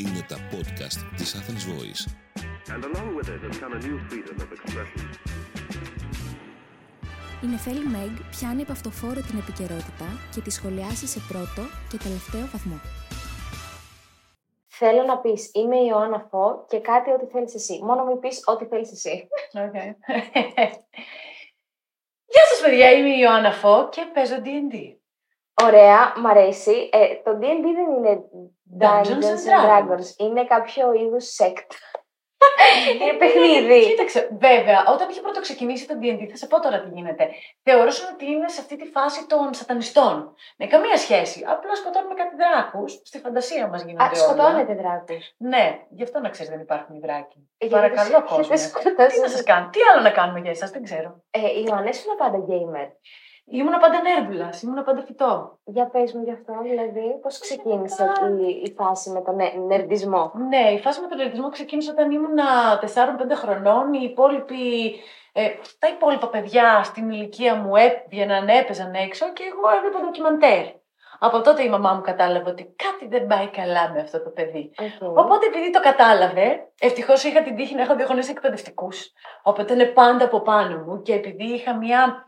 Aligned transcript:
Είναι 0.00 0.24
τα 0.28 0.36
podcast 0.52 1.00
της 1.16 1.34
Athens 1.38 1.64
Voice. 1.72 2.02
And 2.74 2.82
along 2.90 3.08
with 3.16 3.28
it 3.34 3.40
has 3.46 3.56
come 3.62 3.72
a 3.78 3.80
new 3.86 3.98
freedom 4.08 4.36
of 4.44 4.50
expression. 4.56 5.02
Η 7.42 7.46
Νεφέλη 7.46 7.86
Μέγ 7.86 8.10
πιάνει 8.30 8.62
από 8.62 8.72
αυτοφόρο 8.72 9.20
την 9.20 9.38
επικαιρότητα 9.38 10.06
και 10.34 10.40
τη 10.40 10.50
σχολιάσει 10.50 11.06
σε 11.06 11.20
πρώτο 11.28 11.62
και 11.90 11.96
τελευταίο 11.96 12.46
βαθμό. 12.52 12.80
Θέλω 14.68 15.02
να 15.02 15.18
πεις 15.18 15.50
είμαι 15.54 15.76
η 15.76 15.86
Ιωάννα 15.88 16.26
Φω 16.30 16.64
και 16.68 16.78
κάτι 16.80 17.10
ό,τι 17.10 17.26
θέλεις 17.26 17.54
εσύ. 17.54 17.80
Μόνο 17.82 18.04
μην 18.04 18.18
πεις 18.20 18.42
ό,τι 18.44 18.64
θέλεις 18.64 18.92
εσύ. 18.92 19.28
Okay. 19.52 19.94
Γεια 22.32 22.44
σας 22.50 22.60
παιδιά, 22.64 22.92
είμαι 22.92 23.08
η 23.08 23.18
Ιωάννα 23.20 23.52
Φω 23.52 23.88
και 23.92 24.02
παίζω 24.14 24.36
D&D. 24.44 24.99
Ωραία, 25.64 26.12
μ' 26.16 26.26
αρέσει. 26.26 26.88
Ε, 26.92 27.14
το 27.24 27.30
D&D 27.30 27.64
δεν 27.78 27.90
είναι 27.96 28.20
Dungeons 28.80 29.26
and 29.30 29.66
Dragons. 29.66 30.18
Είναι 30.18 30.44
κάποιο 30.44 30.92
είδους 30.92 31.36
sect. 31.38 31.70
είναι 33.02 33.18
παιχνίδι. 33.18 33.80
Κοίταξε, 33.90 34.28
βέβαια, 34.38 34.84
όταν 34.88 35.08
είχε 35.08 35.20
πρώτο 35.20 35.40
ξεκινήσει 35.40 35.86
το 35.86 35.94
D&D, 36.02 36.26
θα 36.30 36.36
σε 36.36 36.46
πω 36.46 36.60
τώρα 36.60 36.80
τι 36.80 36.88
γίνεται. 36.88 37.28
Θεωρούσαν 37.62 38.14
ότι 38.14 38.26
είναι 38.26 38.48
σε 38.48 38.60
αυτή 38.60 38.76
τη 38.76 38.86
φάση 38.86 39.26
των 39.26 39.54
σατανιστών. 39.54 40.34
Με 40.56 40.66
καμία 40.66 40.96
σχέση. 40.96 41.44
Απλά 41.48 41.74
σκοτώνουμε 41.74 42.14
κάτι 42.14 42.34
δράκους. 42.36 42.92
Στη 43.04 43.18
φαντασία 43.18 43.68
μας 43.68 43.82
γίνονται 43.82 44.04
Α, 44.04 44.06
όλα. 44.06 44.16
σκοτώνετε 44.16 44.74
δράκους. 44.74 45.34
Ναι, 45.36 45.80
γι' 45.90 46.02
αυτό 46.02 46.20
να 46.20 46.28
ξέρεις 46.28 46.50
δεν 46.52 46.60
υπάρχουν 46.60 46.94
οι 46.96 47.00
δράκοι. 47.00 47.50
Ε, 47.58 47.66
Παρακαλώ, 47.66 48.08
γιατί 48.08 48.26
κόσμο. 48.28 48.44
δεν 48.44 48.58
σκοτώνεις. 48.58 49.14
Τι 49.14 49.20
να 49.20 49.28
σας 49.28 49.42
κάνω, 49.42 49.68
τι 49.72 49.78
άλλο 49.92 50.02
να 50.02 50.10
κάνουμε 50.10 50.40
για 50.40 50.50
εσάς, 50.50 50.70
δεν 50.70 50.82
ξέρω. 50.82 51.22
Ε, 51.30 51.38
η 51.40 51.64
Ιωάννα 51.68 51.88
ήσουν 51.88 52.16
πάντα 52.16 52.38
gamer. 52.48 52.88
Ήμουνα 53.50 53.78
πάντα 53.78 54.00
νερντούλα, 54.02 54.50
ήμουνα 54.62 54.82
πάντα 54.82 55.02
φυτό. 55.02 55.58
Για 55.64 55.86
πες 55.86 56.12
μου 56.12 56.22
γι' 56.22 56.32
αυτό, 56.32 56.52
δηλαδή, 56.62 57.18
πώς 57.22 57.38
ξεκίνησε 57.38 58.12
η, 58.40 58.62
η 58.64 58.74
φάση 58.76 59.10
με 59.10 59.20
τον 59.20 59.34
νε- 59.34 59.54
νερντισμό. 59.66 60.32
Ναι, 60.48 60.70
η 60.70 60.78
φάση 60.78 61.00
με 61.00 61.06
τον 61.06 61.20
νερντισμό 61.20 61.48
ξεκίνησε 61.50 61.90
όταν 61.90 62.10
ήμουνα 62.10 62.44
4-5 62.80 62.86
χρονών. 63.34 63.94
Οι 63.94 64.08
υπόλοιποι, 64.10 64.94
ε, 65.32 65.48
τα 65.78 65.88
υπόλοιπα 65.88 66.28
παιδιά 66.28 66.82
στην 66.82 67.10
ηλικία 67.10 67.54
μου 67.54 67.76
έβγαιναν, 67.76 68.48
έπαιζαν 68.48 68.94
έξω 68.94 69.32
και 69.32 69.42
εγώ 69.42 69.76
έβλεπα 69.76 70.00
ντοκιμαντέρ. 70.00 70.78
Από 71.22 71.40
τότε 71.40 71.62
η 71.62 71.68
μαμά 71.68 71.92
μου 71.92 72.00
κατάλαβε 72.00 72.50
ότι 72.50 72.74
κάτι 72.76 73.06
δεν 73.08 73.26
πάει 73.26 73.48
καλά 73.48 73.90
με 73.92 74.00
αυτό 74.00 74.22
το 74.22 74.30
παιδί. 74.30 74.70
Οκ. 74.78 75.18
Οπότε 75.18 75.46
επειδή 75.46 75.70
το 75.70 75.80
κατάλαβε, 75.80 76.68
ευτυχώς 76.80 77.24
είχα 77.24 77.42
την 77.42 77.56
τύχη 77.56 77.74
να 77.74 77.82
έχω 77.82 77.94
δύο 77.94 78.06
γονείς 78.06 78.30
εκπαιδευτικούς. 78.30 79.12
Οπότε 79.42 79.72
είναι 79.72 79.84
πάντα 79.84 80.24
από 80.24 80.40
πάνω 80.40 80.78
μου 80.86 81.02
και 81.02 81.14
επειδή 81.14 81.44
είχα 81.44 81.76
μια 81.76 82.24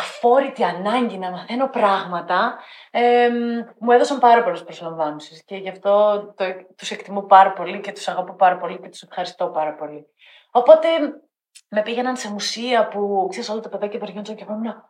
αφόρητη 0.00 0.64
ανάγκη 0.64 1.18
να 1.18 1.30
μαθαίνω 1.30 1.68
πράγματα, 1.68 2.58
εμ, 2.90 3.34
μου 3.78 3.90
έδωσαν 3.90 4.18
πάρα 4.18 4.42
πολλές 4.42 4.64
προσλαμβάνωσει. 4.64 5.42
Και 5.44 5.56
γι' 5.56 5.68
αυτό 5.68 6.24
το, 6.36 6.44
τους 6.76 6.90
εκτιμώ 6.90 7.22
πάρα 7.22 7.52
πολύ 7.52 7.80
και 7.80 7.92
τους 7.92 8.08
αγαπώ 8.08 8.34
πάρα 8.34 8.56
πολύ 8.58 8.80
και 8.80 8.88
τους 8.88 9.02
ευχαριστώ 9.02 9.46
πάρα 9.46 9.74
πολύ. 9.74 10.06
Οπότε 10.50 10.88
με 11.68 11.82
πήγαιναν 11.82 12.16
σε 12.16 12.30
μουσεία 12.32 12.88
που 12.88 13.26
ξέρεις 13.30 13.48
όλα 13.48 13.60
τα 13.60 13.68
παιδάκια 13.68 13.98
περιγιόντουσαν 13.98 14.36
και 14.36 14.42
εγώ 14.42 14.52
ήμουν. 14.52 14.66
«Α, 14.66 14.84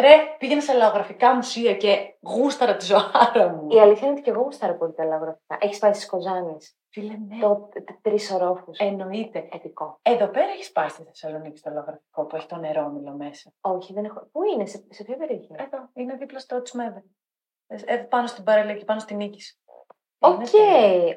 Ρε, 0.00 0.16
πήγαινα 0.38 0.60
σε 0.60 0.72
λαογραφικά 0.72 1.34
μουσεία 1.34 1.74
και 1.74 2.14
γούσταρα 2.20 2.76
τη 2.76 2.84
ζωάρα 2.84 3.48
μου. 3.48 3.66
Η 3.70 3.80
αλήθεια 3.80 4.06
είναι 4.06 4.16
ότι 4.16 4.22
και 4.22 4.30
εγώ 4.30 4.42
γουστάρω 4.42 4.76
πολύ 4.76 4.92
τα 4.92 5.04
λαογραφικά. 5.04 5.56
Έχεις 5.60 5.78
πάει 5.78 5.92
στις 5.92 6.06
Κοζάνη. 6.06 6.56
Φίλε, 6.90 7.16
ναι. 7.28 7.38
Το 7.40 7.68
τρεις 8.02 8.30
ορόφους. 8.32 8.78
Εννοείται. 8.78 9.48
Επικό. 9.52 9.98
Εδώ 10.02 10.26
πέρα 10.28 10.50
έχεις 10.50 10.72
πάει 10.72 10.88
στη 10.88 11.02
Θεσσαλονίκη 11.02 11.58
στο 11.58 11.70
λαογραφικό 11.70 12.24
που 12.26 12.36
έχει 12.36 12.46
το 12.46 12.56
νερόμυλο 12.56 13.12
μέσα. 13.12 13.52
Όχι, 13.60 13.92
δεν 13.92 14.04
έχω. 14.04 14.28
Πού 14.32 14.42
είναι, 14.42 14.66
σε, 14.66 14.84
σε 14.90 15.04
ποια 15.04 15.16
περιοχή; 15.16 15.54
Εδώ, 15.58 15.88
είναι 15.94 16.14
δίπλα 16.14 16.38
στο 16.38 16.62
ΤΣΜΕΔΕ. 16.62 17.04
Ε, 17.66 17.96
πάνω 17.96 18.26
στην 18.26 18.44
παραλία 18.44 18.74
και 18.74 18.84
πάνω 18.84 19.00
στην 19.00 19.16
νίκη. 19.16 19.40
OK, 20.20 20.34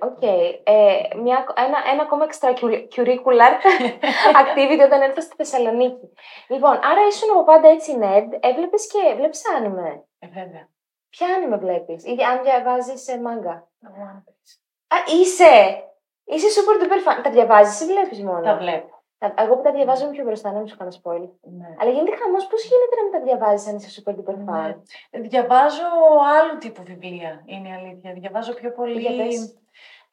OK. 0.02 0.22
Ε, 0.22 1.08
μια- 1.18 1.54
ένα, 1.56 1.78
ένα 1.92 2.02
ακόμα 2.02 2.26
extracurricular 2.30 3.54
activity 4.44 4.82
όταν 4.86 5.02
έρθω 5.02 5.22
στη 5.22 5.36
Θεσσαλονίκη. 5.36 6.10
Λοιπόν, 6.48 6.72
άρα 6.72 7.08
ήσουν 7.10 7.32
από 7.32 7.44
πάντα 7.44 7.68
έτσι 7.70 7.98
nerd, 8.02 8.38
έβλεπες 8.40 8.88
και 8.88 9.14
βλέπεις 9.16 9.42
anime. 9.56 10.06
Ε, 10.20 10.28
βέβαια. 10.28 10.70
Ποια 11.10 11.28
άνιμε 11.28 11.58
βλέπεις, 11.58 12.04
ή 12.06 12.10
αν 12.32 12.44
διαβάζεις 12.44 13.02
σε 13.04 13.22
μάγκα; 13.22 13.68
Το 13.80 13.88
One 13.98 14.18
Piece. 14.30 14.61
Α, 14.94 14.98
είσαι! 15.18 15.54
Είσαι 16.24 16.48
super 16.58 16.76
duper 16.84 17.00
fan. 17.08 17.20
Τα 17.24 17.30
διαβάζεις 17.30 17.82
ή 17.82 17.86
βλέπεις 17.86 18.20
μόνο; 18.24 18.42
Τα 18.42 18.56
βλέπω. 18.58 19.00
Τα- 19.18 19.34
Εγώ 19.38 19.56
που 19.56 19.62
τα 19.62 19.72
διαβάζω 19.72 20.04
είμαι 20.04 20.12
πιο 20.14 20.24
μπροστά, 20.24 20.52
να 20.52 20.58
μην 20.58 20.68
σου 20.68 20.78
κάνω 20.78 20.92
spoil. 21.04 21.30
Ναι. 21.42 21.76
Αλλά 21.80 21.92
γίνεται 21.92 22.16
χαμός, 22.16 22.48
πώς 22.48 22.64
γίνεται 22.64 22.96
να 22.96 23.04
μην 23.04 23.12
τα 23.12 23.20
διαβάζεις 23.20 23.68
αν 23.68 23.76
είσαι 23.76 24.02
super 24.06 24.12
duper 24.12 24.34
fan; 24.34 24.76
Ναι. 25.12 25.20
Διαβάζω 25.28 25.84
άλλου 26.40 26.58
τύπου 26.58 26.84
βιβλία, 26.84 27.42
είναι 27.46 27.68
η 27.70 27.72
αλήθεια. 27.72 28.14
Διαβάζω 28.14 28.54
πιο 28.54 28.72
πολύ. 28.72 28.98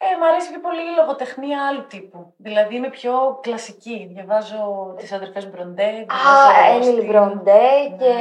Για 0.00 0.09
πες. 0.09 0.16
Ε, 0.16 0.19
μ' 0.19 0.22
αρέσει 0.22 0.50
πιο 0.50 0.60
πολύ 0.60 0.81
η 0.81 0.94
λογοτεχνία 1.00 1.66
άλλου 1.66 1.86
τύπου. 1.86 2.34
Δηλαδή 2.36 2.75
είμαι 2.76 2.91
πιο 2.91 3.38
κλασική. 3.42 4.06
Διαβάζω 4.12 4.94
τις 4.98 5.12
αδερφές 5.12 5.50
Μπροντέ. 5.50 6.06
Α, 6.28 6.75
Έμιλι 6.75 7.06
Μπροντέ 7.06 7.69
και... 7.98 8.12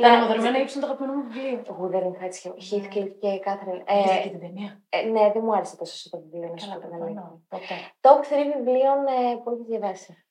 Τα 0.00 0.06
αναμοδρομένα 0.08 0.58
ύψη 0.58 0.78
είναι 0.78 0.86
το 0.86 0.92
αγαπημένο 0.92 1.18
μου 1.18 1.28
βιβλίο. 1.30 1.62
Wuthering 1.80 2.16
Heights, 2.22 2.40
Heathcliff 2.68 3.10
και 3.20 3.38
Κάθριν. 3.38 3.74
Είδες 3.74 4.16
Ε, 4.18 4.22
και 4.22 4.28
την 4.28 4.40
ταινία; 4.40 4.82
ε, 4.88 5.02
ναι, 5.02 5.30
δεν 5.32 5.42
μου 5.44 5.54
άρεσε 5.54 5.76
τόσο 5.76 5.92
αυτό 5.96 6.08
το 6.16 6.22
βιβλίο, 6.22 6.48
να 6.50 6.56
σου 6.56 6.68
Καλά, 6.68 6.80
πω 6.80 6.86
την 6.86 7.02
αλήθεια. 7.02 7.12
προφανώ. 7.14 7.42
Ποτέ. 7.48 7.76
Top 8.04 8.20
3 8.32 8.56
βιβλίων 8.56 8.98
ε, 9.06 9.36
που 9.42 9.50
έχεις 9.50 9.66
διαβάσει; 9.66 10.24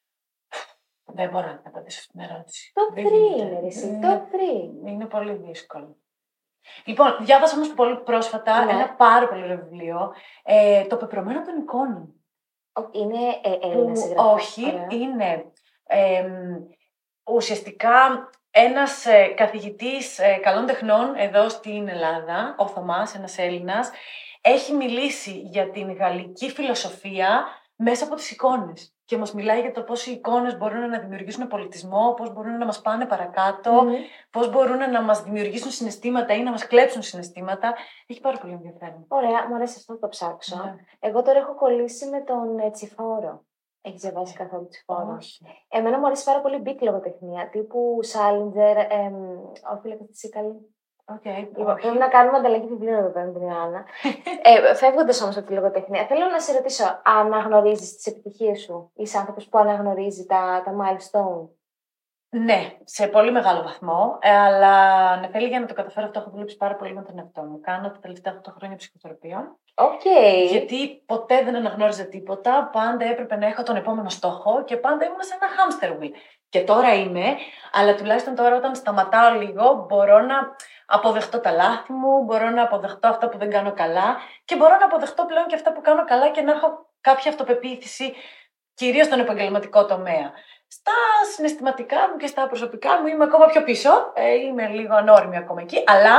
Δεν 1.05 1.29
μπορώ 1.29 1.45
να 1.47 1.61
απαντήσω 1.65 1.99
αυτή 1.99 2.11
την 2.11 2.21
ερώτηση. 2.27 2.71
Top 2.79 2.91
3 2.91 2.93
Δεν 2.93 3.03
γίνεται. 3.13 3.43
είναι, 3.43 3.59
ρε, 3.59 3.65
εσύ. 3.67 3.87
Ε, 3.87 3.99
Top 4.07 4.21
3. 4.85 4.87
Είναι 4.89 5.05
πολύ 5.05 5.33
δύσκολο. 5.33 5.97
Λοιπόν, 6.85 7.17
διάβασα 7.19 7.55
όμως 7.55 7.73
πολύ 7.73 7.97
πρόσφατα 7.97 8.65
Ναι. 8.65 8.71
ένα 8.71 8.89
πάρα 8.89 9.27
πολύ 9.27 9.43
ωραίο 9.43 9.57
βιβλίο. 9.57 10.13
Ε, 10.43 10.83
το 10.85 10.95
πεπρωμένο 10.97 11.41
των 11.41 11.57
εικόνων. 11.57 12.13
Ο- 12.73 12.89
Είναι 12.91 13.17
ε, 13.43 13.49
Που 13.49 13.67
Έλληνα 13.71 13.95
συγγραφέας. 13.95 14.33
όχι, 14.33 14.61
είναι 14.89 15.45
εμ, 15.87 16.55
ουσιαστικά 17.23 18.29
ένας 18.51 19.05
ε, 19.05 19.27
καθηγητής 19.27 20.19
ε, 20.19 20.33
καλών 20.41 20.65
τεχνών 20.65 21.15
εδώ 21.15 21.49
στην 21.49 21.87
Ελλάδα, 21.87 22.55
ο 22.57 22.67
Θωμάς, 22.67 23.15
ένας 23.15 23.37
Έλληνας, 23.37 23.91
έχει 24.41 24.73
μιλήσει 24.73 25.31
για 25.31 25.69
την 25.69 25.93
γαλλική 25.95 26.49
φιλοσοφία 26.51 27.45
μέσα 27.75 28.05
από 28.05 28.15
τις 28.15 28.31
εικόνες. 28.31 28.93
Και 29.09 29.17
μας 29.17 29.33
μιλάει 29.33 29.61
για 29.61 29.71
το 29.71 29.83
πώς 29.83 30.05
οι 30.05 30.11
εικόνες 30.11 30.57
μπορούν 30.57 30.89
να 30.89 30.99
δημιουργήσουν 30.99 31.47
πολιτισμό, 31.47 32.13
πώς 32.13 32.33
μπορούν 32.33 32.57
να 32.57 32.65
μας 32.65 32.81
πάνε 32.81 33.05
παρακάτω, 33.05 33.71
Μμμ. 33.83 33.93
πώς 34.31 34.51
μπορούν 34.51 34.77
να 34.91 35.01
μας 35.01 35.23
δημιουργήσουν 35.23 35.71
συναισθήματα 35.71 36.33
ή 36.33 36.43
να 36.43 36.51
μας 36.51 36.67
κλέψουν 36.67 37.01
συναισθήματα. 37.01 37.73
Έχει 38.07 38.19
πάρα 38.21 38.37
πολύ 38.37 38.53
ενδιαφέρον. 38.53 39.05
Ωραία, 39.07 39.47
μου 39.47 39.55
αρέσει 39.55 39.75
αυτό, 39.77 39.97
το 39.97 40.07
ψάξω. 40.07 40.63
Ναι. 40.63 40.75
Εγώ 40.99 41.21
τώρα 41.21 41.39
έχω 41.39 41.55
κολλήσει 41.55 42.09
με 42.09 42.21
τον 42.21 42.59
ε, 42.59 42.71
Τσιφόρο. 42.71 43.43
Έχει 43.81 43.97
διαβάσει 43.97 44.33
καθόλου 44.35 44.67
Τσιφόρο; 44.67 45.15
Όχι. 45.17 45.45
Εμένα 45.67 45.99
μου 45.99 46.05
αρέσει 46.05 46.23
πάρα 46.23 46.41
πολύ 46.41 46.61
beat 46.65 46.77
λογοτεχνία, 46.81 47.49
τύπου 47.49 47.99
Σάλιντζερ, 48.01 48.77
εμ, 48.77 49.15
ο 49.73 49.77
Φύλακας 49.81 49.95
στη 49.95 50.17
Σίκαλη. 50.17 50.73
Οκ, 51.15 51.25
Λοιπόν, 51.25 51.69
όχι. 51.73 51.81
πρέπει 51.81 51.97
να 51.97 52.07
κάνουμε 52.07 52.37
ανταλλαγή 52.37 52.67
βιβλίων 52.67 52.95
εδώ 52.99 53.09
πέρα 53.09 53.25
με 53.25 53.31
την 53.31 53.41
Ιωάννα. 53.41 53.85
ε, 54.41 54.73
Φεύγοντας 54.75 55.21
όμως 55.21 55.37
από 55.37 55.47
τη 55.47 55.53
λογοτεχνία, 55.53 56.05
θέλω 56.05 56.25
να 56.25 56.39
σε 56.39 56.53
ρωτήσω, 56.53 57.01
αναγνωρίζεις 57.03 57.95
τις 57.95 58.05
επιτυχίες 58.05 58.59
σου; 58.59 58.91
Είσαι 58.95 59.17
άνθρωπος 59.17 59.47
που 59.47 59.57
αναγνωρίζει 59.57 60.25
τα, 60.25 60.61
τα 60.65 60.71
milestone; 60.81 61.47
Ναι, 62.29 62.77
σε 62.83 63.07
πολύ 63.07 63.31
μεγάλο 63.31 63.61
βαθμό. 63.61 64.17
Ε, 64.21 64.37
αλλά 64.37 64.75
ναι, 65.19 65.27
θέλει 65.27 65.47
για 65.47 65.59
να 65.59 65.65
το 65.65 65.73
καταφέρω 65.73 66.05
αυτό 66.05 66.19
έχω 66.19 66.29
δουλέψει 66.29 66.57
πάρα 66.57 66.75
πολύ 66.75 66.93
με 66.93 67.01
τον 67.01 67.17
εαυτό 67.19 67.41
μου. 67.41 67.59
Κάνω 67.59 67.91
τα 67.91 67.99
τελευταία 67.99 68.41
8 68.45 68.51
χρόνια 68.57 68.77
ψυχοθεραπεία. 68.77 69.55
Οκ. 69.75 70.01
Γιατί 70.49 71.03
ποτέ 71.05 71.43
δεν 71.43 71.55
αναγνώριζα 71.55 72.05
τίποτα. 72.05 72.69
Πάντα 72.71 73.05
έπρεπε 73.05 73.35
να 73.35 73.45
έχω 73.47 73.63
τον 73.63 73.75
επόμενο 73.75 74.09
στόχο 74.09 74.63
και 74.63 74.77
πάντα 74.77 75.05
ήμουν 75.05 75.21
σε 75.21 75.37
ένα 75.39 75.47
hamster 75.55 76.03
wheel. 76.03 76.11
Και 76.49 76.63
τώρα 76.63 76.93
είμαι, 76.93 77.25
αλλά 77.73 77.95
τουλάχιστον 77.95 78.35
τώρα 78.35 78.55
όταν 78.55 78.75
σταματάω 78.75 79.33
λίγο 79.39 79.85
μπορώ 79.89 80.19
να 80.19 80.35
αποδεχτώ 80.89 81.39
τα 81.39 81.51
λάθη 81.51 81.91
μου, 81.91 82.23
μπορώ 82.23 82.49
να 82.49 82.61
αποδεχτώ 82.63 83.07
αυτά 83.07 83.29
που 83.29 83.37
δεν 83.37 83.49
κάνω 83.49 83.73
καλά 83.73 84.17
και 84.45 84.55
μπορώ 84.55 84.77
να 84.77 84.85
αποδεχτώ 84.85 85.25
πλέον 85.25 85.47
και 85.47 85.55
αυτά 85.55 85.71
που 85.71 85.81
κάνω 85.81 86.05
καλά 86.05 86.29
και 86.29 86.41
να 86.41 86.51
έχω 86.51 86.85
κάποια 87.01 87.31
αυτοπεποίθηση, 87.31 88.13
κυρίως 88.73 89.05
στον 89.05 89.19
επαγγελματικό 89.19 89.85
τομέα. 89.85 90.31
Στα 90.67 90.91
συναισθηματικά 91.33 92.09
μου 92.09 92.17
και 92.17 92.27
στα 92.27 92.47
προσωπικά 92.47 93.01
μου 93.01 93.07
είμαι 93.07 93.23
ακόμα 93.23 93.45
πιο 93.45 93.63
πίσω. 93.63 93.89
Ε, 94.13 94.33
είμαι 94.33 94.67
λίγο 94.67 94.95
ανώριμη 94.95 95.37
ακόμα 95.37 95.61
εκεί. 95.61 95.83
Αλλά 95.87 96.17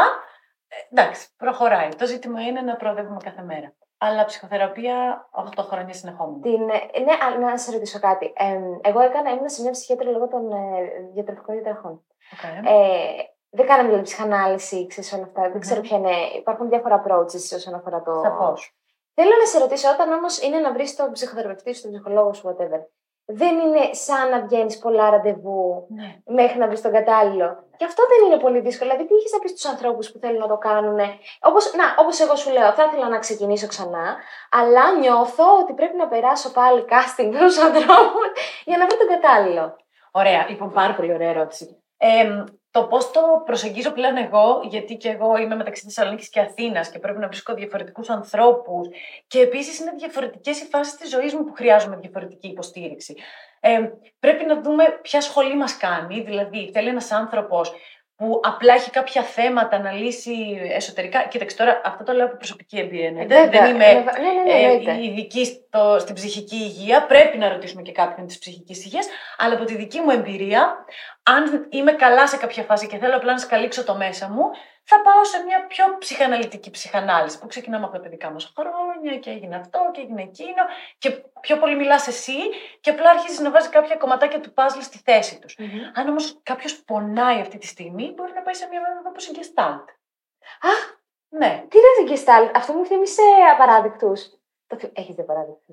ε, 0.68 0.76
εντάξει, 0.90 1.28
προχωράει. 1.36 1.88
Το 1.88 2.06
ζήτημα 2.06 2.42
είναι 2.42 2.60
να 2.60 2.76
προοδεύουμε 2.76 3.20
κάθε 3.24 3.42
μέρα. 3.42 3.72
Αλλά 3.98 4.24
ψυχοθεραπεία 4.24 5.28
8 5.58 5.62
χρόνια 5.62 5.94
συνεχόμενα. 5.94 6.40
Την, 6.42 6.68
ε, 6.92 7.00
ναι, 7.00 7.12
α, 7.12 7.38
να 7.38 7.56
σε 7.58 7.72
ρωτήσω 7.72 7.98
κάτι. 7.98 8.32
Ε, 8.36 8.58
εγώ 8.88 9.00
έκανα, 9.00 9.30
ήμουν 9.30 9.48
σε 9.48 9.62
μια 9.62 9.70
ψυχίατρη 9.70 10.08
λόγω 10.10 10.28
των 10.28 10.52
ε, 10.52 10.56
διατροφικών 11.14 11.54
διαταραχών. 11.54 12.04
Okay. 12.32 12.66
Ε, 12.66 13.22
δεν 13.50 13.66
κάναμε 13.66 13.88
δηλαδή 13.88 14.04
ψυχανάλυση, 14.04 14.86
ξέρεις 14.86 15.12
όλα 15.12 15.22
αυτά. 15.22 15.40
Δεν 15.42 15.50
Μμμ. 15.50 15.58
ξέρω 15.60 15.80
ποια 15.80 15.96
είναι. 15.96 16.12
Υπάρχουν 16.36 16.68
διάφορα 16.68 17.02
approaches 17.04 17.54
όσον 17.54 17.74
αφορά 17.74 18.02
το. 18.02 18.20
Σαφώς. 18.24 18.74
Θέλω 19.14 19.30
να 19.38 19.46
σε 19.46 19.58
ρωτήσω, 19.58 19.88
όταν 19.90 20.12
όμως 20.12 20.40
είναι 20.42 20.58
να 20.58 20.72
βρεις 20.72 20.96
τον 20.96 21.12
ψυχοθεραπευτή 21.12 21.74
σου, 21.74 21.82
τον 21.82 21.90
ψυχολόγο 21.90 22.32
σου, 22.32 22.48
whatever. 22.48 22.80
δεν 23.32 23.58
είναι 23.58 23.92
σαν 23.92 24.28
να 24.30 24.40
βγαίνεις 24.46 24.78
πολλά 24.78 25.10
ραντεβού 25.10 25.86
Ναι. 25.88 26.34
μέχρι 26.40 26.58
να 26.58 26.66
βρεις 26.66 26.80
τον 26.80 26.92
κατάλληλο. 26.92 27.64
Και 27.76 27.84
αυτό 27.84 28.02
δεν 28.06 28.26
είναι 28.26 28.40
πολύ 28.42 28.60
δύσκολο. 28.60 28.90
Δηλαδή, 28.90 29.08
τι 29.08 29.14
έχει 29.14 29.28
να 29.32 29.38
πεις 29.38 29.50
στους 29.50 29.64
ανθρώπους 29.64 30.10
που 30.12 30.18
θέλουν 30.18 30.38
να 30.38 30.48
το 30.48 30.56
κάνουν. 30.58 30.98
Όπως, 31.40 31.72
να, 31.74 31.84
όπως 31.98 32.20
εγώ 32.20 32.34
σου 32.36 32.50
λέω, 32.50 32.72
θα 32.72 32.84
ήθελα 32.84 33.08
να 33.08 33.18
ξεκινήσω 33.18 33.66
ξανά, 33.66 34.16
αλλά 34.50 34.98
νιώθω 34.98 35.44
ότι 35.62 35.72
πρέπει 35.72 35.96
να 35.96 36.08
περάσω 36.08 36.52
πάλι 36.52 36.84
casting 36.88 37.28
με 37.32 37.38
του 37.38 37.60
ανθρώπους 37.66 38.26
για 38.64 38.76
να 38.78 38.86
βρω 38.86 38.96
τον 38.98 39.08
κατάλληλο. 39.08 39.76
Ωραία, 40.10 40.46
λοιπόν, 40.48 40.72
πάρα 40.72 40.94
πολύ 40.94 41.12
ωραία 41.14 41.28
ερώτηση. 41.30 41.82
Ε, 41.96 42.44
το 42.70 42.84
πώς 42.84 43.10
το 43.10 43.20
προσεγγίζω 43.44 43.90
πλέον 43.90 44.16
εγώ, 44.16 44.60
γιατί 44.64 44.96
και 44.96 45.08
εγώ 45.08 45.36
είμαι 45.36 45.56
μεταξύ 45.56 45.82
Θεσσαλονίκης 45.82 46.28
και 46.28 46.40
Αθήνας 46.40 46.90
και 46.90 46.98
πρέπει 46.98 47.18
να 47.18 47.26
βρίσκω 47.26 47.54
διαφορετικούς 47.54 48.08
ανθρώπους. 48.08 48.88
Και 49.26 49.40
επίσης 49.40 49.78
είναι 49.78 49.92
διαφορετικές 49.96 50.60
οι 50.60 50.64
φάσεις 50.64 50.96
της 50.96 51.10
ζωής 51.10 51.34
μου 51.34 51.44
που 51.44 51.52
χρειάζομαι 51.52 51.96
διαφορετική 51.96 52.48
υποστήριξη. 52.48 53.16
Ε, 53.60 53.90
πρέπει 54.20 54.44
να 54.44 54.60
δούμε 54.60 54.84
ποια 55.02 55.20
σχολή 55.20 55.56
μας 55.56 55.76
κάνει. 55.76 56.20
Δηλαδή, 56.20 56.70
θέλει 56.72 56.88
ένας 56.88 57.10
άνθρωπος 57.10 57.72
που 58.20 58.40
απλά 58.42 58.74
έχει 58.74 58.90
κάποια 58.90 59.22
θέματα 59.22 59.78
να 59.78 59.92
λύσει 59.92 60.32
εσωτερικά. 60.72 61.26
Κοίταξε 61.28 61.56
τώρα, 61.56 61.80
αυτό 61.84 62.04
το 62.04 62.12
λέω 62.12 62.26
από 62.26 62.36
προσωπική 62.36 62.78
εμπειρία. 62.78 63.10
ναι. 63.10 63.26
Δεν, 63.26 63.44
Βέβαια, 63.44 63.62
δεν 63.62 63.74
είμαι 63.74 63.84
βέβαια. 63.84 64.02
Ναι, 64.02 64.32
ναι, 64.32 64.52
ναι, 64.52 64.60
ε, 64.60 64.62
εννοείται. 64.62 65.04
ειδική 65.04 65.44
στο, 65.44 65.96
στην 66.00 66.14
ψυχική 66.14 66.56
υγεία. 66.56 67.06
Πρέπει 67.06 67.38
να 67.38 67.48
ρωτήσουμε 67.48 67.82
και 67.82 67.92
κάποιον 67.92 68.26
της 68.26 68.38
ψυχικής 68.38 68.84
υγείας. 68.84 69.06
Αλλά 69.38 69.54
από 69.54 69.64
τη 69.64 69.76
δική 69.76 70.00
μου 70.00 70.10
εμπειρία, 70.10 70.84
αν 71.22 71.66
είμαι 71.70 71.92
καλά 71.92 72.26
σε 72.26 72.36
κάποια 72.36 72.62
φάση 72.62 72.86
και 72.86 72.98
θέλω 72.98 73.16
απλά 73.16 73.32
να 73.32 73.38
σκαλίξω 73.38 73.84
το 73.84 73.94
μέσα 73.96 74.28
μου, 74.28 74.42
θα 74.90 75.00
πάω 75.02 75.24
σε 75.24 75.38
μια 75.46 75.66
πιο 75.66 75.84
ψυχαναλυτική 75.98 76.70
ψυχανάλυση 76.70 77.38
που 77.38 77.46
ξεκινάμε 77.46 77.84
από 77.84 77.94
τα 77.96 78.00
παιδικά 78.00 78.30
μας 78.30 78.52
χρόνια 78.56 79.18
και 79.18 79.30
έγινε 79.30 79.56
αυτό 79.56 79.90
και 79.92 80.00
έγινε 80.00 80.22
εκείνο. 80.22 80.62
Και 80.98 81.10
πιο 81.40 81.56
πολύ 81.58 81.76
μιλάς 81.76 82.06
εσύ 82.06 82.38
και 82.80 82.90
απλά 82.90 83.10
αρχίζεις 83.10 83.40
να 83.40 83.50
βάζεις 83.50 83.68
κάποια 83.68 83.96
κομματάκια 83.96 84.40
του 84.40 84.52
παζλ 84.52 84.80
στη 84.80 84.98
θέση 85.04 85.38
τους. 85.38 85.56
Μμμ. 85.58 85.80
Αν 85.94 86.08
όμως 86.08 86.40
κάποιος 86.42 86.82
πονάει 86.82 87.40
αυτή 87.40 87.58
τη 87.58 87.66
στιγμή, 87.66 88.12
μπορεί 88.16 88.32
να 88.34 88.42
πάει 88.42 88.54
σε 88.54 88.66
μια 88.70 88.80
μέθοδο 88.80 89.08
όπως 89.08 89.26
η 89.26 89.32
Gestalt. 89.38 89.86
Α, 90.70 90.72
Ναι, 91.28 91.64
τι 91.68 91.76
είναι 91.78 91.92
το 91.98 92.04
Gestalt, 92.12 92.50
αυτό 92.54 92.72
μου 92.72 92.86
θύμισε 92.86 93.22
απαράδεκτους. 93.52 94.39
Έχεις 95.00 95.14
δει 95.16 95.22
απαράδεκτου. 95.26 95.72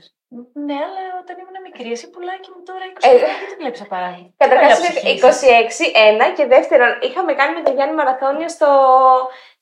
ναι, 0.68 0.78
αλλά 0.86 1.02
όταν 1.22 1.36
ήμουν 1.42 1.58
μικρή, 1.68 1.90
εσύ 1.96 2.06
πουλάκι 2.14 2.50
μου 2.54 2.62
τώρα 2.70 2.84
20 2.92 2.98
Ε, 3.02 3.08
χρόνια, 3.08 3.28
γιατί 3.32 3.46
δεν 3.52 3.58
βλέπεις 3.62 3.82
απαράδειγμα; 3.88 4.30
Καταρχά 4.44 4.66
Παλιά 4.68 4.78
είναι 4.78 4.92
ψυχή 4.94 5.90
26, 5.96 6.10
ένα 6.12 6.26
και 6.38 6.46
δεύτερον, 6.56 6.92
είχαμε 7.08 7.32
κάνει 7.40 7.54
με 7.58 7.62
τον 7.66 7.74
Γιάννη 7.78 7.96
Μαραθώνιο 8.00 8.50
στο, 8.56 8.70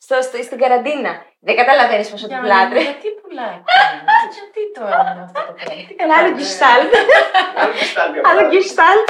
στο, 0.05 0.15
στο, 0.27 0.35
στην 0.47 0.57
καραντίνα. 0.63 1.11
Δεν 1.47 1.55
καταλαβαίνεις 1.61 2.07
πόσο 2.11 2.25
την 2.29 2.33
Γιάννη, 2.41 2.47
πλάτρε. 2.49 2.79
Γιατί 2.87 3.07
πουλάκι. 3.21 3.63
γιατί 4.37 4.61
το 4.75 4.81
έμεινε 4.97 5.21
αυτό 5.27 5.39
το 5.47 5.53
πράγμα; 5.57 5.81
Τι 5.87 5.93
Ένα 6.03 6.13
άλλο 6.19 6.29
κατάλαβε. 6.31 6.41
Gestalt. 6.41 6.91
Άλλο 8.29 8.43
Gestalt. 8.53 9.07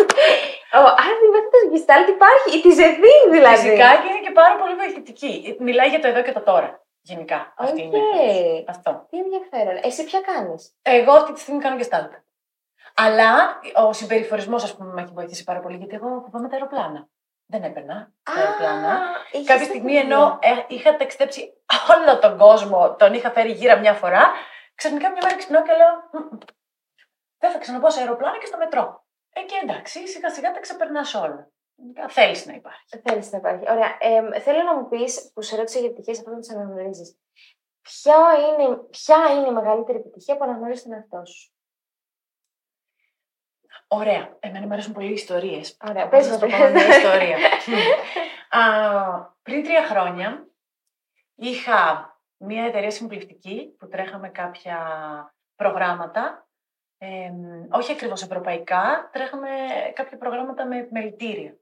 Ω, 0.79 0.81
Άρα 1.01 1.13
η 1.25 1.29
μέθοδος 1.33 1.59
Gestalt 1.73 2.07
υπάρχει, 2.17 2.47
η 2.55 2.59
τη 2.65 2.71
Ζεβίν 2.79 3.23
δηλαδή. 3.37 3.65
Φυσικά 3.67 3.89
και 4.01 4.07
είναι 4.11 4.23
και 4.27 4.33
πάρα 4.41 4.55
πολύ 4.61 4.73
βοηθητική. 4.81 5.31
Μιλάει 5.67 5.89
για 5.93 6.01
το 6.03 6.07
εδώ 6.11 6.21
και 6.27 6.35
το 6.37 6.43
τώρα. 6.51 6.69
Γενικά. 7.05 7.53
Αυτή 7.57 7.71
Οκ. 7.71 7.77
είναι. 7.79 7.97
η 7.97 8.01
μέθοδος. 8.01 8.63
Αυτό. 8.67 9.05
Τι 9.09 9.17
ενδιαφέρον. 9.17 9.79
Εσύ 9.83 10.03
ποια 10.03 10.21
κάνεις; 10.21 10.75
Εγώ 10.81 11.11
αυτή 11.11 11.33
τη 11.33 11.39
στιγμή 11.39 11.61
κάνω 11.61 11.77
Gestalt. 11.77 12.23
Αλλά 12.95 13.59
ο 13.75 13.93
συμπεριφορισμός, 13.93 14.63
ας 14.63 14.75
πούμε, 14.75 14.93
με 14.93 15.01
έχει 15.01 15.11
βοηθήσει 15.13 15.43
πάρα 15.43 15.59
πολύ 15.59 15.77
γιατί 15.77 15.95
εγώ 15.95 16.21
φοβάμαι 16.25 16.47
τα 16.47 16.53
αεροπλάνα. 16.55 17.07
Δεν 17.45 17.63
έπαιρνα 17.63 18.11
τα 18.23 18.31
αεροπλάνα. 18.41 18.99
Κάποια 19.45 19.65
στιγμή 19.65 19.95
ενώ 19.95 20.39
ε, 20.41 20.49
είχα 20.67 20.95
ταξιδέψει 20.95 21.53
όλο 21.95 22.19
τον 22.19 22.37
κόσμο, 22.37 22.95
τον 22.95 23.13
είχα 23.13 23.31
φέρει 23.31 23.51
γύρω 23.51 23.79
μια 23.79 23.93
φορά, 23.93 24.31
ξαφνικά 24.75 25.09
μια 25.11 25.21
μέρα 25.23 25.35
ξυπνάω 25.35 25.63
και 25.63 25.71
λέω 25.71 26.21
«Μμμ, 26.23 26.37
Δεν 27.37 27.51
θα 27.51 27.57
ξαναπάω 27.57 27.89
σε 27.89 27.99
αεροπλάνο 27.99 28.37
και 28.37 28.45
στο 28.45 28.57
μετρό. 28.57 29.05
Ε, 29.33 29.41
και 29.41 29.59
εντάξει, 29.63 30.07
σιγά 30.07 30.29
σιγά 30.29 30.51
τα 30.51 30.59
ξεπερνάς 30.59 31.13
όλα. 31.13 31.49
Θέλεις 32.07 32.45
να 32.45 32.53
υπάρχει. 32.53 33.01
Θέλεις 33.03 33.31
να 33.31 33.37
υπάρχει. 33.37 33.71
Ωραία. 33.71 33.97
Ε, 33.99 34.39
θέλω 34.39 34.63
να 34.63 34.75
μου 34.75 34.89
πεις, 34.89 35.31
που 35.33 35.41
σε 35.41 35.55
ρώτησα 35.55 35.79
για 35.79 35.87
επιτυχίες, 35.87 36.17
αυτό 36.19 36.31
να 36.31 36.39
τις 36.39 36.51
αναγνωρίζεις. 36.51 37.17
Ποια 37.81 38.15
είναι, 38.37 38.75
ποια 38.77 39.17
είναι 39.35 39.47
η 39.47 39.51
μεγαλύτερη 39.51 39.97
επιτυχία 39.97 40.37
που 40.37 40.43
αναγνωρίζεις 40.43 40.83
τον 40.83 40.93
εαυτό 40.93 41.25
σου; 41.25 41.53
Ωραία. 43.87 44.37
Εμένα 44.39 44.65
μου 44.65 44.73
αρέσουν 44.73 44.93
πολύ 44.93 45.09
οι 45.09 45.13
ιστορίες. 45.13 45.77
Ωραία, 45.89 46.07
Πες 46.07 46.19
πες 46.27 46.29
να 46.29 46.39
το 46.39 46.47
μας. 46.47 46.59
πω 46.59 46.69
μια 46.69 46.87
ιστορία. 46.97 47.37
Α, 48.49 49.31
πριν 49.41 49.63
τρία 49.63 49.83
χρόνια 49.87 50.47
είχα 51.35 52.09
μια 52.37 52.63
εταιρεία 52.65 52.91
συμβουλευτική 52.91 53.75
που 53.79 53.87
τρέχαμε 53.87 54.29
κάποια 54.29 54.77
προγράμματα. 55.55 56.47
Ε, 56.97 57.31
όχι 57.71 57.91
ακριβώς 57.91 58.21
ευρωπαϊκά, 58.23 59.09
τρέχαμε 59.13 59.49
κάποια 59.93 60.17
προγράμματα 60.17 60.65
με 60.65 60.77
επιμελητήρια. 60.77 61.57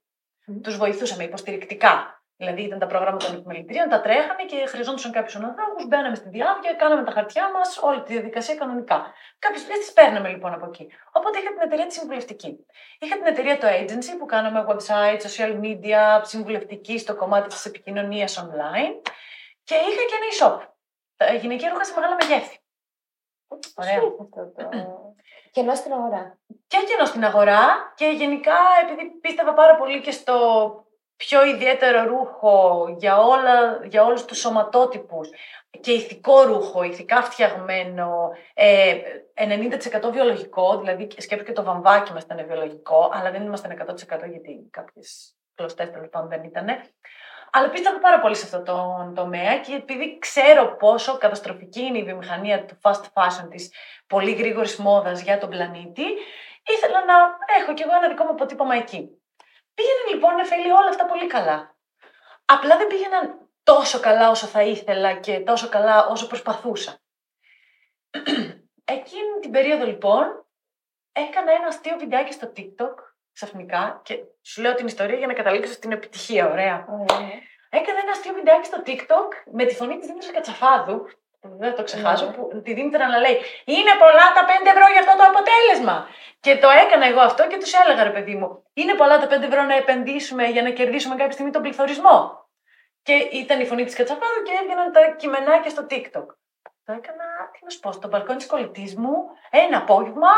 Μμμ. 0.45 0.61
Τους 0.61 0.77
βοηθούσαμε 0.77 1.23
υποστηρικτικά. 1.23 2.17
Δηλαδή 2.35 2.61
ήταν 2.61 2.79
τα 2.79 2.87
προγράμματα 2.87 3.25
των 3.25 3.35
επιμελητήριων, 3.35 3.89
τα 3.89 4.01
τρέχαμε 4.01 4.43
και 4.43 4.65
χρειαζόντουσαν 4.65 5.11
κάποιους 5.11 5.35
ανθρώπου. 5.35 5.87
Μπαίναμε 5.87 6.15
στη 6.15 6.29
διάβια, 6.29 6.73
κάναμε 6.73 7.03
τα 7.03 7.11
χαρτιά 7.11 7.51
μας, 7.51 7.77
όλη 7.77 8.01
τη 8.01 8.13
διαδικασία 8.13 8.55
κανονικά. 8.55 9.13
Κάποιε 9.39 9.59
φορέ 9.63 9.77
τι 9.77 9.91
παίρναμε 9.93 10.29
λοιπόν 10.29 10.53
από 10.53 10.65
εκεί. 10.65 10.87
Οπότε 11.11 11.39
είχα 11.39 11.49
την 11.49 11.61
εταιρεία 11.61 11.85
τη 11.85 11.93
συμβουλευτική. 11.93 12.65
Είχα 12.99 13.15
την 13.15 13.25
εταιρεία 13.25 13.57
το 13.57 13.67
agency 13.67 14.17
που 14.19 14.25
κάναμε 14.25 14.65
website, 14.69 15.19
social 15.27 15.59
media, 15.63 16.21
συμβουλευτική 16.21 16.97
στο 16.97 17.15
κομμάτι 17.15 17.47
της 17.47 17.65
επικοινωνίας 17.65 18.39
online. 18.43 18.95
Και 19.63 19.75
είχα 19.75 20.03
και 20.09 20.17
ένα 20.19 20.27
e-shop. 20.33 20.67
Τα 21.15 21.33
γυναικεία 21.33 21.69
ρούχα 21.69 21.83
σε 21.83 21.93
μεγάλα 21.95 22.15
μεγέθη. 22.19 22.57
Ωραία. 23.75 24.01
Κενό 25.53 25.75
στην 25.75 25.93
αγορά. 25.93 26.37
Και 26.67 26.77
κενό 26.87 27.05
στην 27.05 27.25
αγορά 27.25 27.93
και 27.95 28.05
γενικά 28.05 28.55
επειδή 28.83 29.09
πίστευα 29.09 29.53
πάρα 29.53 29.75
πολύ 29.75 30.01
και 30.01 30.11
στο 30.11 30.35
πιο 31.15 31.45
ιδιαίτερο 31.45 32.03
ρούχο 32.03 32.85
για, 32.97 33.17
όλα, 33.17 33.85
για 33.85 34.03
όλους 34.03 34.25
τους 34.25 34.39
σωματότυπους 34.39 35.29
και 35.81 35.91
ηθικό 35.91 36.43
ρούχο, 36.43 36.83
ηθικά 36.83 37.21
φτιαγμένο, 37.21 38.31
ε, 38.53 38.95
90% 39.33 40.11
βιολογικό, 40.11 40.77
δηλαδή 40.77 41.07
σκέψου 41.17 41.45
και 41.45 41.51
το 41.51 41.63
βαμβάκι 41.63 42.13
μας 42.13 42.23
ήταν 42.23 42.45
βιολογικό, 42.45 43.09
αλλά 43.13 43.31
δεν 43.31 43.41
ήμασταν 43.41 43.71
100% 43.71 44.29
γιατί 44.29 44.67
κάποιες 44.71 45.35
κλωστές 45.55 45.91
τέλος 45.91 46.09
πάντων 46.09 46.29
δεν 46.29 46.43
ήταν. 46.43 46.67
Αλλά 47.55 47.69
πίστευα 47.69 47.99
πάρα 47.99 48.19
πολύ 48.19 48.35
σε 48.35 48.45
αυτό 48.45 48.61
το 48.61 49.11
τομέα 49.15 49.59
και 49.59 49.73
επειδή 49.73 50.17
ξέρω 50.19 50.75
πόσο 50.75 51.17
καταστροφική 51.17 51.81
είναι 51.81 51.97
η 51.97 52.03
βιομηχανία 52.03 52.65
του 52.65 52.77
fast 52.81 53.01
fashion 53.13 53.47
της 53.49 53.73
πολύ 54.07 54.31
γρήγορης 54.31 54.75
μόδας 54.75 55.21
για 55.21 55.37
τον 55.37 55.49
πλανήτη, 55.49 56.03
ήθελα 56.65 57.05
να 57.05 57.13
έχω 57.59 57.73
κι 57.73 57.81
εγώ 57.81 57.95
ένα 57.95 58.07
δικό 58.07 58.23
μου 58.23 58.29
αποτύπωμα 58.29 58.75
εκεί. 58.75 59.21
Πήγαιναν 59.73 60.07
λοιπόν 60.13 60.35
νεφέλη 60.35 60.71
όλα 60.71 60.89
αυτά 60.89 61.05
πολύ 61.05 61.27
καλά. 61.27 61.75
Απλά 62.45 62.77
δεν 62.77 62.87
πήγαιναν 62.87 63.49
τόσο 63.63 63.99
καλά 63.99 64.29
όσο 64.29 64.45
θα 64.45 64.63
ήθελα 64.63 65.13
και 65.13 65.39
τόσο 65.39 65.69
καλά 65.69 66.05
όσο 66.05 66.27
προσπαθούσα. 66.27 66.99
Εκείνη 68.95 69.39
την 69.41 69.51
περίοδο 69.51 69.85
λοιπόν 69.85 70.45
έκανα 71.11 71.51
ένα 71.51 71.67
αστείο 71.67 71.97
βιντεάκι 71.97 72.33
στο 72.33 72.51
TikTok 72.57 72.93
ξαφνικά 73.33 74.01
και 74.03 74.17
σου 74.41 74.61
λέω 74.61 74.73
την 74.73 74.85
ιστορία 74.85 75.17
για 75.17 75.27
να 75.27 75.33
καταλήξω 75.33 75.73
στην 75.73 75.91
επιτυχία, 75.91 76.49
ωραία. 76.51 76.85
Ωραία. 76.89 77.51
Έκανα 77.79 77.99
ένα 77.99 78.11
αστείο 78.11 78.33
βιντεάκι 78.33 78.65
στο 78.65 78.79
TikTok 78.87 79.29
με 79.57 79.63
τη 79.65 79.73
φωνή 79.75 79.97
της 79.97 80.07
Δήμητρας 80.07 80.31
Κατσαφάδου, 80.31 80.97
που 81.41 81.47
δεν 81.63 81.75
το 81.75 81.83
ξεχάσω, 81.83 82.25
Ναι. 82.25 82.31
που 82.31 82.61
τη 82.63 82.73
Δήμητρα 82.73 83.07
να 83.07 83.17
λέει 83.17 83.37
Είναι 83.65 83.93
πολλά 84.03 84.25
τα 84.37 84.43
5 84.45 84.69
ευρώ 84.73 84.85
για 84.93 85.01
αυτό 85.03 85.13
το 85.19 85.23
αποτέλεσμα. 85.31 86.07
Και 86.39 86.57
το 86.57 86.69
έκανα 86.69 87.05
εγώ 87.05 87.19
αυτό 87.19 87.47
και 87.47 87.57
τους 87.57 87.73
έλεγα, 87.73 88.03
ρε 88.03 88.09
παιδί 88.09 88.35
μου, 88.35 88.63
Είναι 88.73 88.93
πολλά 88.93 89.19
τα 89.19 89.27
5 89.27 89.45
ευρώ 89.49 89.61
να 89.63 89.75
επενδύσουμε 89.75 90.43
για 90.45 90.61
να 90.61 90.69
κερδίσουμε 90.69 91.15
κάποια 91.15 91.31
στιγμή 91.31 91.51
τον 91.51 91.61
πληθωρισμό. 91.61 92.47
Και 93.01 93.13
ήταν 93.13 93.59
η 93.59 93.65
φωνή 93.65 93.83
της 93.85 93.95
Κατσαφάδου 93.95 94.41
και 94.45 94.51
έβγαιναν 94.61 94.91
τα 94.91 95.01
κειμενάκια 95.19 95.69
στο 95.69 95.85
TikTok. 95.89 96.27
Το 96.85 96.91
έκανα, 96.93 97.25
τι 97.51 97.59
να 97.63 97.69
σου 97.69 97.79
πω, 97.79 97.91
στο 97.91 98.07
μπαλκόνι 98.07 98.37
της 98.37 98.47
κολλητής 98.47 98.95
μου, 98.95 99.13
ένα 99.49 99.77
απόγευμα, 99.77 100.29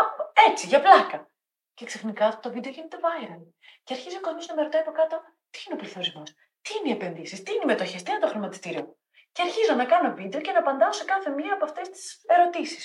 έτσι, 0.50 0.68
για 0.68 0.80
πλάκα. 0.82 1.28
Και 1.74 1.86
ξαφνικά 1.86 2.26
αυτό 2.28 2.40
το 2.40 2.52
βίντεο 2.56 2.72
γίνεται 2.72 2.98
viral. 3.06 3.42
Και 3.84 3.94
αρχίζει 3.94 4.18
ο 4.18 4.20
κόσμος 4.20 4.48
να 4.48 4.56
με 4.56 4.62
ρωτάει 4.62 4.82
από 4.82 4.92
κάτω, 4.92 5.16
τι 5.50 5.60
είναι 5.66 5.76
ο 5.76 5.78
πληθωρισμός, 5.78 6.34
τι 6.66 6.72
είναι 6.78 6.90
οι 6.90 6.96
επενδύσεις, 7.00 7.44
τι 7.44 7.52
είναι 7.54 7.66
οι 7.66 7.72
μετοχές, 7.74 8.04
τι 8.04 8.12
είναι 8.12 8.24
το 8.26 8.28
χρηματιστήριο; 8.28 8.84
Και 9.32 9.42
αρχίζω 9.42 9.74
να 9.82 9.86
κάνω 9.86 10.10
βίντεο 10.20 10.40
και 10.42 10.52
να 10.52 10.60
απαντάω 10.60 10.92
σε 11.00 11.06
κάθε 11.12 11.30
μία 11.30 11.54
από 11.54 11.66
αυτές 11.66 11.90
τις 11.90 12.04
ερωτήσεις. 12.36 12.84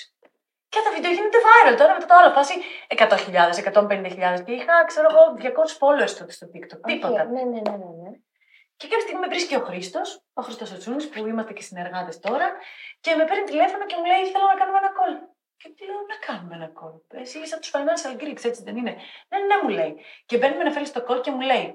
Και 0.73 0.79
το 0.85 0.89
βίντεο 0.95 1.11
γίνεται 1.17 1.39
viral 1.47 1.75
τώρα 1.81 1.93
μετά 1.93 2.07
το 2.11 2.15
άλλο 2.19 2.31
φάση 2.37 2.53
100.000, 2.87 3.63
150.000 4.37 4.43
και 4.45 4.51
είχα, 4.57 4.75
ξέρω 4.91 5.07
εγώ, 5.11 5.23
200 5.37 5.71
followers 5.81 6.13
τότε 6.19 6.31
στο 6.37 6.45
TikTok. 6.53 6.81
Τίποτα. 6.89 7.21
Οκ, 7.21 7.29
Ναι, 7.35 7.43
ναι, 7.51 7.61
ναι, 7.67 7.75
ναι, 7.81 7.91
ναι. 8.01 8.11
Και 8.77 8.87
κάποια 8.87 9.03
στιγμή 9.05 9.21
με 9.25 9.27
βρίσκει 9.33 9.55
ο 9.55 9.63
Χρήστος, 9.67 10.09
ο 10.33 10.41
Χρήστος 10.41 10.71
ο 10.71 10.75
Τσούνης, 10.75 11.09
που 11.09 11.27
είμαστε 11.27 11.53
και 11.53 11.61
συνεργάτες 11.61 12.19
τώρα, 12.19 12.47
και 13.03 13.15
με 13.15 13.23
παίρνει 13.25 13.43
τηλέφωνο 13.43 13.85
και 13.85 13.95
μου 13.99 14.05
λέει: 14.11 14.23
Θέλω 14.33 14.45
να 14.53 14.57
κάνουμε 14.59 14.77
ένα 14.83 14.91
call. 14.97 15.13
Και 15.59 15.67
του 15.75 15.85
λέω: 15.85 15.99
Να 16.11 16.17
κάνουμε 16.27 16.53
ένα 16.59 16.69
call. 16.79 16.95
Εσύ 17.23 17.39
είσαι 17.39 17.53
από 17.55 17.63
τους 17.63 17.71
Financial 17.75 18.13
Greeks, 18.21 18.43
έτσι 18.49 18.61
δεν 18.63 18.75
είναι. 18.77 18.93
Ναι, 19.29 19.37
ναι, 19.49 19.55
μου 19.63 19.69
λέει. 19.69 19.93
Και 20.25 20.37
μπαίνουμε 20.37 20.63
να 20.63 20.71
φέρει 20.71 20.85
στο 20.85 21.05
call 21.07 21.21
και 21.21 21.31
μου 21.31 21.41
λέει: 21.41 21.65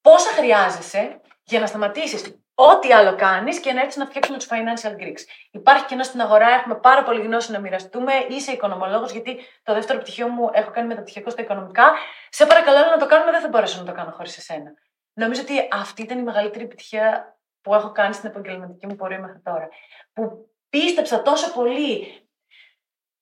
Πόσα 0.00 0.30
χρειάζεσαι 0.38 1.20
για 1.46 1.60
να 1.60 1.66
σταματήσεις 1.66 2.40
ό,τι 2.54 2.92
άλλο 2.92 3.16
κάνεις 3.16 3.60
και 3.60 3.72
να 3.72 3.80
έρθεις 3.80 3.96
να 3.96 4.06
φτιάξουμε 4.06 4.38
τους 4.38 4.48
financial 4.50 5.02
Greeks. 5.02 5.22
Υπάρχει 5.50 5.84
κενό 5.84 6.02
στην 6.02 6.20
αγορά, 6.20 6.48
έχουμε 6.48 6.74
πάρα 6.74 7.02
πολύ 7.02 7.20
γνώση 7.20 7.52
να 7.52 7.58
μοιραστούμε. 7.58 8.12
Είσαι 8.28 8.52
οικονομολόγος, 8.52 9.12
γιατί 9.12 9.38
το 9.62 9.74
δεύτερο 9.74 9.98
πτυχίο 9.98 10.28
μου 10.28 10.50
έχω 10.52 10.70
κάνει 10.70 10.86
μεταπτυχιακό 10.86 11.30
στα 11.30 11.42
οικονομικά. 11.42 11.92
Σε 12.28 12.46
παρακαλώ 12.46 12.78
να 12.78 12.96
το 12.96 13.06
κάνουμε, 13.06 13.30
δεν 13.30 13.40
θα 13.40 13.48
μπορέσω 13.48 13.78
να 13.78 13.84
το 13.84 13.92
κάνω 13.92 14.10
χωρίς 14.10 14.36
εσένα. 14.36 14.72
Νομίζω 15.12 15.40
ότι 15.40 15.68
αυτή 15.72 16.02
ήταν 16.02 16.18
η 16.18 16.22
μεγαλύτερη 16.22 16.64
επιτυχία 16.64 17.36
που 17.60 17.74
έχω 17.74 17.92
κάνει 17.92 18.14
στην 18.14 18.28
επαγγελματική 18.28 18.86
μου 18.86 18.96
πορεία 18.96 19.20
μέχρι 19.20 19.40
τώρα. 19.40 19.68
Που 20.12 20.50
πίστεψα 20.68 21.22
τόσο 21.22 21.52
πολύ 21.52 22.20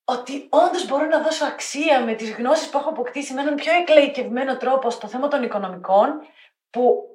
ότι 0.05 0.49
όντως 0.51 0.87
μπορώ 0.87 1.07
να 1.07 1.21
δώσω 1.21 1.45
αξία 1.45 2.01
με 2.01 2.15
τις 2.15 2.31
γνώσεις 2.31 2.69
που 2.69 2.79
έχω 2.79 2.89
αποκτήσει 2.89 3.35
με 3.35 3.41
έναν 3.41 3.55
πιο 3.55 3.73
εκλαϊκευμένο 3.73 4.57
τρόπο 4.57 4.91
στο 4.91 5.09
θέμα 5.09 5.29
των 5.29 5.43
οικονομικών, 5.43 6.21
που 6.71 7.14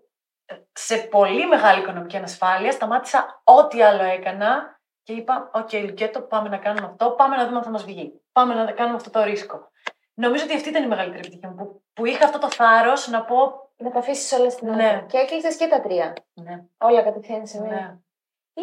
σε 0.73 0.97
πολύ 0.97 1.47
μεγάλη 1.47 1.81
οικονομική 1.81 2.17
ανασφάλεια 2.17 2.71
σταμάτησα 2.71 3.41
ό,τι 3.43 3.81
άλλο 3.81 4.03
έκανα 4.03 4.79
και 5.03 5.13
είπα: 5.13 5.49
OK, 5.53 5.69
okay, 5.71 5.83
Λουκέτο, 5.85 6.21
πάμε 6.21 6.49
να 6.49 6.57
κάνουμε 6.57 6.85
αυτό, 6.87 7.11
πάμε 7.11 7.35
να 7.35 7.45
δούμε 7.45 7.57
αν 7.57 7.63
θα 7.63 7.69
μας 7.69 7.83
βγει. 7.85 8.21
Πάμε 8.31 8.53
να 8.53 8.71
κάνουμε 8.71 8.95
αυτό 8.95 9.09
το 9.09 9.23
ρίσκο. 9.23 9.71
Νομίζω 10.13 10.43
ότι 10.43 10.55
αυτή 10.55 10.69
ήταν 10.69 10.83
η 10.83 10.87
μεγαλύτερη 10.87 11.19
επιτυχία 11.19 11.49
μου. 11.49 11.55
Που, 11.55 11.83
που 11.93 12.05
είχα 12.05 12.25
αυτό 12.25 12.37
το 12.39 12.51
θάρρος 12.51 13.07
να 13.07 13.23
πω. 13.25 13.67
Να 13.77 13.91
τα 13.91 13.99
αφήσεις 13.99 14.39
όλα 14.39 14.49
στην 14.49 14.67
Ναι. 14.69 14.75
ναι. 14.75 15.05
Και 15.07 15.17
έκλεισες 15.17 15.55
και 15.55 15.67
τα 15.67 15.81
τρία. 15.81 16.13
Ναι, 16.33 16.63
Όλα 16.77 17.01
κατευθείαν 17.01 17.47
σε 17.47 17.61
μία. 17.61 17.69
ναι. 17.71 17.97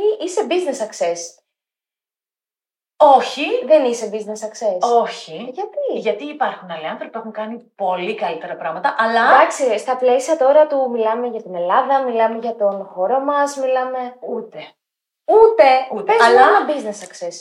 Ή 0.00 0.24
είσαι 0.24 0.46
business 0.48 0.86
success. 0.86 1.18
Όχι, 2.98 3.44
Δεν 3.66 3.84
είσαι 3.84 4.10
business 4.12 4.46
success. 4.46 5.00
όχι. 5.00 5.36
Γιατί; 5.52 5.78
Γιατί 5.98 6.24
υπάρχουν 6.24 6.70
άλλοι 6.70 6.86
άνθρωποι 6.86 7.12
που 7.12 7.18
έχουν 7.18 7.32
κάνει 7.32 7.58
πολύ 7.74 8.14
καλύτερα 8.14 8.56
πράγματα, 8.56 8.94
αλλά 8.98 9.34
Εντάξει, 9.34 9.78
στα 9.78 9.96
πλαίσια 9.96 10.36
τώρα 10.36 10.66
του 10.66 10.90
μιλάμε 10.90 11.26
για 11.26 11.42
την 11.42 11.54
Ελλάδα, 11.54 12.02
μιλάμε 12.02 12.38
για 12.38 12.56
τον 12.56 12.84
χώρο 12.84 13.20
μας, 13.20 13.56
μιλάμε. 13.56 14.16
ούτε. 14.20 14.58
Ούτε. 15.24 15.64
Ούτε. 15.92 16.02
Πες 16.12 16.16
μου 16.20 16.24
Αλλά- 16.24 16.40
ένα 16.40 16.66
business 16.68 16.98
success. 17.04 17.34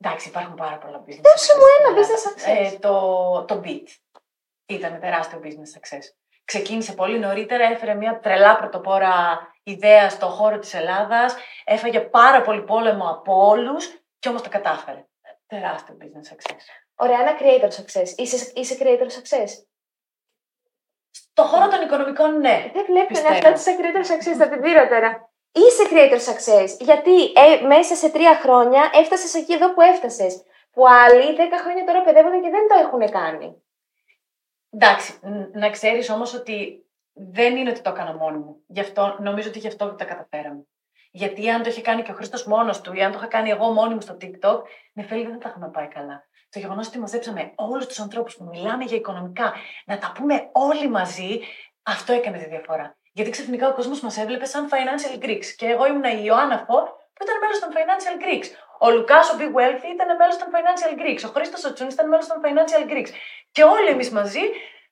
Εντάξει, 0.00 0.28
υπάρχουν 0.28 0.54
πάρα 0.54 0.76
πολλά 0.78 0.98
business 1.06 1.20
Δώσε 1.22 1.52
success 1.52 1.58
μου 1.58 1.64
στην 1.66 1.86
ένα 1.86 1.88
Ελλάδα. 1.88 2.00
business 2.00 2.28
success. 2.28 2.72
Ε, 2.74 2.78
το, 2.78 3.44
το 3.44 3.60
Beat 3.64 3.86
ήταν 4.66 5.00
τεράστιο 5.00 5.40
business 5.42 5.78
success. 5.78 6.02
Ξεκίνησε 6.44 6.92
πολύ 6.92 7.18
νωρίτερα, 7.18 7.64
έφερε 7.64 7.94
μια 7.94 8.20
τρελά 8.20 8.56
πρωτοπόρα 8.56 9.38
ιδέα 9.62 10.10
στο 10.10 10.26
χώρο 10.26 10.58
της 10.58 10.74
Ελλάδας, 10.74 11.36
έφαγε 11.64 12.00
πάρα 12.00 12.42
πολύ 12.42 12.62
πόλεμο 12.62 13.08
από 13.08 13.46
όλους 13.46 14.02
και 14.18 14.28
όμως 14.28 14.42
το 14.42 14.48
κατάφερε. 14.48 15.06
Τεράστιο 15.46 15.96
business 16.00 16.32
success. 16.34 16.60
Ωραία, 16.94 17.20
ένα 17.20 17.38
creator 17.40 17.68
success. 17.70 18.08
Είσαι, 18.16 18.52
είσαι 18.54 18.76
creator 18.80 19.06
success; 19.06 19.48
Στο 21.10 21.42
χώρο 21.42 21.68
των 21.68 21.82
οικονομικών, 21.82 22.38
ναι. 22.40 22.70
Δεν 22.74 22.84
βλέπω 22.84 23.06
Πιστεύω. 23.06 23.32
αυτά 23.34 23.52
τη 23.52 23.60
σε 23.60 23.76
creator 23.78 24.04
success, 24.12 24.36
θα 24.36 24.48
την 24.48 24.60
πήρω 24.60 24.88
τώρα. 24.88 25.30
Είσαι 25.52 25.82
creator 25.90 26.20
success. 26.30 26.68
Γιατί 26.80 27.24
ε, 27.32 27.66
μέσα 27.66 27.94
σε 27.94 28.10
τρία 28.10 28.34
χρόνια 28.36 28.90
έφτασες 28.94 29.34
εκεί 29.34 29.52
εδώ 29.52 29.74
που 29.74 29.80
έφτασες. 29.80 30.42
Που 30.70 30.88
άλλοι 30.88 31.34
δέκα 31.36 31.58
χρόνια 31.58 31.84
τώρα 31.84 32.02
παιδεύονται 32.02 32.38
και 32.40 32.50
δεν 32.50 32.68
το 32.68 32.74
έχουν 32.74 33.10
κάνει. 33.10 33.62
Εντάξει, 34.70 35.18
ν- 35.22 35.58
να 35.58 35.70
ξέρεις 35.70 36.10
όμως 36.10 36.34
ότι 36.34 36.86
δεν 37.12 37.56
είναι 37.56 37.70
ότι 37.70 37.80
το 37.80 37.90
έκανα 37.90 38.14
μόνη 38.16 38.38
μου. 38.38 38.62
Γι' 38.66 38.80
αυτό, 38.80 39.16
νομίζω 39.20 39.48
ότι 39.48 39.58
γι' 39.58 39.66
αυτό 39.66 39.94
τα 39.94 40.04
καταφέραμε. 40.04 40.62
Γιατί 41.20 41.50
αν 41.50 41.62
το 41.62 41.68
είχε 41.68 41.80
κάνει 41.80 42.02
και 42.02 42.10
ο 42.10 42.14
Χρήστος 42.14 42.44
μόνος 42.44 42.80
του 42.80 42.92
ή 42.92 43.02
αν 43.02 43.10
το 43.12 43.18
είχα 43.18 43.26
κάνει 43.26 43.50
εγώ 43.50 43.66
μόνη 43.72 43.94
μου 43.94 44.00
στο 44.00 44.16
TikTok, 44.20 44.58
νεφέλη 44.92 45.26
δεν 45.26 45.40
θα 45.40 45.48
είχαμε 45.48 45.68
πάει 45.70 45.86
καλά. 45.86 46.16
Το 46.50 46.58
γεγονός 46.58 46.86
ότι 46.86 46.98
μαζέψαμε 46.98 47.52
όλους 47.54 47.86
τους 47.86 47.98
ανθρώπους 48.00 48.36
που 48.36 48.44
μιλάμε 48.44 48.84
για 48.84 48.96
οικονομικά, 48.96 49.54
να 49.86 49.98
τα 49.98 50.12
πούμε 50.14 50.48
όλοι 50.52 50.88
μαζί, 50.88 51.40
αυτό 51.82 52.12
έκανε 52.12 52.38
τη 52.38 52.48
διαφορά. 52.48 52.96
Γιατί 53.12 53.30
ξαφνικά 53.30 53.68
ο 53.68 53.72
κόσμος 53.72 54.00
μας 54.00 54.16
έβλεπε 54.16 54.44
σαν 54.44 54.68
financial 54.72 55.24
Greeks. 55.24 55.46
Και 55.56 55.66
εγώ 55.66 55.86
ήμουν 55.86 56.04
η 56.04 56.22
Ιωάννα 56.28 56.58
Φορ 56.66 56.84
που 57.14 57.22
ήταν 57.24 57.36
μέλος 57.42 57.58
των 57.62 57.70
financial 57.76 58.14
Greeks. 58.24 58.48
Ο 58.78 58.90
Λουκάς, 58.90 59.30
ο 59.32 59.34
Big 59.38 59.52
Wealthy, 59.58 59.88
ήταν 59.96 60.08
μέλος 60.20 60.36
των 60.40 60.48
financial 60.54 60.92
Greeks. 61.00 61.22
Ο 61.28 61.32
Χρήστος 61.34 61.64
ο 61.64 61.72
Τσούνης 61.72 61.94
ήταν 61.94 62.08
μέλος 62.08 62.26
των 62.26 62.38
financial 62.44 62.82
Greeks. 62.90 63.10
Και 63.54 63.62
όλοι 63.62 63.88
εμείς 63.94 64.10
μαζί 64.10 64.44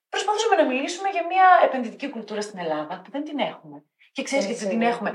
προσπαθούσαμε 0.09 0.55
να 0.63 0.65
μιλήσουμε 0.71 1.09
για 1.09 1.27
μια 1.27 1.47
επενδυτική 1.67 2.09
κουλτούρα 2.11 2.41
στην 2.41 2.59
Ελλάδα 2.59 3.01
που 3.03 3.11
δεν 3.11 3.25
την 3.25 3.39
έχουμε. 3.39 3.85
Και 4.13 4.23
ξέρεις 4.23 4.45
γιατί 4.47 4.61
δεν 4.61 4.69
την 4.69 4.83
Έτσι. 4.83 4.93
έχουμε. 4.95 5.11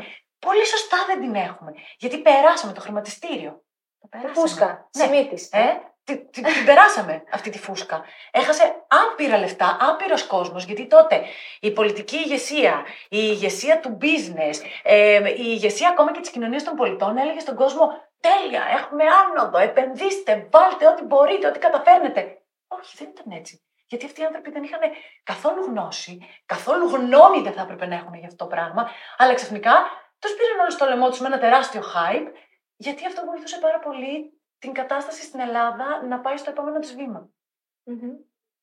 Πολύ 0.45 0.65
σωστά 0.65 0.97
δεν 1.07 1.19
την 1.21 1.35
έχουμε. 1.35 1.71
Γιατί 1.97 2.17
περάσαμε 2.17 2.73
το 2.73 2.81
χρηματιστήριο. 2.81 3.51
Το 3.99 4.07
Τη 4.07 4.07
περάσαμε. 4.17 4.33
φούσκα, 4.47 4.89
Ναι. 4.97 5.03
σημείτη. 5.03 5.47
Ε, 5.51 5.63
την, 6.03 6.31
την, 6.31 6.43
την 6.43 6.65
περάσαμε 6.65 7.23
αυτή 7.31 7.49
τη 7.49 7.59
φούσκα. 7.59 8.03
Έχασε 8.31 8.85
άπειρα 8.87 9.37
λεφτά, 9.37 9.77
άπειρος 9.81 10.23
κόσμος, 10.27 10.63
γιατί 10.65 10.87
τότε 10.87 11.23
η 11.59 11.71
πολιτική 11.71 12.15
ηγεσία, 12.17 12.85
η 13.03 13.17
ηγεσία 13.21 13.79
του 13.79 13.97
business, 14.01 14.55
ε, 14.83 15.29
η 15.29 15.35
ηγεσία 15.37 15.89
ακόμα 15.89 16.11
και 16.11 16.19
της 16.19 16.29
κοινωνίας 16.29 16.63
των 16.63 16.75
πολιτών 16.75 17.17
έλεγε 17.17 17.39
στον 17.39 17.55
κόσμο: 17.55 17.89
Τέλεια, 18.19 18.63
έχουμε 18.77 19.03
άνοδο, 19.23 19.57
επενδύστε, 19.57 20.47
βάλτε 20.51 20.87
ό,τι 20.87 21.03
μπορείτε, 21.03 21.47
ό,τι 21.47 21.59
καταφέρνετε. 21.59 22.41
Όχι, 22.67 22.95
δεν 22.97 23.07
ήταν 23.17 23.37
έτσι. 23.37 23.61
Γιατί 23.87 24.05
αυτοί 24.05 24.21
οι 24.21 24.25
άνθρωποι 24.25 24.51
δεν 24.51 24.63
είχαν 24.63 24.79
καθόλου 25.23 25.63
γνώση, 25.63 26.17
καθόλου 26.45 26.87
γνώμη 26.89 27.41
δεν 27.41 27.53
θα 27.53 27.61
έπρεπε 27.61 27.85
να 27.85 27.95
έχουν 27.95 28.13
για 28.13 28.27
αυτό 28.27 28.43
το 28.43 28.49
πράγμα, 28.55 28.89
αλλά 29.17 29.33
ξαφνικά 29.33 29.73
τους 30.21 30.35
πήραν 30.35 30.59
όλους 30.59 30.73
στο 30.73 30.85
λαιμό 30.85 31.09
τους 31.09 31.19
με 31.19 31.27
ένα 31.27 31.39
τεράστιο 31.39 31.81
hype, 31.81 32.31
γιατί 32.75 33.05
αυτό 33.05 33.25
βοηθούσε 33.25 33.59
πάρα 33.59 33.79
πολύ 33.79 34.41
την 34.59 34.73
κατάσταση 34.73 35.23
στην 35.23 35.39
Ελλάδα 35.39 36.03
να 36.03 36.19
πάει 36.19 36.37
στο 36.37 36.49
επόμενο 36.49 36.79
της 36.79 36.95
βήμα. 36.95 37.29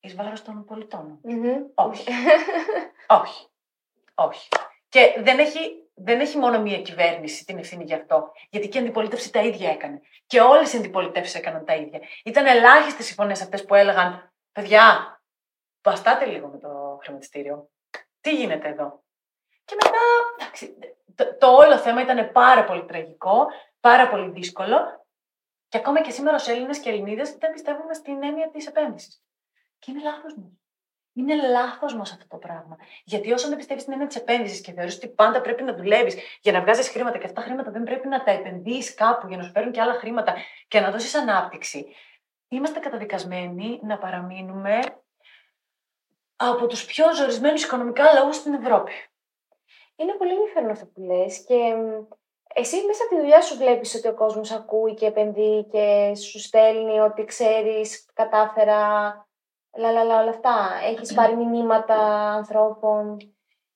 Εις 0.00 0.14
βάρος 0.14 0.42
των 0.42 0.64
πολιτών. 0.64 1.20
Όχι. 1.74 2.08
Όχι. 3.20 3.46
Όχι. 4.14 4.48
Και 4.88 5.16
δεν 5.18 5.38
έχει, 5.38 5.90
δεν 5.94 6.20
έχει 6.20 6.38
μόνο 6.38 6.60
μία 6.60 6.82
κυβέρνηση 6.82 7.44
την 7.44 7.58
ευθύνη 7.58 7.84
γι' 7.84 7.94
αυτό. 7.94 8.32
Γιατί 8.50 8.68
και 8.68 8.78
η 8.78 8.80
αντιπολίτευση 8.80 9.32
τα 9.32 9.42
ίδια 9.42 9.70
έκανε. 9.70 10.00
Και 10.26 10.40
όλες 10.40 10.72
οι 10.72 10.76
αντιπολιτεύσεις 10.76 11.34
έκαναν 11.34 11.64
τα 11.64 11.74
ίδια. 11.74 12.00
Ήταν 12.24 12.46
ελάχιστες 12.46 13.10
οι 13.10 13.14
φωνές 13.14 13.42
αυτές 13.42 13.64
που 13.64 13.74
έλεγαν: 13.74 14.32
Παιδιά, 14.52 15.20
βαστάτε 15.82 16.24
λίγο 16.24 16.48
με 16.48 16.58
το 16.58 16.98
χρηματιστήριο. 17.02 17.70
Τι 18.20 18.34
γίνεται 18.34 18.68
εδώ; 18.68 19.04
Και 19.64 19.76
μετά, 19.82 19.98
εντάξει, 20.38 20.78
το, 21.18 21.36
το 21.38 21.46
όλο 21.46 21.78
θέμα 21.78 22.00
ήταν 22.00 22.32
πάρα 22.32 22.64
πολύ 22.64 22.84
τραγικό, 22.84 23.46
πάρα 23.80 24.08
πολύ 24.08 24.30
δύσκολο. 24.30 25.06
Και 25.68 25.78
ακόμα 25.78 26.00
και 26.00 26.10
σήμερα 26.10 26.36
ως 26.36 26.48
Έλληνες 26.48 26.78
και 26.78 26.88
Ελληνίδες 26.88 27.36
δεν 27.36 27.52
πιστεύουμε 27.52 27.94
στην 27.94 28.22
έννοια 28.22 28.50
της 28.50 28.66
επένδυσης. 28.66 29.22
Και 29.78 29.90
είναι 29.90 30.02
λάθος 30.02 30.34
μα. 30.36 30.50
Είναι 31.12 31.34
λάθος 31.34 31.94
μας 31.94 32.12
αυτό 32.12 32.26
το 32.28 32.36
πράγμα. 32.36 32.76
Γιατί 33.04 33.32
όσο 33.32 33.48
δεν 33.48 33.56
πιστεύεις 33.56 33.82
στην 33.82 33.92
έννοια 33.92 34.08
της 34.08 34.16
επένδυσης 34.16 34.60
και 34.60 34.72
θεωρείς 34.72 34.96
ότι 34.96 35.08
πάντα 35.08 35.40
πρέπει 35.40 35.62
να 35.62 35.74
δουλεύεις 35.74 36.16
για 36.40 36.52
να 36.52 36.60
βγάζεις 36.60 36.88
χρήματα 36.88 37.18
και 37.18 37.26
αυτά 37.26 37.40
τα 37.40 37.46
χρήματα 37.46 37.70
δεν 37.70 37.82
πρέπει 37.82 38.08
να 38.08 38.22
τα 38.22 38.30
επενδύσει 38.30 38.94
κάπου 38.94 39.28
για 39.28 39.36
να 39.36 39.42
σου 39.42 39.50
φέρουν 39.50 39.72
και 39.72 39.80
άλλα 39.80 39.92
χρήματα 39.94 40.34
και 40.68 40.80
να 40.80 40.90
δώσεις 40.90 41.14
ανάπτυξη, 41.14 41.86
είμαστε 42.48 42.78
καταδικασμένοι 42.78 43.80
να 43.82 43.98
παραμείνουμε 43.98 44.80
από 46.36 46.66
τους 46.66 46.84
πιο 46.84 47.14
ζορισμένους 47.14 47.64
οικονομικά 47.64 48.12
λαούς 48.12 48.36
στην 48.36 48.54
Ευρώπη. 48.54 48.92
Είναι 50.00 50.12
πολύ 50.12 50.32
ενδιαφέρον 50.32 50.70
αυτό 50.70 50.86
που 50.86 51.00
λες 51.00 51.44
και 51.44 51.74
μ, 51.74 52.06
εσύ 52.54 52.86
μέσα 52.86 53.02
από 53.04 53.14
τη 53.14 53.20
δουλειά 53.20 53.40
σου 53.40 53.56
βλέπεις 53.56 53.94
ότι 53.94 54.08
ο 54.08 54.14
κόσμος 54.14 54.50
ακούει 54.50 54.94
και 54.94 55.06
επενδύει 55.06 55.64
και 55.64 56.14
σου 56.14 56.40
στέλνει 56.40 56.98
ότι 56.98 57.24
ξέρεις, 57.24 58.06
κατάφερα, 58.12 58.80
λαλαλα 59.76 60.20
όλα 60.20 60.30
αυτά. 60.30 60.70
Έχεις 60.84 61.14
πάρει 61.14 61.36
μηνύματα 61.36 61.96
ανθρώπων. 62.32 63.16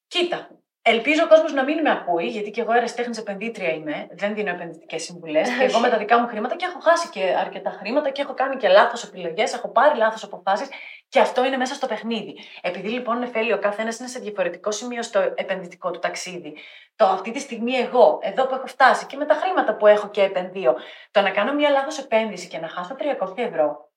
Κοίτα, 0.06 0.61
ελπίζω 0.82 1.22
ο 1.24 1.28
κόσμος 1.28 1.52
να 1.52 1.64
μην 1.64 1.80
με 1.80 1.90
ακούει, 1.90 2.26
γιατί 2.26 2.50
και 2.50 2.60
εγώ 2.60 2.72
αεραστέχνης 2.72 3.18
επενδύτρια 3.18 3.68
είμαι. 3.68 4.06
Δεν 4.10 4.34
δίνω 4.34 4.50
επενδυτικές 4.50 5.02
συμβουλές. 5.02 5.48
και 5.58 5.64
εγώ 5.64 5.78
με 5.78 5.88
τα 5.88 5.98
δικά 5.98 6.18
μου 6.20 6.26
χρήματα 6.26 6.56
και 6.56 6.64
έχω 6.64 6.80
χάσει 6.80 7.08
και 7.08 7.34
αρκετά 7.38 7.70
χρήματα 7.70 8.10
και 8.10 8.22
έχω 8.22 8.34
κάνει 8.34 8.56
και 8.56 8.68
λάθος 8.68 9.04
επιλογές, 9.04 9.52
έχω 9.52 9.68
πάρει 9.68 9.96
λάθος 9.98 10.22
αποφάσεις 10.24 10.68
και 11.08 11.20
αυτό 11.20 11.44
είναι 11.44 11.56
μέσα 11.56 11.74
στο 11.74 11.86
παιχνίδι. 11.86 12.38
Επειδή 12.60 12.88
λοιπόν, 12.88 13.18
Νεφέλη, 13.18 13.52
ο 13.52 13.58
καθένας 13.58 13.98
είναι 13.98 14.08
σε 14.08 14.18
διαφορετικό 14.18 14.70
σημείο 14.70 15.02
στο 15.02 15.20
επενδυτικό 15.34 15.90
του 15.90 15.98
ταξίδι. 15.98 16.54
Το 16.96 17.04
αυτή 17.04 17.30
τη 17.30 17.38
στιγμή 17.38 17.74
εγώ, 17.74 18.18
εδώ 18.22 18.46
που 18.46 18.54
έχω 18.54 18.66
φτάσει 18.66 19.06
και 19.06 19.16
με 19.16 19.24
τα 19.24 19.34
χρήματα 19.34 19.76
που 19.76 19.86
έχω 19.86 20.08
και 20.08 20.22
επενδύω, 20.22 20.74
το 21.10 21.20
να 21.20 21.30
κάνω 21.30 21.54
μια 21.54 21.70
λάθος 21.70 21.98
επένδυση 21.98 22.48
και 22.48 22.58
να 22.58 22.68
χάσω 22.68 22.96
300 23.20 23.32
ευρώ, 23.36 23.91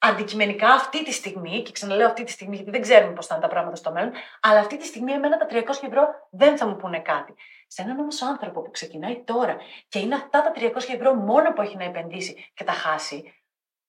αντικειμενικά 0.00 0.68
αυτή 0.68 1.04
τη 1.04 1.12
στιγμή, 1.12 1.62
και 1.62 1.72
ξαναλέω 1.72 2.06
αυτή 2.06 2.24
τη 2.24 2.30
στιγμή 2.30 2.56
γιατί 2.56 2.70
δεν 2.70 2.80
ξέρουμε 2.80 3.12
πώς 3.12 3.26
θα 3.26 3.34
είναι 3.34 3.42
τα 3.42 3.48
πράγματα 3.50 3.76
στο 3.76 3.92
μέλλον, 3.92 4.12
αλλά 4.40 4.58
αυτή 4.58 4.76
τη 4.76 4.86
στιγμή 4.86 5.12
εμένα 5.12 5.36
τα 5.36 5.46
300 5.50 5.60
ευρώ 5.86 6.08
δεν 6.30 6.56
θα 6.56 6.66
μου 6.66 6.76
πούνε 6.76 7.00
κάτι. 7.00 7.34
Σε 7.66 7.82
έναν 7.82 7.98
όμως 7.98 8.22
άνθρωπο 8.22 8.62
που 8.62 8.70
ξεκινάει 8.70 9.22
τώρα 9.24 9.56
και 9.88 9.98
είναι 9.98 10.14
αυτά 10.14 10.42
τα 10.42 10.52
300 10.54 10.76
ευρώ 10.94 11.14
μόνο 11.14 11.52
που 11.52 11.62
έχει 11.62 11.76
να 11.76 11.84
επενδύσει 11.84 12.50
και 12.54 12.64
τα 12.64 12.72
χάσει, 12.72 13.34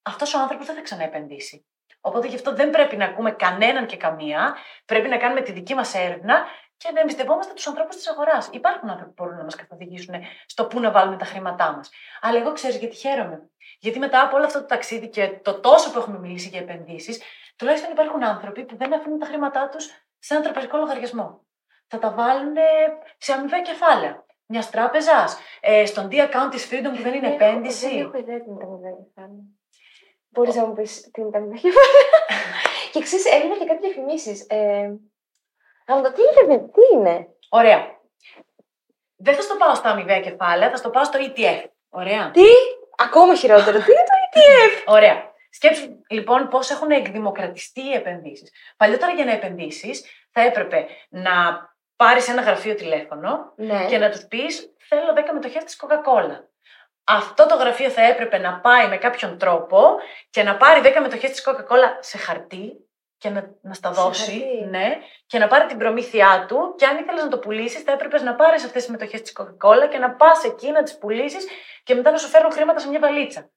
αυτός 0.02 0.34
ο 0.34 0.38
άνθρωπος 0.38 0.66
δεν 0.66 0.74
θα 0.74 0.82
ξαναεπενδύσει. 0.82 1.66
Οπότε 2.00 2.26
γι' 2.26 2.34
αυτό 2.34 2.54
δεν 2.54 2.70
πρέπει 2.70 2.96
να 2.96 3.04
ακούμε 3.04 3.30
κανέναν 3.30 3.86
και 3.86 3.96
καμία. 3.96 4.56
Πρέπει 4.84 5.08
να 5.08 5.16
κάνουμε 5.16 5.40
τη 5.40 5.52
δική 5.52 5.74
μας 5.74 5.94
έρευνα 5.94 6.44
και 6.76 6.90
να 6.90 7.00
εμπιστευόμαστε 7.00 7.52
τους 7.52 7.66
ανθρώπους 7.66 7.96
της 7.96 8.08
αγοράς. 8.08 8.48
Υπάρχουν 8.52 8.90
άνθρωποι 8.90 9.12
που 9.12 9.22
μπορούν 9.22 9.38
να 9.38 9.44
μας 9.44 9.54
καθοδηγήσουν 9.54 10.14
στο 10.46 10.66
πού 10.66 10.80
να 10.80 10.90
βάλουμε 10.90 11.16
τα 11.16 11.24
χρήματά 11.24 11.72
μας. 11.72 11.90
Αλλά 12.20 12.38
εγώ 12.38 12.52
ξέρω 12.52 12.76
γιατί 12.76 12.96
χαίρομαι. 12.96 13.50
Γιατί 13.82 13.98
μετά 13.98 14.22
από 14.22 14.36
όλο 14.36 14.44
αυτό 14.44 14.60
το 14.60 14.66
ταξίδι 14.66 15.08
και 15.08 15.28
το 15.42 15.60
τόσο 15.60 15.92
που 15.92 15.98
έχουμε 15.98 16.18
μιλήσει 16.18 16.48
για 16.48 16.60
επενδύσεις, 16.60 17.22
τουλάχιστον 17.56 17.92
υπάρχουν 17.92 18.24
άνθρωποι 18.24 18.64
που 18.64 18.76
δεν 18.76 18.94
αφήνουν 18.94 19.18
τα 19.18 19.26
χρήματά 19.26 19.68
τους 19.68 19.84
σε 20.18 20.34
ένα 20.34 20.42
τραπεζικό 20.42 20.76
λογαριασμό. 20.76 21.46
θα 21.94 21.98
τα 21.98 22.10
βάλουν 22.12 22.54
σε 23.18 23.32
αμοιβαία 23.32 23.60
κεφάλαια. 23.62 24.24
Μιας 24.46 24.70
τράπεζας, 24.70 25.38
ε, 25.60 25.86
στον 25.86 26.08
D-account 26.12 26.48
της 26.50 26.68
Freedom 26.70 26.90
που 26.96 27.02
δεν 27.02 27.14
είναι 27.14 27.28
Δεν 27.28 27.32
έχω- 27.40 27.44
επένδυση. 27.44 27.88
Δεν 27.88 27.98
έχω 28.00 28.18
ιδέα 28.18 28.38
τι 28.40 28.48
είναι 28.50 28.58
τα 28.58 28.66
μηδέν 28.66 28.94
κεφάλαια. 29.04 29.42
Μπορείς 30.28 30.54
να 30.54 30.66
μου 30.66 30.72
πεις 30.72 31.10
τι 31.10 31.20
είναι 31.20 31.30
τα 31.30 31.38
μηδέν 31.38 31.56
κεφάλαια. 31.56 32.10
και 32.92 33.00
ξέρεις, 33.02 33.24
έβλεπα 33.34 33.56
και 33.58 33.64
κάτι 33.64 33.80
διαφημίσεις. 33.86 34.46
Ε, 34.48 34.92
γάμο, 35.88 36.02
τι 36.02 36.20
είναι, 36.44 36.58
τι 36.58 36.80
είναι; 36.96 37.26
Ωραία. 37.50 38.00
Δεν 39.16 39.34
θα 39.34 39.42
στο 39.42 39.56
πάω 39.56 39.74
στα 39.74 39.88
αμοιβαία 39.90 40.20
κεφάλαια, 40.20 40.70
θα 40.70 40.76
στο 40.76 40.90
πάω 40.90 41.04
στο 41.04 41.18
ETF. 41.22 41.64
Ωραία. 41.88 42.30
Τι, 42.30 42.46
ακόμα 43.02 43.34
χειρότερο. 43.34 43.78
τι 43.78 43.92
είναι 43.92 44.04
το 44.06 44.40
ETF. 44.40 44.92
Ωραία. 44.94 45.30
Σκέψου 45.50 45.82
λοιπόν 46.08 46.48
πώς 46.48 46.70
έχουν 46.70 46.90
εκδημοκρατιστεί 46.90 47.80
οι 47.80 47.92
επενδύσεις. 47.92 48.50
Παλιότερα 48.76 49.12
για 49.12 49.24
να 49.24 49.32
επενδύσεις 49.32 50.04
θα 50.32 50.40
έπρεπε 50.40 50.86
να 51.08 51.32
πάρεις 51.96 52.28
ένα 52.28 52.42
γραφείο 52.42 52.74
τηλέφωνο 52.74 53.52
ναι. 53.56 53.86
και 53.86 53.98
να 53.98 54.10
τους 54.10 54.26
πεις: 54.26 54.74
Θέλω 54.88 55.12
10 55.16 55.32
μετοχέ 55.32 55.58
της 55.58 55.80
Coca-Cola. 55.80 56.38
Αυτό 57.04 57.46
το 57.46 57.54
γραφείο 57.54 57.90
θα 57.90 58.02
έπρεπε 58.02 58.38
να 58.38 58.60
πάει 58.60 58.88
με 58.88 58.96
κάποιον 58.96 59.38
τρόπο 59.38 59.96
και 60.30 60.42
να 60.42 60.56
πάρει 60.56 60.80
10 60.84 61.00
μετοχέ 61.00 61.28
της 61.28 61.48
Coca-Cola 61.48 61.96
σε 62.00 62.18
χαρτί 62.18 62.72
και 63.22 63.30
να, 63.30 63.50
να 63.60 63.74
στα 63.74 63.94
Σε 63.94 64.00
δώσει. 64.02 64.30
χαρτί. 64.30 64.64
Ναι, 64.70 64.98
και 65.26 65.38
να 65.38 65.46
πάρει 65.46 65.66
την 65.66 65.78
προμήθειά 65.78 66.44
του. 66.48 66.74
Και 66.78 66.86
αν 66.86 66.96
ήθελες 66.98 67.22
να 67.22 67.28
το 67.28 67.38
πουλήσεις, 67.38 67.82
θα 67.82 67.92
έπρεπες 67.92 68.22
να 68.22 68.34
πάρεις 68.34 68.64
αυτές 68.64 68.82
τις 68.82 68.90
μετοχέ 68.90 69.18
της 69.18 69.32
Coca-Cola 69.38 69.88
και 69.90 69.98
να 69.98 70.10
πας 70.10 70.44
εκεί 70.44 70.70
να 70.70 70.82
τις 70.82 70.98
πουλήσεις 70.98 71.46
και 71.82 71.94
μετά 71.94 72.10
να 72.10 72.16
σου 72.16 72.28
φέρουν 72.28 72.52
χρήματα 72.52 72.78
σε 72.78 72.88
μια 72.88 72.98
βαλίτσα. 72.98 73.50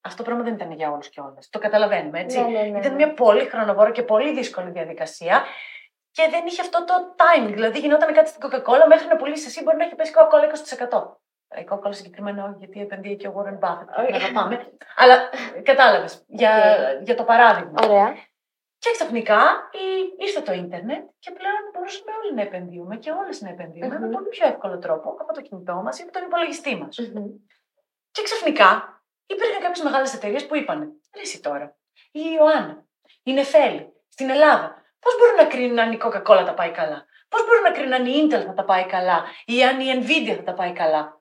Αυτό 0.00 0.16
το 0.16 0.22
πράγμα 0.28 0.44
δεν 0.44 0.54
ήταν 0.54 0.72
για 0.72 0.90
όλους 0.90 1.08
και 1.08 1.20
όλες. 1.20 1.48
Το 1.50 1.58
καταλαβαίνουμε, 1.58 2.20
έτσι. 2.20 2.40
Ναι, 2.40 2.48
ναι, 2.48 2.60
ναι, 2.62 2.78
Ήταν 2.78 2.90
ναι. 2.90 2.96
μια 2.96 3.14
πολύ 3.14 3.44
χρονοβόρα 3.44 3.90
και 3.90 4.02
πολύ 4.02 4.32
δύσκολη 4.34 4.70
διαδικασία 4.70 5.44
και 6.10 6.26
δεν 6.30 6.46
είχε 6.46 6.60
αυτό 6.60 6.84
το 6.84 6.94
timing. 7.22 7.52
Δηλαδή, 7.52 7.78
γινόταν 7.78 8.14
κάτι 8.14 8.28
στην 8.28 8.40
Coca-Cola 8.48 8.84
μέχρι 8.88 9.06
να 9.08 9.16
πουλήσεις 9.16 9.46
εσύ 9.46 9.62
μπορεί 9.62 9.76
να 9.76 9.84
έχει 9.84 9.94
πέσει 9.94 10.12
Coca-Cola 10.16 10.44
20%. 10.98 11.02
Η 11.60 11.66
Coca-Cola 11.70 11.94
συγκεκριμένα 11.94 12.44
όχι, 12.44 12.54
γιατί 12.58 12.80
επενδύει 12.80 13.16
και 13.16 13.28
ο 13.28 13.32
Warren 13.36 13.58
Buffett. 13.68 13.88
Όχι. 14.02 14.10
Να 14.10 14.16
αγαπάμε. 14.16 14.72
Αλλά 14.96 15.16
κατάλαβες 15.62 16.24
για, 16.26 16.50
OK. 16.50 16.96
OK. 16.98 17.04
για 17.04 17.14
το 17.14 17.24
παράδειγμα. 17.24 17.74
Ωραία. 17.84 18.14
Και 18.78 18.90
ξαφνικά 18.92 19.40
η- 19.72 20.14
ήρθε 20.24 20.40
το 20.40 20.52
ίντερνετ 20.52 21.04
και 21.18 21.30
πλέον 21.30 21.60
μπορούσαμε 21.72 22.10
όλοι 22.22 22.34
να 22.34 22.42
επενδύουμε 22.42 22.96
και 22.96 23.10
όλες 23.10 23.40
να 23.40 23.48
επενδύουμε 23.48 23.98
με 23.98 24.06
Μμμ. 24.06 24.12
πολύ 24.12 24.28
πιο 24.28 24.46
εύκολο 24.46 24.78
τρόπο 24.78 25.08
από 25.20 25.32
το 25.32 25.40
κινητό 25.40 25.74
μας 25.74 25.98
ή 25.98 26.02
από 26.02 26.12
τον 26.12 26.22
υπολογιστή 26.22 26.76
μας. 26.76 26.98
Μμμ. 26.98 27.26
Και 28.10 28.22
ξαφνικά 28.22 29.02
υπήρχαν 29.26 29.60
κάποιες 29.62 29.84
μεγάλες 29.84 30.14
εταιρείες 30.14 30.46
που 30.46 30.56
είπαν: 30.56 30.78
Ρε 31.14 31.20
εσύ 31.20 31.40
τώρα, 31.40 31.76
η 32.10 32.20
Ιωάννα, 32.38 32.84
η 33.22 33.32
Νεφέλη, 33.32 33.92
στην 34.08 34.30
Ελλάδα, 34.30 34.84
πώς 35.00 35.16
μπορούν 35.18 35.34
να 35.34 35.46
κρίνουν 35.46 35.78
αν 35.78 35.92
η 35.92 35.98
Coca-Cola 36.02 36.42
τα 36.46 36.54
πάει 36.54 36.70
καλά, 36.70 37.06
πώς 37.28 37.46
μπορούν 37.46 37.62
να 37.62 37.70
κρίνουν 37.70 37.92
αν 37.92 38.06
η 38.06 38.12
Intel 38.30 38.44
θα 38.46 38.52
τα 38.54 38.64
πάει 38.64 38.86
καλά 38.86 39.24
ή 39.44 39.64
αν 39.64 39.80
η 39.80 39.86
Nvidia 40.04 40.34
θα 40.36 40.42
τα 40.42 40.54
πάει 40.54 40.72
καλά; 40.72 41.20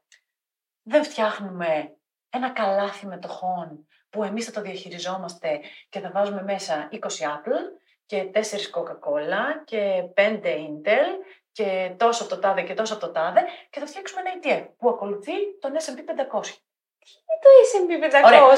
Δεν 0.84 1.04
φτιάχνουμε 1.04 1.98
ένα 2.30 2.50
καλάθι 2.50 3.06
μετοχών 3.06 3.88
που 4.16 4.24
εμείς 4.24 4.46
θα 4.46 4.52
το 4.52 4.62
διαχειριζόμαστε 4.62 5.50
και 5.90 6.00
θα 6.04 6.10
βάζουμε 6.14 6.42
μέσα 6.54 6.90
20 6.92 6.96
Apple 7.36 7.64
και 8.06 8.18
4 8.34 8.38
Coca-Cola 8.76 9.44
και 9.72 9.82
5 10.18 10.22
Intel 10.68 11.08
και 11.58 11.68
τόσο 12.04 12.20
από 12.24 12.32
το 12.34 12.40
τάδε 12.44 12.62
και 12.68 12.74
τόσο 12.80 12.94
από 12.96 13.06
το 13.06 13.12
τάδε 13.18 13.42
και 13.72 13.80
θα 13.82 13.86
φτιάξουμε 13.90 14.22
ένα 14.24 14.32
ETF 14.36 14.64
που 14.80 14.88
ακολουθεί 14.94 15.36
τον 15.62 15.72
S&P 15.84 16.00
500. 16.40 16.46
Το 17.44 17.50
S&P 17.72 17.92
500. 18.04 18.28
Ωραία. 18.30 18.44
Ο 18.50 18.52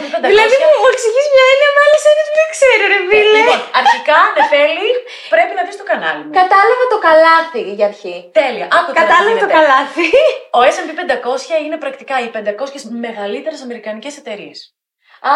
S&P 0.00 0.04
500 0.14 0.30
Δηλαδή 0.32 0.56
μου, 0.62 0.76
μου 0.82 0.88
εξηγείς 0.94 1.26
μια 1.34 1.44
έννοια 1.52 1.70
με 1.74 1.80
άλλες 1.84 2.02
έννοιες 2.10 2.28
που 2.30 2.36
δεν 2.40 2.48
ξέρω, 2.54 2.82
ρε 2.92 3.00
φίλε. 3.10 3.38
Λοιπόν, 3.38 3.60
αρχικά, 3.80 4.18
Νεφέλη, 4.36 4.90
πρέπει 5.34 5.52
να 5.58 5.62
δεις 5.66 5.76
το 5.80 5.86
κανάλι 5.90 6.22
μου. 6.24 6.32
Κατάλαβα 6.40 6.84
το 6.94 6.98
καλάθι 7.08 7.62
για 7.78 7.86
αρχή. 7.92 8.16
Τέλεια. 8.40 8.66
Άκου 8.76 8.90
τώρα 8.92 8.94
τι 8.94 9.00
Κατάλαβα 9.00 9.30
το 9.30 9.46
γίνεται. 9.46 9.56
καλάθι. 9.56 10.08
Ο 10.58 10.60
S&P 10.74 10.90
500 11.60 11.64
είναι 11.64 11.78
πρακτικά 11.84 12.14
οι 12.22 12.28
500 12.34 12.82
μεγαλύτερες 13.06 13.60
αμερικανικές 13.66 14.14
εταιρείες. 14.20 14.58
Α, 15.22 15.34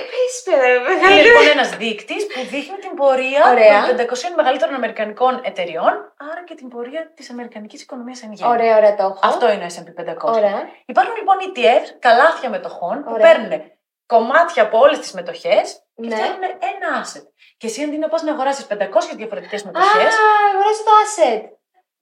επίσης 0.00 0.42
πέρα. 0.44 0.66
Είναι 1.10 1.22
λοιπόν 1.22 1.48
ένας 1.52 1.70
δείκτης 1.76 2.26
που 2.26 2.40
δείχνει 2.52 2.76
την 2.76 2.94
πορεία 2.94 3.42
Ωραία. 3.50 3.86
των 3.86 3.96
500 3.96 4.34
μεγαλύτερων 4.36 4.74
αμερικανικών 4.74 5.40
εταιριών, 5.44 5.92
άρα 6.30 6.42
και 6.44 6.54
την 6.54 6.68
πορεία 6.68 7.12
της 7.14 7.30
αμερικανικής 7.30 7.82
οικονομίας 7.82 8.22
εν 8.22 8.32
γέννη. 8.32 8.52
Ωραία, 8.52 8.76
ωραία 8.76 8.94
το 8.94 9.02
έχω. 9.02 9.18
Αυτό 9.22 9.52
είναι 9.52 9.64
ο 9.64 9.68
S&P 9.76 9.88
500. 9.94 10.32
Ωραία. 10.34 10.60
Υπάρχουν 10.86 11.14
λοιπόν 11.16 11.36
ETFs, 11.46 11.88
καλάθια 11.98 12.48
μετοχών, 12.50 13.04
που 13.04 13.10
Ωραία. 13.12 13.26
παίρνουν 13.26 13.62
κομμάτια 14.06 14.62
από 14.62 14.78
όλες 14.78 14.98
τις 14.98 15.12
μετοχές 15.12 15.82
και 15.94 16.06
Ναι. 16.08 16.14
φτιάχνουν 16.14 16.42
ένα 16.42 16.88
asset. 17.04 17.24
Και 17.56 17.66
εσύ 17.66 17.82
αντί 17.82 17.96
να 17.98 18.08
πας 18.08 18.22
να 18.22 18.32
αγοράσεις 18.32 18.66
500 18.66 19.16
διαφορετικές 19.16 19.62
Α, 19.62 19.66
μετοχές, 19.66 20.14
αγοράζεις 20.52 20.82
το 20.84 20.90
asset. 21.04 21.42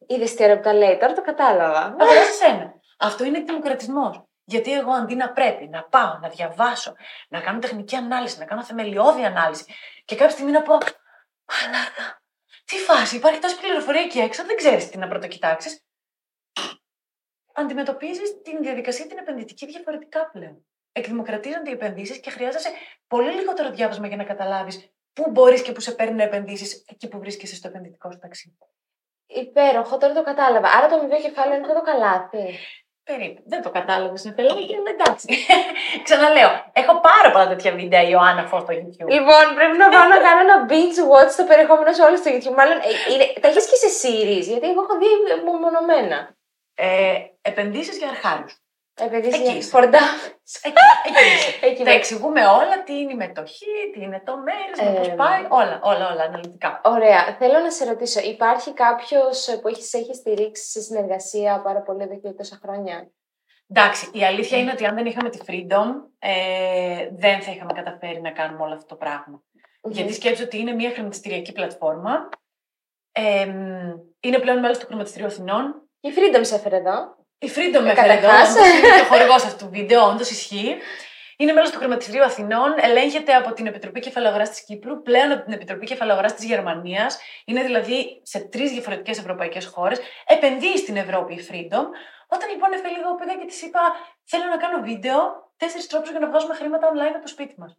Είδες 0.06 0.34
τι 0.34 0.44
ώρα 0.44 0.54
που 0.56 0.62
τα 0.62 0.72
λέει, 0.74 0.96
τώρα 0.98 1.12
το 1.12 1.22
κατάλαβα. 1.22 1.96
αγοράζεις 2.00 2.40
ένα. 2.40 2.74
Αυτό 2.98 3.24
είναι 3.24 3.38
εκδημοκρατισμός. 3.38 4.22
Γιατί 4.44 4.72
εγώ 4.72 4.92
αντί 4.92 5.14
να 5.14 5.32
πρέπει 5.32 5.68
να 5.68 5.82
πάω, 5.82 6.18
να 6.18 6.28
διαβάσω, 6.28 6.94
να 7.28 7.40
κάνω 7.40 7.58
τεχνική 7.58 7.96
ανάλυση, 7.96 8.38
να 8.38 8.44
κάνω 8.44 8.64
θεμελιώδη 8.64 9.24
ανάλυση 9.24 9.64
και 10.04 10.14
κάποια 10.14 10.34
στιγμή 10.34 10.52
να 10.52 10.62
πω 10.62 10.78
Μαλάκα, 11.48 12.22
τι 12.64 12.76
φάση, 12.76 13.16
υπάρχει 13.16 13.40
τόση 13.40 13.60
πληροφορία 13.60 14.00
εκεί 14.00 14.18
έξω, 14.18 14.44
δεν 14.44 14.56
ξέρεις 14.56 14.90
τι 14.90 14.98
να 14.98 15.08
πρωτοκοιτάξεις. 15.08 15.84
Αντιμετωπίζεις 17.54 18.42
την 18.42 18.62
διαδικασία 18.62 19.06
την 19.06 19.18
επενδυτική 19.18 19.66
διαφορετικά 19.66 20.30
πλέον. 20.30 20.66
Εκδημοκρατίζονται 20.92 21.70
οι 21.70 21.72
επενδύσεις 21.72 22.20
και 22.20 22.30
χρειάζεσαι 22.30 22.70
πολύ 23.06 23.32
λιγότερο 23.32 23.70
διάβασμα 23.70 24.06
για 24.06 24.16
να 24.16 24.24
καταλάβεις 24.24 24.92
πού 25.12 25.30
μπορείς 25.30 25.62
και 25.62 25.72
πού 25.72 25.80
σε 25.80 25.92
παίρνει 25.92 26.14
να 26.14 26.22
επενδύσεις 26.22 26.84
εκεί 26.88 27.08
που 27.08 27.18
βρίσκεσαι 27.18 27.54
στο 27.54 27.68
επενδυτικό 27.68 28.10
σου 28.10 28.18
ταξίδι. 28.18 28.58
Υπέροχο, 29.26 29.98
τώρα 29.98 30.14
το 30.14 30.22
κατάλαβα. 30.22 30.68
Άρα 30.68 30.88
το 30.88 30.94
αμοιβαίο 30.94 31.20
κεφάλαιο 31.20 31.56
είναι 31.56 31.66
αυτό 31.66 31.78
το 31.78 31.84
καλάθι. 31.84 32.58
Περίπου. 33.04 33.42
Δεν 33.46 33.62
το 33.62 33.70
κατάλαβες, 33.70 34.24
είναι 34.24 34.34
τελείω. 34.34 34.56
εντάξει. 34.94 35.26
Ξαναλέω, 36.06 36.50
έχω 36.72 37.00
πάρα 37.00 37.28
πολλά 37.32 37.48
τέτοια 37.48 37.72
βίντεο 37.72 38.02
η 38.02 38.08
Ιωάννα 38.10 38.44
Φως 38.46 38.62
στο 38.62 38.72
YouTube. 38.80 39.10
Λοιπόν, 39.16 39.44
πρέπει 39.58 39.76
να 39.76 39.88
πάω 39.88 40.06
να 40.14 40.18
κάνω 40.26 40.40
ένα 40.46 40.56
binge 40.70 41.00
watch 41.12 41.30
στο 41.36 41.44
περιεχόμενο 41.44 41.92
σε 41.92 42.02
όλο 42.02 42.16
στο 42.16 42.30
YouTube. 42.34 42.56
Μάλλον 42.60 42.76
ε, 42.88 42.90
είναι, 43.12 43.24
τα 43.40 43.48
έχεις 43.48 43.66
και 43.70 43.78
σε 43.84 43.90
series, 44.00 44.46
γιατί 44.52 44.66
εγώ 44.70 44.80
έχω 44.86 44.94
δει 45.00 45.10
μονομένα. 45.64 46.36
Ε, 46.74 47.14
Επενδύσεις 47.42 47.96
για 47.98 48.08
αρχάριους. 48.08 48.63
Επειδή 48.96 49.28
Εκεί 49.28 49.40
είσαι 49.42 49.52
είσαι. 49.56 49.68
φορντά. 49.68 49.98
Εκεί, 50.62 50.74
εκεί 51.06 51.34
είσαι. 51.34 51.58
Εκεί 51.66 51.82
Τα 51.84 51.90
με- 51.90 51.96
εξηγούμε 51.96 52.46
όλα, 52.46 52.82
τι 52.84 52.92
είναι 53.00 53.12
η 53.12 53.16
μετοχή, 53.16 53.90
τι 53.92 54.00
είναι 54.00 54.22
το 54.24 54.36
μέρισμα, 54.38 55.00
Ε, 55.02 55.08
πώ 55.08 55.14
πάει, 55.16 55.46
όλα, 55.48 55.80
όλα, 55.82 56.10
όλα 56.12 56.22
αναλυτικά. 56.22 56.80
Ωραία. 56.84 57.36
Θέλω 57.38 57.58
να 57.58 57.70
σε 57.70 57.84
ρωτήσω, 57.84 58.20
υπάρχει 58.20 58.72
κάποιος 58.72 59.58
που 59.62 59.68
έχει 59.68 59.96
έχει 59.96 60.14
στηρίξει 60.14 60.70
σε 60.70 60.80
συνεργασία 60.80 61.60
πάρα 61.60 61.80
πολύ 61.82 62.02
εδώ 62.02 62.18
και 62.20 62.30
τόσα 62.30 62.58
χρόνια; 62.62 63.10
Εντάξει, 63.68 64.10
η 64.12 64.24
αλήθεια 64.24 64.58
είναι 64.58 64.70
ότι 64.70 64.86
αν 64.86 64.94
δεν 64.94 65.06
είχαμε 65.06 65.28
τη 65.30 65.38
Freedom, 65.46 65.86
ε, 66.18 67.08
δεν 67.12 67.42
θα 67.42 67.50
είχαμε 67.50 67.72
καταφέρει 67.72 68.20
να 68.20 68.30
κάνουμε 68.30 68.62
όλο 68.62 68.74
αυτό 68.74 68.86
το 68.86 68.94
πράγμα. 68.96 69.42
Γιατί 69.88 70.12
σκέψω 70.12 70.44
ότι 70.44 70.58
είναι 70.58 70.72
μια 70.72 70.90
χρηματιστηριακή 70.90 71.52
πλατφόρμα. 71.52 72.28
Ε, 73.12 73.44
μ, 73.46 73.90
είναι 74.20 74.38
πλέον 74.38 74.58
μέλος 74.58 74.78
του 74.78 74.86
Χρηματιστηρίου 74.86 75.26
Αθηνών. 75.26 75.88
Η 76.00 76.08
Freedom 76.16 76.40
σε 76.40 76.54
έφερε 76.54 76.76
εδώ. 76.76 77.16
Η 77.38 77.50
Freedom 77.54 77.80
με 77.82 77.88
Ε, 77.88 77.92
έφερε 77.92 78.12
εδώ, 78.12 78.20
καταρχάς. 78.20 78.48
όντως 78.48 78.68
είναι 78.68 78.96
και 78.96 79.00
ο 79.00 79.04
χορηγός 79.04 79.44
αυτού 79.44 79.64
του 79.64 79.70
βίντεο, 79.70 80.08
όντως 80.08 80.30
ισχύει. 80.30 80.76
Είναι 81.36 81.52
μέλος 81.52 81.70
του 81.70 81.78
Χρηματιστηρίου 81.78 82.24
Αθηνών, 82.24 82.74
ελέγχεται 82.76 83.34
από 83.34 83.52
την 83.52 83.66
Επιτροπή 83.66 84.00
Κεφαλαιογρά 84.00 84.48
της 84.48 84.64
Κύπρου, 84.64 85.02
πλέον 85.02 85.30
από 85.32 85.44
την 85.44 85.52
Επιτροπή 85.52 85.86
Κεφαλαιογρά 85.86 86.32
της 86.34 86.44
Γερμανίας. 86.44 87.18
Είναι 87.44 87.62
δηλαδή 87.62 88.20
σε 88.22 88.40
τρεις 88.40 88.70
διαφορετικές 88.70 89.18
ευρωπαϊκές 89.18 89.66
χώρες. 89.66 89.98
Επενδύει 90.26 90.76
στην 90.76 90.96
Ευρώπη 90.96 91.34
η 91.34 91.46
Freedom. 91.50 91.84
Όταν 92.28 92.50
λοιπόν 92.50 92.72
έφερε 92.72 92.94
λίγο 92.94 93.14
πήγα 93.14 93.34
και 93.34 93.44
της 93.46 93.62
είπα: 93.62 93.80
Θέλω 94.24 94.44
να 94.44 94.56
κάνω 94.56 94.82
βίντεο, 94.82 95.52
τέσσερις 95.56 95.86
τρόπους 95.86 96.10
για 96.10 96.18
να 96.18 96.28
βγάζουμε 96.28 96.54
χρήματα 96.54 96.90
online 96.92 97.14
από 97.14 97.22
το 97.22 97.28
σπίτι 97.28 97.54
μας. 97.58 97.76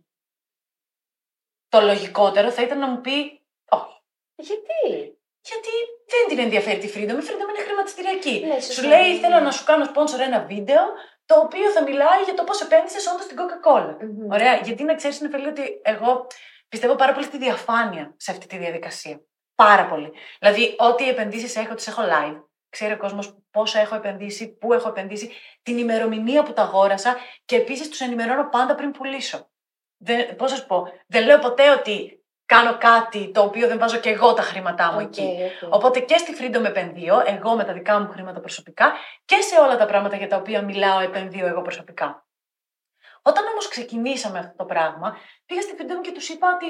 Το 1.70 1.82
λογικότερο 1.82 2.52
θα 2.52 2.62
ήταν 2.62 2.80
να 2.80 2.88
μου 2.88 3.02
πει: 3.02 3.42
Όχι. 3.70 4.02
Γιατί; 4.36 5.15
Γιατί 5.50 5.74
δεν 6.12 6.24
την 6.30 6.40
ενδιαφέρει 6.40 6.80
τη 6.80 6.90
Freedom. 6.94 7.18
Η 7.22 7.26
Freedom 7.28 7.48
είναι 7.52 7.64
χρηματιστηριακή. 7.66 8.46
Ναι, 8.46 8.60
σωστά. 8.60 8.74
Σου 8.74 8.88
λέει: 8.88 9.20
Θέλω 9.20 9.40
να 9.40 9.52
σου 9.52 9.64
κάνω 9.64 9.86
sponsor 9.94 10.20
ένα 10.20 10.40
βίντεο 10.46 10.84
το 11.26 11.40
οποίο 11.40 11.70
θα 11.70 11.82
μιλάει 11.84 12.22
για 12.24 12.34
το 12.34 12.44
πώς 12.44 12.62
επένδυσες 12.62 13.08
όντως 13.08 13.24
στην 13.24 13.38
Coca-Cola. 13.40 13.96
Μμμ. 14.02 14.32
Ωραία. 14.32 14.56
Γιατί 14.56 14.84
να 14.84 14.96
ξέρεις, 14.96 15.22
Νεφελή, 15.22 15.48
ότι 15.48 15.82
εγώ 15.82 16.28
πιστεύω 16.70 16.96
πάρα 16.96 17.14
πολύ 17.14 17.26
στη 17.26 17.38
διαφάνεια 17.38 18.14
σε 18.18 18.32
αυτή 18.32 18.48
τη 18.48 18.58
διαδικασία. 18.58 19.22
Πάρα 19.56 19.86
πολύ. 19.86 20.12
Δηλαδή, 20.40 20.76
ό,τι 20.78 21.10
επενδύσεις 21.10 21.56
έχω, 21.56 21.74
τις 21.74 21.88
έχω 21.88 22.02
live. 22.02 22.44
Ξέρει 22.70 22.94
ο 22.94 22.98
κόσμος 22.98 23.38
πόσο 23.52 23.80
έχω 23.80 23.96
επενδύσει, 23.96 24.58
πού 24.58 24.74
έχω 24.74 24.90
επενδύσει, 24.90 25.32
την 25.64 25.78
ημερομηνία 25.78 26.44
που 26.44 26.54
τα 26.54 26.62
αγόρασα 26.62 27.18
και 27.46 27.56
επίσης 27.56 27.90
τους 27.90 28.00
ενημερώνω 28.00 28.50
πάντα 28.50 28.76
πριν 28.76 28.92
πουλήσω. 28.92 29.50
Δεν, 29.98 30.36
πώς 30.36 30.52
να 30.52 30.58
σου 30.58 30.66
πω, 30.66 30.84
δεν 31.08 31.26
λέω 31.26 31.40
ποτέ 31.40 31.72
ότι 31.72 32.25
κάνω 32.46 32.78
κάτι 32.78 33.32
το 33.32 33.42
οποίο 33.42 33.68
δεν 33.68 33.80
βάζω 33.80 33.98
και 33.98 34.10
εγώ 34.10 34.34
τα 34.34 34.42
χρήματά 34.42 34.92
μου 34.92 35.00
Οκ, 35.00 35.18
εκεί. 35.18 35.38
οκ. 35.64 35.74
Οπότε 35.74 36.00
και 36.00 36.18
στη 36.18 36.36
Freedom 36.40 36.64
επενδύω, 36.64 37.24
εγώ 37.26 37.56
με 37.56 37.64
τα 37.64 37.74
δικά 37.74 38.00
μου 38.00 38.10
χρήματα 38.10 38.40
προσωπικά 38.40 38.94
και 39.26 39.42
σε 39.42 39.60
όλα 39.60 39.78
τα 39.78 39.86
πράγματα 39.86 40.16
για 40.16 40.28
τα 40.28 40.38
οποία 40.38 40.62
μιλάω 40.62 41.00
επενδύω 41.00 41.48
εγώ 41.48 41.62
προσωπικά. 41.62 42.28
Όταν 43.22 43.48
όμως 43.48 43.68
ξεκινήσαμε 43.68 44.40
αυτό 44.40 44.56
το 44.56 44.66
πράγμα, 44.66 45.18
πήγα 45.46 45.62
στη 45.62 45.76
Freedom 45.80 46.02
και 46.02 46.12
τους 46.12 46.30
είπα 46.30 46.48
ότι 46.56 46.66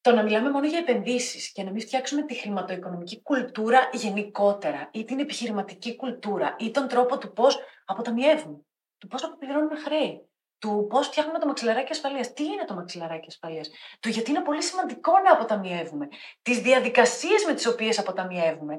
το 0.00 0.12
να 0.12 0.22
μιλάμε 0.22 0.50
μόνο 0.50 0.66
για 0.66 0.78
επενδύσεις 0.78 1.52
και 1.52 1.62
να 1.62 1.70
μην 1.70 1.80
φτιάξουμε 1.80 2.22
τη 2.22 2.34
χρηματοοικονομική 2.34 3.22
κουλτούρα 3.22 3.88
γενικότερα 3.92 4.88
ή 4.92 5.04
την 5.04 5.18
επιχειρηματική 5.18 5.96
κουλτούρα 5.96 6.56
ή 6.58 6.70
τον 6.70 6.88
τρόπο 6.88 7.18
του 7.18 7.32
πώς 7.32 7.58
αποταμιεύουμε, 7.84 8.58
του 8.98 9.06
πώς 9.06 9.24
αποπληρώνουμε 9.24 9.76
χρέη, 9.76 10.27
του 10.58 10.86
πώς 10.90 11.06
φτιάχνουμε 11.06 11.38
το 11.38 11.46
μαξιλαράκι 11.46 11.92
ασφαλείας. 11.92 12.32
Τι 12.32 12.44
είναι 12.44 12.64
το 12.64 12.74
μαξιλαράκι 12.74 13.26
ασφαλείας, 13.28 13.70
του 14.00 14.08
γιατί 14.08 14.30
είναι 14.30 14.40
πολύ 14.40 14.62
σημαντικό 14.62 15.18
να 15.18 15.32
αποταμιεύουμε, 15.32 16.08
τις 16.42 16.58
διαδικασίες 16.60 17.44
με 17.44 17.54
τις 17.54 17.66
οποίες 17.66 17.98
αποταμιεύουμε. 17.98 18.76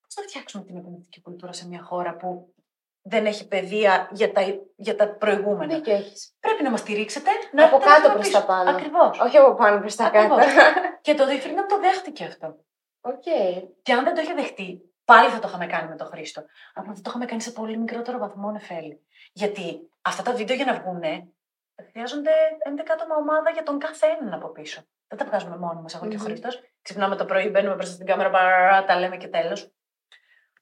Πώς 0.00 0.14
θα 0.14 0.22
φτιάξουμε 0.22 0.64
την 0.64 0.76
επενδυτική 0.76 1.20
κουλτούρα 1.20 1.52
σε 1.52 1.66
μια 1.68 1.82
χώρα 1.82 2.16
που 2.16 2.54
δεν 3.02 3.26
έχει 3.26 3.48
παιδεία 3.48 4.08
για 4.12 4.32
τα, 4.32 4.42
για 4.76 4.96
τα 4.96 5.08
προηγούμενα; 5.08 5.74
Δίκιο 5.74 5.94
έχεις. 5.94 6.36
Πρέπει 6.40 6.62
να 6.62 6.70
μας 6.70 6.80
στηρίξετε. 6.80 7.30
Να 7.52 7.64
Από 7.64 7.76
έρθετε 7.76 7.90
να 7.90 7.96
κάτω 7.96 8.08
δούμε 8.08 8.14
προς 8.14 8.26
πίσω. 8.28 8.40
τα 8.40 8.46
πάνω. 8.46 8.70
Ακριβώς. 8.70 9.20
Όχι 9.20 9.36
από 9.36 9.54
πάνω 9.54 9.80
προς 9.80 9.96
τα 9.96 10.08
κάτω. 10.08 10.34
Ακριβώς. 10.34 10.62
Και 11.04 11.14
το 11.14 11.24
Freedom 11.24 11.64
το 11.68 11.78
δέχτηκε 11.80 12.24
αυτό. 12.24 12.56
Οκ. 13.00 13.22
Και 13.82 13.92
αν 13.92 14.04
δεν 14.04 14.14
το 14.14 14.20
είχε 14.20 14.34
δεχτεί, 14.34 14.92
πάλι 15.04 15.28
θα 15.28 15.38
το 15.38 15.48
είχαμε 15.48 15.66
κάνει 15.66 15.88
με 15.88 15.96
τον 15.96 16.06
Χρήστο. 16.06 16.44
Απλά 16.74 16.94
θα 16.94 17.00
το 17.00 17.06
είχαμε 17.10 17.24
κάνει 17.24 17.40
σε 17.40 17.50
πολύ 17.50 17.78
μικρότερο 17.78 18.18
βαθμό, 18.18 18.50
Νεφέλη. 18.50 19.06
Γιατί 19.32 19.89
αυτά 20.02 20.22
τα 20.22 20.32
βίντεο 20.32 20.56
για 20.56 20.64
να 20.64 20.80
βγουνε 20.80 21.28
χρειάζονται 21.90 22.30
11 22.80 22.84
άτομα 22.92 23.16
ομάδα 23.16 23.50
για 23.50 23.62
τον 23.62 23.78
κάθε 23.78 24.06
έναν 24.06 24.32
από 24.32 24.48
πίσω. 24.48 24.82
Δεν 25.08 25.18
τα 25.18 25.24
βγάζουμε 25.24 25.56
μόνοι 25.56 25.80
μας, 25.80 25.94
εγώ 25.94 26.08
και 26.08 26.16
ο 26.16 26.18
Μμμ. 26.18 26.24
Χρήστος. 26.26 26.62
Ξυπνάμε 26.82 27.16
το 27.16 27.24
πρωί, 27.24 27.48
μπαίνουμε 27.48 27.74
μπροστά 27.74 27.94
στην 27.94 28.06
κάμερα, 28.06 28.28
μπαραρά, 28.28 28.84
τα 28.84 28.98
λέμε 28.98 29.16
και 29.16 29.28
τέλος. 29.28 29.72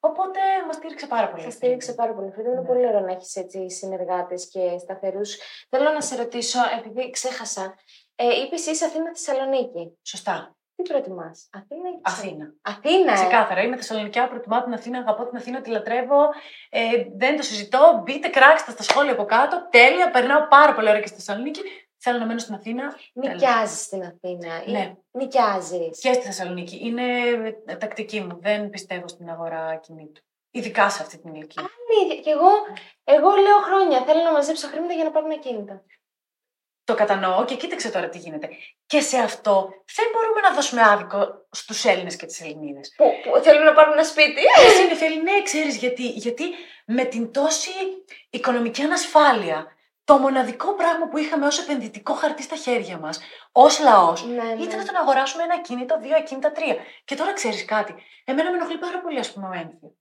Οπότε 0.01 0.41
μας 0.67 0.75
στήριξε 0.77 1.07
πάρα 1.07 1.29
πολύ. 1.29 1.43
Σα 1.43 1.49
αυτή. 1.49 1.59
στήριξε 1.61 1.93
πάρα 1.93 2.15
πολύ. 2.15 2.31
Φίλε, 2.31 2.49
είναι 2.49 2.61
Ναι. 2.61 2.67
πολύ 2.67 2.87
ωραίο 2.87 3.01
να 3.01 3.13
έχεις 3.13 3.37
έτσι 3.37 3.71
συνεργάτες 3.71 4.49
και 4.49 4.79
σταθερούς. 4.79 5.37
Θέλω 5.69 5.91
να 5.91 6.01
σε 6.01 6.17
ρωτήσω, 6.17 6.59
επειδή 6.79 7.11
ξέχασα, 7.11 7.75
ε, 8.15 8.41
είπες 8.41 8.67
είσαι 8.67 8.85
Αθήνα 8.85 9.07
Θεσσαλονίκη. 9.09 9.99
Σωστά. 10.03 10.57
Τι 10.83 10.91
προτιμά, 10.93 11.31
Αθήνα 11.51 11.89
ή 11.89 12.01
Θεσσαλονίκη; 12.03 12.03
Αθήνα. 12.03 12.55
Αθήνα, 12.63 13.13
ε. 13.13 13.15
Ξεκάθαρα. 13.15 13.63
Είμαι 13.63 13.77
Θεσσαλονικιά, 13.77 14.29
προτιμάω 14.29 14.63
την 14.63 14.73
Αθήνα, 14.73 14.99
αγαπώ 14.99 15.27
την 15.27 15.37
Αθήνα, 15.37 15.61
τη 15.61 15.71
λατρεύω. 15.71 16.21
Ε, 16.71 16.81
δεν 17.17 17.37
το 17.37 17.43
συζητώ. 17.43 18.03
Μπείτε, 18.05 18.29
κράξτε 18.29 18.71
στα 18.71 18.83
σχόλια 18.83 19.13
από 19.13 19.25
κάτω. 19.25 19.69
Τέλεια, 19.71 20.11
περνάω 20.11 20.49
πάρα 20.49 20.75
πολύ 20.75 20.89
ωραία 20.89 21.01
και 21.01 21.07
στη 21.07 21.17
Θεσσαλονίκη. 21.17 21.61
Θέλω 21.99 22.19
να 22.19 22.27
μένω 22.27 22.39
στην 22.39 22.55
Αθήνα. 22.55 22.97
Νοικιάζεις 23.13 23.81
στην 23.81 24.03
Αθήνα. 24.03 24.63
ή 24.67 24.71
Ναι. 24.71 24.95
Νοικιάζεις; 25.11 26.01
Και 26.01 26.13
στη 26.13 26.25
Θεσσαλονίκη. 26.25 26.79
Είναι 26.87 27.05
ε, 27.65 27.77
τακτική 27.77 28.21
μου. 28.21 28.39
Δεν 28.41 28.71
πιστεύω 28.71 29.09
στην 29.09 29.31
αγορά 29.31 29.77
κινήτου. 29.77 30.23
Ειδικά 30.51 30.91
σε 30.91 31.03
αυτή 31.03 31.19
την 31.19 31.35
ηλικία. 31.35 31.63
Ναι, 31.63 32.15
και 32.15 32.31
εγώ, 32.31 32.49
εγώ 33.05 33.31
λέω 33.31 33.59
χρόνια. 33.59 34.05
Θέλω 34.05 34.23
να 34.23 34.33
μαζέψω 34.33 34.67
χρήματα 34.67 34.93
για 34.93 35.05
να 35.05 35.11
πάρω 35.11 35.27
ένα 35.27 35.37
κινητό. 35.37 35.83
Το 36.89 36.95
κατανοώ 36.95 37.45
και 37.45 37.57
κοίταξε 37.57 37.91
τώρα 37.91 38.09
τι 38.09 38.19
γίνεται. 38.19 38.49
Και 38.87 39.01
σε 39.01 39.19
αυτό 39.19 39.69
δεν 39.97 40.07
μπορούμε 40.13 40.41
να 40.41 40.55
δώσουμε 40.55 40.83
άδικο 40.83 41.47
στους 41.51 41.85
Έλληνες 41.85 42.17
και 42.17 42.27
τις 42.27 42.41
Ελληνίδες. 42.41 42.95
Που, 42.97 43.05
που 43.23 43.43
θέλουν 43.43 43.65
να 43.65 43.73
πάρουν 43.73 43.93
ένα 43.93 44.05
σπίτι; 44.05 44.41
Εσύ 44.67 44.83
είναι 44.83 44.95
θέλει, 44.95 45.23
ναι, 45.23 45.43
ξέρεις 45.43 45.77
γιατί. 45.77 46.09
Γιατί 46.09 46.45
με 46.87 47.05
την 47.05 47.33
τόση 47.33 47.71
οικονομική 48.31 48.83
ανασφάλεια, 48.83 49.67
το 50.05 50.19
μοναδικό 50.19 50.75
πράγμα 50.75 51.09
που 51.09 51.19
είχαμε 51.19 51.47
ως 51.47 51.59
επενδυτικό 51.59 52.15
χαρτί 52.15 52.43
στα 52.43 52.57
χέρια 52.57 52.99
μας, 52.99 53.21
ως 53.53 53.81
λαός, 53.81 54.25
ναι, 54.25 54.43
ναι. 54.43 54.63
ήταν 54.63 54.87
το 54.87 54.93
να 54.93 55.01
αγοράσουμε 55.01 55.43
ένα 55.43 55.61
κίνητο, 55.61 55.99
δύο 56.01 56.17
ακίνητα, 56.17 56.53
τρία. 56.53 56.77
Και 57.05 57.15
τώρα 57.15 57.33
ξέρεις 57.33 57.65
κάτι. 57.65 57.95
Εμένα 58.25 58.51
με 58.51 58.57
ενοχλεί 58.57 58.79
πάρα 58.79 59.01
πολύ, 59.01 59.19
ας 59.19 59.33
πούμε, 59.33 59.49
ο 59.49 59.53
έμφυο. 59.53 59.97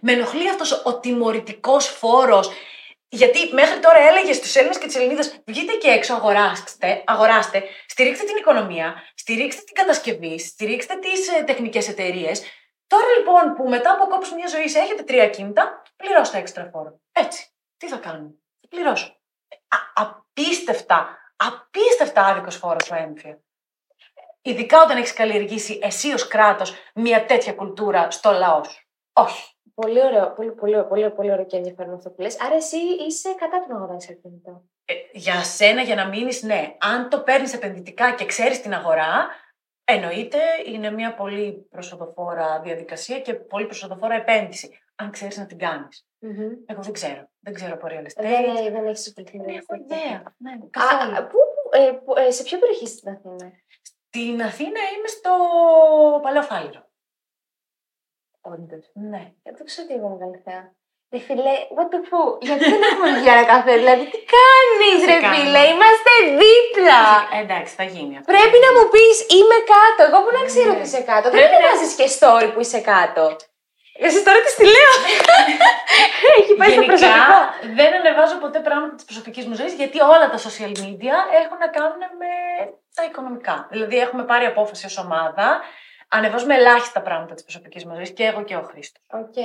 Με 0.00 0.12
ενοχλεί 0.12 0.48
αυτός 0.48 0.82
ο 0.84 1.00
τιμωρητικός 1.00 1.86
φόρος. 1.86 2.50
Γιατί 3.12 3.54
μέχρι 3.54 3.78
τώρα 3.80 3.98
έλεγες 3.98 4.36
στους 4.36 4.54
Έλληνες 4.54 4.78
και 4.78 4.86
τις 4.86 4.96
Ελληνίδες: 4.96 5.42
Βγείτε 5.46 5.72
και 5.72 5.88
έξω, 5.88 6.14
αγοράστε, 6.14 7.02
αγοράστε, 7.06 7.62
στηρίξτε 7.86 8.24
την 8.24 8.36
οικονομία, 8.36 9.02
στηρίξτε 9.14 9.62
την 9.62 9.74
κατασκευή, 9.74 10.38
στηρίξτε 10.38 10.96
τις 10.96 11.28
ε, 11.28 11.42
τεχνικές 11.42 11.88
εταιρείες. 11.88 12.42
Τώρα 12.86 13.06
λοιπόν 13.18 13.54
που 13.54 13.68
μετά 13.68 13.90
από 13.90 14.06
κόψει 14.06 14.34
μιας 14.34 14.50
ζωής 14.50 14.74
έχετε 14.74 15.02
τρία 15.02 15.28
κίνητα, 15.28 15.82
πληρώστε 15.96 16.38
έξτρα 16.38 16.68
φόρο. 16.72 17.00
Έτσι. 17.12 17.46
Τι 17.76 17.88
θα 17.88 17.96
κάνουμε; 17.96 18.30
Θα 18.60 18.68
πληρώσω. 18.68 19.06
Α, 19.68 19.78
απίστευτα, 19.94 21.18
απίστευτα 21.36 22.24
άδικος 22.24 22.56
φόρος 22.56 22.90
ο 22.90 22.94
έμφυα. 22.94 23.40
Ειδικά 24.42 24.82
όταν 24.82 24.96
έχεις 24.96 25.12
καλλιεργήσει 25.12 25.78
εσύ 25.82 26.12
ως 26.12 26.28
κράτος 26.28 26.74
μια 26.94 27.24
τέτοια 27.24 27.52
κουλτούρα 27.52 28.10
στο 28.10 28.30
λαό 28.30 28.64
σου. 28.64 28.88
Όχι. 29.12 29.54
Πολύ 29.80 30.04
ωραίο, 30.04 30.32
πολύ, 30.32 30.52
πολύ, 30.52 30.84
πολύ, 30.84 31.10
πολύ 31.10 31.32
ωραίο 31.32 31.46
και 31.46 31.56
ενδιαφέρον 31.56 31.94
αυτό 31.94 32.10
που 32.10 32.20
λες. 32.20 32.40
Άρα 32.40 32.54
εσύ 32.54 32.76
είσαι 33.06 33.34
κατά 33.38 33.60
του 33.60 33.66
να 33.68 33.76
αγοράσει 33.76 34.08
ένα 34.10 34.20
κινητό. 34.20 34.62
Ε, 34.84 34.94
για 35.12 35.42
σένα, 35.44 35.82
για 35.82 35.94
να 35.94 36.08
μείνεις, 36.08 36.42
ναι. 36.42 36.76
Αν 36.80 37.08
το 37.08 37.20
παίρνεις 37.20 37.54
επενδυτικά 37.54 38.14
και 38.14 38.24
ξέρεις 38.24 38.60
την 38.60 38.74
αγορά, 38.74 39.28
εννοείται 39.84 40.38
είναι 40.66 40.90
μια 40.90 41.14
πολύ 41.14 41.66
προσοδοφόρα 41.70 42.60
διαδικασία 42.60 43.20
και 43.20 43.34
πολύ 43.34 43.66
προσοδοφόρα 43.66 44.14
επένδυση. 44.14 44.78
Αν 44.96 45.10
ξέρεις 45.10 45.36
να 45.38 45.46
την 45.46 45.58
κάνεις. 45.58 46.06
Εγώ 46.66 46.82
δεν 46.82 46.92
ξέρω. 46.92 47.28
Δεν 47.40 47.54
ξέρω 47.54 47.72
από 47.74 47.86
real 47.90 48.04
estate. 48.06 48.22
Δεν, 48.22 48.56
ε, 48.66 48.70
δεν 48.70 48.86
έχεις 48.86 49.06
ασχοληθεί 49.06 49.38
με 49.38 49.44
Δεν 49.44 49.58
αυτό. 49.58 49.74
έχω 49.74 49.84
ιδέα. 49.84 50.22
Ναι, 50.36 50.50
Α, 50.52 50.56
καθόλου. 50.70 51.16
α, 51.16 51.26
πού, 51.26 51.38
ε, 51.70 51.92
πού, 52.04 52.14
ε, 52.16 52.30
σε 52.30 52.42
ποιο 52.42 52.58
περιοχή 52.58 52.84
είσαι 52.84 52.96
στην 52.96 53.08
Αθήνα; 53.10 53.52
Στην 53.82 54.42
Αθήνα 54.42 54.80
είμαι 54.96 55.08
στο 55.08 55.30
Παλαιό 56.22 56.42
Φάληρο. 56.42 56.89
Όντως. 58.52 58.84
Ναι. 59.10 59.22
Δεν 59.44 59.52
το 59.58 59.62
ξέρω 59.68 59.86
τι 59.88 59.94
εγώ 59.98 60.08
μεγάλη 60.14 60.38
θεά. 60.46 60.62
Ρε 61.14 61.20
φίλε, 61.26 61.54
what 61.76 61.88
the 61.94 62.00
fuck, 62.10 62.34
γιατί 62.48 62.64
δεν 62.74 62.82
έχουμε 62.90 63.08
βγει 63.12 63.22
για 63.26 63.34
ένα 63.36 63.46
καφέ, 63.52 63.72
δηλαδή 63.82 64.04
τι 64.12 64.20
κάνεις 64.36 64.98
Τι 65.00 65.06
ρε 65.12 65.18
κάνω; 65.24 65.32
φίλε, 65.34 65.62
είμαστε 65.72 66.12
δίπλα. 66.40 67.02
Ε, 67.34 67.38
εντάξει, 67.44 67.72
θα 67.80 67.84
γίνει 67.94 68.12
αυτό. 68.18 68.28
Πρέπει 68.34 68.58
να 68.66 68.70
μου 68.76 68.84
πεις 68.94 69.16
είμαι 69.36 69.58
κάτω, 69.74 70.00
εγώ 70.08 70.18
που 70.24 70.32
να 70.38 70.42
ξέρω 70.50 70.70
Ναι. 70.70 70.76
ότι 70.76 70.84
είσαι 70.88 71.02
κάτω. 71.10 71.26
Δεν 71.28 71.36
Πρέπει 71.38 71.54
να- 71.54 71.60
ανεβάζεις 71.60 71.92
και 71.98 72.06
story 72.16 72.48
που 72.54 72.60
είσαι 72.64 72.80
κάτω. 72.92 73.24
Εσύ 74.06 74.18
τώρα 74.26 74.38
τι 74.44 74.50
της 74.60 74.68
λέω. 74.76 74.92
Έχει 76.38 76.52
πάει 76.60 76.70
στο 76.76 76.82
προσωπικό. 76.90 77.16
Γενικά 77.16 77.38
δεν 77.78 77.90
ανεβάζω 78.00 78.36
ποτέ 78.44 78.58
πράγματα 78.66 78.94
της 78.98 79.04
προσωπικής 79.08 79.44
μου 79.46 79.54
ζωής 79.60 79.72
γιατί 79.80 79.98
όλα 80.14 80.26
τα 80.32 80.38
social 80.46 80.72
media 80.84 81.16
έχουν 81.40 81.58
να 81.64 81.68
κάνουν 81.76 82.00
με 82.22 82.30
τα 82.96 83.02
οικονομικά. 83.08 83.56
Δηλαδή 83.72 83.96
έχουμε 84.04 84.22
πάρει 84.30 84.44
απόφαση 84.52 84.84
ως 84.90 84.96
ομάδα, 85.04 85.46
ανεβάζουμε 86.10 86.54
ελάχιστα 86.54 87.00
πράγματα 87.02 87.34
της 87.34 87.42
προσωπικής 87.42 87.84
μας 87.84 87.96
ζωής 87.96 88.10
και 88.10 88.24
εγώ 88.24 88.42
και 88.42 88.56
ο 88.56 88.62
Χρήστος. 88.62 89.02
Οκ. 89.12 89.36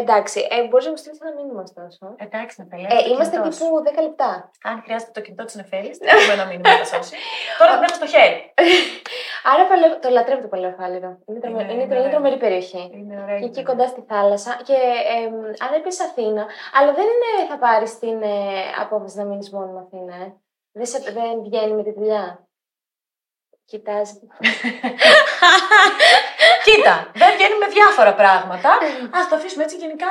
Εντάξει, 0.00 0.46
ε, 0.50 0.66
μπορείς 0.68 0.84
να 0.84 0.90
μου 0.90 0.96
στείλεις 0.96 1.20
ένα 1.20 1.32
μήνυμα 1.34 1.60
ωστόσο. 1.62 2.14
Εντάξει, 2.16 2.54
να 2.70 2.76
Ε, 2.76 3.10
είμαστε 3.10 3.36
τύπου 3.40 3.82
10 3.84 4.02
λεπτά. 4.02 4.50
Αν 4.62 4.80
χρειάζεται 4.84 5.10
το 5.14 5.20
κινητό 5.20 5.44
της 5.44 5.54
Νεφέλη, 5.54 5.94
θα 5.94 6.04
έχουμε 6.16 6.32
ένα 6.32 6.44
μήνυμα 6.50 6.78
να 6.78 6.84
σώσει. 6.84 7.14
Τώρα 7.58 7.72
την 7.74 7.82
έχω 7.88 7.94
στο 7.94 8.06
χέρι. 8.06 8.54
Άρα 9.50 9.62
παλαι- 9.66 10.00
το 10.02 10.08
λατρεύω 10.08 10.42
το 10.42 10.48
Παλαιό 10.48 10.78
Φάληρο. 10.78 11.18
Είναι, 11.26 11.38
τρομε... 11.40 11.62
Είναι- 11.62 11.72
είναι, 11.72 11.82
είναι 11.82 11.94
είναι 11.94 11.98
ωραίο. 11.98 12.10
τρομερή 12.10 12.36
περιοχή. 12.36 12.90
Είναι 12.94 13.22
ωραία. 13.22 13.38
Και 13.38 13.44
εκεί 13.44 13.62
κοντά 13.62 13.86
στη 13.86 14.04
θάλασσα. 14.08 14.60
Και 14.64 14.72
ε, 14.72 15.24
άρα 15.64 15.76
είπε 15.76 15.88
Αθήνα, 16.08 16.46
αλλά 16.78 16.92
δεν 16.92 17.04
είναι 17.12 17.30
θα 17.50 17.58
πάρεις 17.58 17.98
την 17.98 18.22
ε, 18.22 18.28
απόφαση 18.80 19.16
να 19.16 19.24
μείνεις 19.24 19.50
μόνο 19.50 19.66
με 19.72 19.78
Αθήνα. 19.86 20.14
Ε. 20.24 20.32
Δεν, 20.72 20.86
σε, 20.86 20.98
δεν 20.98 21.42
βγαίνει 21.42 21.72
με 21.72 21.82
τη 21.82 21.92
δουλειά. 21.92 22.43
Κοιτάζει. 23.66 24.20
Κοίτα, 26.64 27.10
δεν 27.14 27.30
βγαίνει 27.36 27.58
με 27.58 27.66
διάφορα 27.66 28.14
πράγματα. 28.14 28.68
Α 29.18 29.28
το 29.28 29.34
αφήσουμε 29.36 29.62
έτσι 29.64 29.76
γενικά 29.76 30.06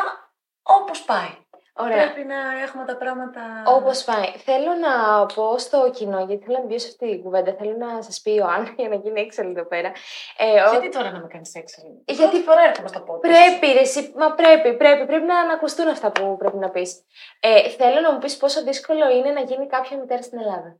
όπως 0.64 1.02
πάει. 1.02 1.30
Ωραία. 1.76 1.98
Πρέπει 2.12 2.28
να 2.28 2.36
έχουμε 2.64 2.86
τα 2.86 2.96
πράγματα. 2.98 3.42
Όπως 3.68 4.04
πάει. 4.04 4.32
Θέλω 4.46 4.72
να 4.74 5.26
πω 5.26 5.58
στο 5.58 5.90
κοινό, 5.94 6.24
γιατί 6.28 6.44
θέλω 6.46 6.58
να 6.58 6.66
μπει 6.66 6.80
σε 6.80 6.88
αυτή 6.88 7.10
την 7.10 7.24
κουβέντα. 7.24 7.56
Θέλω 7.60 7.76
να 7.78 8.02
σας 8.02 8.22
πει 8.22 8.40
ο 8.40 8.46
Άννα 8.48 8.74
για 8.78 8.90
να 8.90 8.96
γίνει 8.96 9.22
έξαλλη 9.22 9.50
εδώ 9.50 9.66
πέρα. 9.66 9.92
Ε, 10.38 10.62
ο- 10.62 10.70
Γιατί 10.72 10.90
τώρα 10.90 11.12
να 11.12 11.20
με 11.20 11.28
κάνεις 11.28 11.54
έξι. 11.56 11.82
Γιατί- 12.06 12.22
Πρώτη 12.22 12.44
φορά 12.44 12.62
έρχομαι 12.70 12.88
στο 12.88 13.04
podcast. 13.08 13.20
Πρέπει, 13.20 13.74
ρε, 13.74 13.80
εσύ, 13.80 14.14
μα 14.18 14.34
πρέπει, 14.34 14.74
πρέπει, 14.78 15.06
πρέπει 15.06 15.26
να, 15.26 15.46
να 15.46 15.54
ακουστούν 15.54 15.88
αυτά 15.88 16.12
που 16.12 16.38
πρέπει 16.38 16.58
να 16.58 16.70
πεις. 16.70 17.02
Ε, 17.40 17.70
θέλω 17.70 18.00
να 18.02 18.12
μου 18.12 18.18
πεις 18.20 18.38
πόσο 18.38 18.64
δύσκολο 18.64 19.10
είναι 19.10 19.30
να 19.32 19.42
γίνει 19.42 19.68
κάποια 19.68 19.98
μητέρα 19.98 20.22
στην 20.22 20.40
Ελλάδα. 20.40 20.78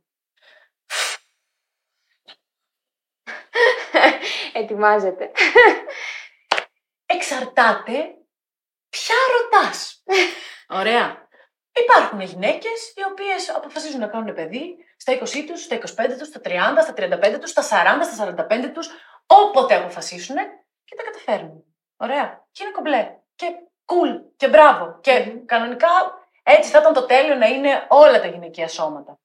Ετοιμάζεται. 4.54 5.30
Εξαρτάται 7.06 8.14
ποια 8.88 9.14
ρωτάς. 9.36 10.02
Ωραία. 10.80 11.28
Υπάρχουν 11.72 12.20
γυναίκες 12.20 12.92
οι 12.96 13.04
οποίες 13.10 13.50
αποφασίζουν 13.50 14.00
να 14.00 14.06
κάνουν 14.06 14.34
παιδί 14.34 14.76
στα 14.96 15.12
20 15.18 15.44
τους, 15.46 15.62
στα 15.62 15.76
25 15.76 15.82
τους, 16.18 16.26
στα 16.26 16.40
30, 16.44 16.50
στα 16.82 16.94
35 16.96 17.38
τους, 17.40 17.50
στα 17.50 17.62
40, 17.62 18.04
στα 18.04 18.36
45 18.50 18.70
τους, 18.74 18.90
όποτε 19.26 19.74
αποφασίσουν 19.74 20.36
και 20.84 20.94
τα 20.96 21.02
καταφέρνουν. 21.02 21.64
Ωραία. 21.96 22.46
Και 22.52 22.62
είναι 22.62 22.72
κομπλέ. 22.72 23.18
Και 23.34 23.46
cool. 23.84 24.20
Και 24.36 24.48
μπράβο. 24.48 24.98
Και 25.00 25.18
Μμμ. 25.18 25.44
κανονικά 25.44 25.88
έτσι 26.42 26.70
θα 26.70 26.78
ήταν 26.78 26.92
το 26.92 27.06
τέλειο 27.06 27.34
να 27.34 27.46
είναι 27.46 27.86
όλα 27.88 28.20
τα 28.20 28.26
γυναικεία 28.26 28.68
σώματα. 28.68 29.20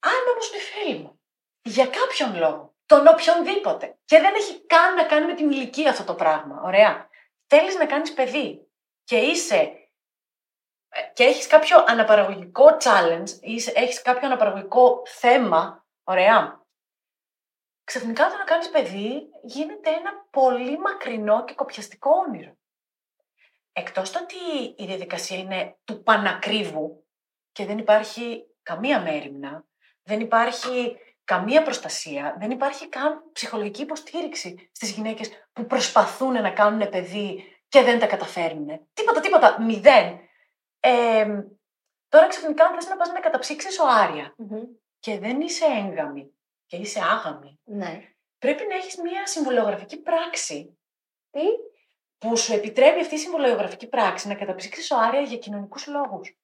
Αν 0.00 0.32
όμως 0.32 0.50
είναι 0.50 0.62
φίλοι 0.62 0.98
μου, 0.98 1.20
για 1.62 1.86
κάποιον 1.86 2.36
λόγο, 2.36 2.69
τον 2.90 3.06
οποιονδήποτε, 3.06 3.98
και 4.04 4.20
δεν 4.20 4.34
έχει 4.34 4.66
καν 4.66 4.94
να 4.94 5.04
κάνει 5.04 5.26
με 5.26 5.34
την 5.34 5.50
ηλικία 5.50 5.90
αυτό 5.90 6.04
το 6.04 6.14
πράγμα, 6.14 6.62
ωραία. 6.64 7.08
Θέλεις 7.46 7.76
να 7.76 7.86
κάνεις 7.86 8.12
παιδί 8.12 8.68
και 9.04 9.16
είσαι 9.16 9.56
ε, 10.88 11.00
και 11.12 11.24
έχεις 11.24 11.46
κάποιο 11.46 11.84
αναπαραγωγικό 11.88 12.66
challenge, 12.80 13.28
είσαι, 13.40 13.72
έχεις 13.74 14.02
κάποιο 14.02 14.26
αναπαραγωγικό 14.26 15.02
θέμα, 15.06 15.86
ωραία. 16.04 16.66
ξαφνικά 17.84 18.28
το 18.28 18.36
να 18.36 18.44
κάνεις 18.44 18.70
παιδί 18.70 19.28
γίνεται 19.42 19.90
ένα 19.90 20.26
πολύ 20.30 20.78
μακρινό 20.78 21.44
και 21.44 21.54
κοπιαστικό 21.54 22.10
όνειρο. 22.28 22.56
Εκτός 23.72 24.10
το 24.10 24.18
ότι 24.22 24.74
η 24.82 24.86
διαδικασία 24.86 25.38
είναι 25.38 25.78
του 25.84 26.02
πανακρίβου 26.02 27.06
και 27.52 27.66
δεν 27.66 27.78
υπάρχει 27.78 28.46
καμία 28.62 29.00
μέρημνα, 29.00 29.64
δεν 30.02 30.20
υπάρχει 30.20 30.98
καμία 31.32 31.62
προστασία, 31.62 32.36
δεν 32.38 32.50
υπάρχει 32.50 32.88
καν 32.88 33.22
ψυχολογική 33.32 33.82
υποστήριξη 33.82 34.70
στις 34.72 34.90
γυναίκες 34.90 35.30
που 35.52 35.66
προσπαθούν 35.66 36.32
να 36.32 36.50
κάνουν 36.50 36.88
παιδί 36.88 37.44
και 37.68 37.82
δεν 37.82 37.98
τα 37.98 38.06
καταφέρνουν. 38.06 38.88
Τίποτα, 38.92 39.20
τίποτα, 39.20 39.62
μηδέν. 39.62 40.18
Ε, 40.80 41.26
τώρα 42.08 42.26
ξαφνικά 42.26 42.64
αν 42.64 42.74
θες 42.74 42.88
να 42.88 42.96
πας 42.96 43.08
να 43.12 43.20
καταψύξεις 43.20 43.78
οάρια 43.78 44.34
Μμμ. 44.36 44.62
και 44.98 45.18
δεν 45.18 45.40
είσαι 45.40 45.64
έγγαμη 45.64 46.34
και 46.66 46.76
είσαι 46.76 47.00
άγαμη, 47.14 47.60
Ναι. 47.64 48.00
πρέπει 48.38 48.66
να 48.68 48.74
έχεις 48.74 48.96
μια 48.96 49.26
συμβολογραφική 49.26 49.96
πράξη 50.02 50.78
Τι; 51.30 51.44
που 52.18 52.36
σου 52.36 52.52
επιτρέπει 52.52 53.00
αυτή 53.00 53.14
η 53.14 53.18
συμβολογραφική 53.18 53.88
πράξη 53.88 54.28
να 54.28 54.34
καταψύξεις 54.34 54.90
οάρια 54.90 55.20
για 55.20 55.38
κοινωνικούς 55.38 55.86
λόγους. 55.86 56.34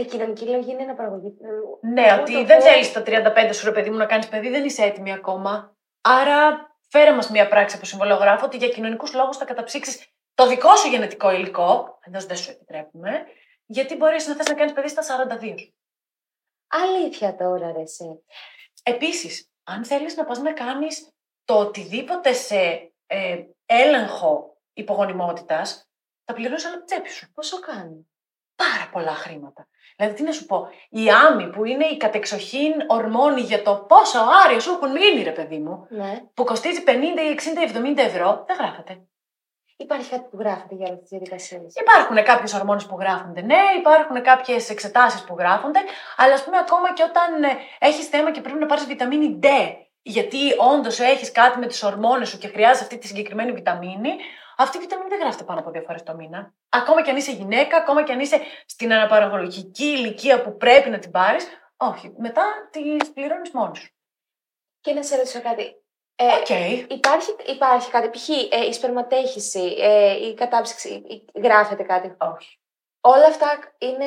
Η 0.00 0.04
κοινωνική 0.04 0.44
λόγη 0.44 0.70
είναι 0.70 0.82
αναπαραγωγή. 0.82 1.32
Ναι, 1.80 2.02
Πού 2.02 2.18
ότι 2.20 2.32
το 2.32 2.44
δεν 2.44 2.58
πω; 2.58 2.64
θέλει 2.64 2.84
στα 2.84 3.02
35 3.06 3.50
σου 3.52 3.64
ρε 3.64 3.72
παιδί 3.72 3.90
μου 3.90 3.96
να 3.96 4.06
κάνεις 4.06 4.28
παιδί, 4.28 4.48
δεν 4.48 4.64
είσαι 4.64 4.82
έτοιμη 4.82 5.12
ακόμα. 5.12 5.76
Άρα, 6.00 6.68
φέρε 6.88 7.12
μας 7.12 7.30
μια 7.30 7.48
πράξη 7.48 7.76
από 7.76 7.84
συμβολογράφο 7.84 8.44
ότι 8.44 8.56
για 8.56 8.68
κοινωνικούς 8.68 9.14
λόγους 9.14 9.36
θα 9.36 9.44
καταψύξεις 9.44 10.12
το 10.34 10.46
δικό 10.46 10.76
σου 10.76 10.88
γενετικό 10.88 11.30
υλικό. 11.30 11.98
Εντό 12.00 12.18
δεν 12.20 12.36
σου 12.36 12.50
επιτρέπουμε. 12.50 13.24
Γιατί 13.66 13.96
μπορείς 13.96 14.26
να 14.26 14.34
θες 14.34 14.48
να 14.48 14.54
κάνεις 14.54 14.72
παιδί 14.72 14.88
στα 14.88 15.02
42. 15.02 15.58
σου. 15.58 15.74
Αλήθεια 16.66 17.36
τώρα, 17.36 17.72
ρε 17.72 17.80
εσύ. 17.80 18.24
Επίσης, 18.82 19.50
αν 19.64 19.84
θέλεις 19.84 20.16
να 20.16 20.24
πας 20.24 20.38
να 20.38 20.52
κάνεις 20.52 21.08
το 21.44 21.58
οτιδήποτε 21.58 22.32
σε 22.32 22.92
ε, 23.06 23.44
έλεγχο 23.66 24.56
υπογονιμότητας, 24.72 25.90
θα 26.24 26.34
πληρώσεις 26.34 26.64
όλα 26.64 26.74
από 26.74 26.84
την 26.84 26.96
τσέπη 26.96 27.14
σου. 27.14 27.32
Πόσο 27.32 27.58
κάνεις; 27.58 28.09
Πάρα 28.62 28.84
πολλά 28.92 29.14
χρήματα. 29.14 29.68
Δηλαδή, 29.96 30.16
τι 30.16 30.22
να 30.22 30.32
σου 30.32 30.46
πω, 30.46 30.68
η 30.90 31.04
άμμη 31.26 31.46
που 31.50 31.64
είναι 31.64 31.86
η 31.86 31.96
κατεξοχήν 31.96 32.72
ορμόνη 32.86 33.40
για 33.40 33.62
το 33.62 33.74
πόσο 33.88 34.18
άρια 34.44 34.60
σου 34.60 34.70
έχουν 34.70 34.90
μείνει, 34.90 35.22
ρε 35.22 35.30
παιδί 35.32 35.58
μου, 35.58 35.86
Ναι. 35.88 36.20
που 36.34 36.44
κοστίζει 36.44 36.82
50 36.86 36.90
ή 37.22 37.30
60 37.30 37.60
ή 37.62 37.64
70 37.64 38.02
ευρώ, 38.02 38.44
δεν 38.46 38.56
γράφεται. 38.60 39.00
Υπάρχει 39.76 40.10
κάτι 40.10 40.26
που 40.30 40.36
γράφεται 40.40 40.74
για 40.74 40.86
όλες 40.86 41.00
τις 41.00 41.08
διαδικασίες. 41.08 41.74
Υπάρχουν 41.74 42.22
κάποιες 42.24 42.54
ορμόνες 42.54 42.86
που 42.86 42.96
γράφονται, 43.00 43.40
ναι, 43.40 43.60
υπάρχουν 43.78 44.22
κάποιες 44.22 44.70
εξετάσεις 44.70 45.24
που 45.24 45.36
γράφονται, 45.38 45.78
αλλά 46.16 46.34
ας 46.34 46.44
πούμε 46.44 46.58
ακόμα 46.58 46.92
και 46.92 47.02
όταν 47.02 47.50
έχεις 47.78 48.06
θέμα 48.08 48.30
και 48.30 48.40
πρέπει 48.40 48.58
να 48.58 48.66
πάρεις 48.66 48.86
βιταμίνη 48.86 49.38
D, 49.42 49.46
γιατί 50.02 50.38
όντως 50.58 50.98
έχεις 50.98 51.32
κάτι 51.32 51.58
με 51.58 51.66
τις 51.66 51.82
ορμόνες 51.82 52.28
σου 52.28 52.38
και 52.38 52.48
χρειάζεσαι 52.48 52.82
αυτή 52.82 52.98
τη 52.98 53.06
συγκεκριμένη 53.06 53.52
βιταμίνη, 53.52 54.10
αυτή 54.56 54.76
η 54.76 54.80
βιταμίνη 54.80 55.08
δεν 55.08 55.18
γράφεται 55.18 55.44
πάνω 55.44 55.60
από 55.60 55.70
δύο 55.70 55.82
φορές 55.82 56.02
το 56.02 56.14
μήνα. 56.14 56.54
Ακόμα 56.68 57.02
και 57.02 57.10
αν 57.10 57.16
είσαι 57.16 57.32
γυναίκα, 57.32 57.76
ακόμα 57.76 58.02
και 58.02 58.12
αν 58.12 58.20
είσαι 58.20 58.40
στην 58.66 58.92
αναπαραγωγική 58.92 59.84
ηλικία 59.84 60.42
που 60.42 60.56
πρέπει 60.56 60.90
να 60.90 60.98
την 60.98 61.10
πάρεις, 61.10 61.46
όχι. 61.76 62.12
Μετά 62.18 62.42
τη 62.70 62.96
πληρώνεις 63.14 63.50
μόνο 63.50 63.74
σου. 63.74 63.88
Και 64.80 64.92
να 64.92 65.02
σε 65.02 65.16
ρωτήσω 65.16 65.40
κάτι. 65.42 65.74
Ε, 66.16 66.26
Οκ. 66.26 66.48
υπάρχει, 66.90 67.30
υπάρχει 67.46 67.90
κάτι, 67.90 68.08
π.χ. 68.10 68.28
Ε, 68.28 68.66
η 68.68 68.72
σπερματέγχυση, 68.72 69.76
ε, 69.80 70.26
η 70.26 70.34
κατάψυξη, 70.34 70.88
η- 70.88 71.40
γράφεται 71.40 71.82
κάτι; 71.82 72.14
Όχι. 72.18 72.58
Όλα 73.00 73.26
αυτά 73.26 73.58
είναι, 73.78 74.06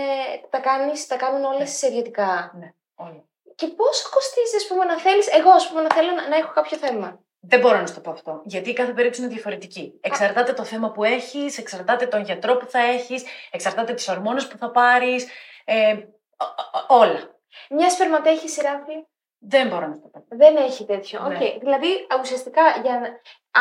τα, 0.49 0.59
κάνεις, 0.59 1.07
τα 1.07 1.15
κάνουν 1.15 1.43
όλες 1.43 1.81
ιδιωτικά; 1.81 2.51
Όλα. 2.95 3.23
Και 3.55 3.67
πόσο 3.67 4.09
κοστίζει, 4.09 4.55
ας 4.55 4.67
πούμε, 4.67 4.85
να 4.85 4.99
θέλεις, 4.99 5.27
εγώ, 5.27 5.49
ας 5.49 5.67
πούμε, 5.69 5.81
να 5.81 5.93
θέλω 5.93 6.11
να, 6.11 6.27
να 6.27 6.35
έχω 6.35 6.51
κάποιο 6.53 6.77
θέμα; 6.77 7.19
Δεν 7.39 7.59
μπορώ 7.59 7.77
να 7.79 7.87
σου 7.87 7.93
το 7.93 7.99
πω 8.01 8.11
αυτό. 8.11 8.41
Γιατί 8.45 8.69
η 8.69 8.73
κάθε 8.73 8.91
περίπτωση 8.93 9.21
είναι 9.23 9.31
διαφορετική. 9.33 9.99
Εξαρτάται 10.01 10.53
το 10.53 10.63
θέμα 10.63 10.91
που 10.91 11.03
έχεις, 11.03 11.57
εξαρτάται 11.57 12.07
τον 12.07 12.21
γιατρό 12.23 12.57
που 12.57 12.65
θα 12.65 12.79
έχεις, 12.79 13.23
εξαρτάται 13.51 13.93
τις 13.93 14.07
ορμόνες 14.07 14.47
που 14.47 14.57
θα 14.57 14.71
πάρεις. 14.71 15.27
Ε, 15.65 15.91
ο- 16.37 16.93
ο- 16.93 16.99
όλα. 16.99 17.31
Μια 17.69 17.89
σπερματέγχυση, 17.89 18.61
Ράφη, 18.61 19.05
Δεν 19.45 19.67
μπορώ 19.67 19.87
να 19.87 19.93
σου 19.93 20.01
το 20.01 20.19
πω. 20.19 20.35
δεν 20.35 20.55
έχει 20.55 20.85
τέτοιο. 20.85 21.19
Ναι. 21.27 21.35
Οκ. 21.35 21.59
Δηλαδή, 21.59 21.87
ουσιαστικά, 22.21 22.61
για 22.83 22.99
να... 22.99 23.07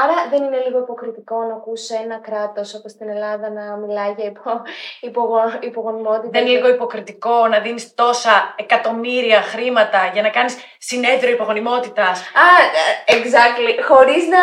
άρα 0.03 0.29
δεν 0.31 0.42
είναι 0.42 0.59
λίγο 0.66 0.79
υποκριτικό 0.79 1.42
να 1.42 1.55
ακούσει 1.55 1.95
ένα 1.95 2.16
κράτος 2.18 2.75
όπως 2.75 2.90
στην 2.90 3.09
Ελλάδα 3.09 3.51
να 3.51 3.77
μιλάει 3.77 4.12
για 4.12 4.25
υπο... 4.25 4.62
υπογο... 5.01 5.38
υπογονιμότητα. 5.61 6.29
Δεν 6.31 6.47
είναι 6.47 6.51
λίγο 6.57 6.68
υποκριτικό 6.68 7.49
να 7.49 7.61
δίνεις 7.61 7.95
τόσα 7.95 8.55
εκατομμύρια 8.57 9.42
χρήματα 9.42 10.11
για 10.12 10.23
να 10.23 10.31
κάνεις 10.31 10.57
συνέδριο 10.79 11.33
υπογονιμότητας; 11.33 12.21
Α, 12.21 12.47
ε, 13.07 13.16
exactly. 13.16 13.83
Χωρίς 13.88 14.29
να, 14.29 14.42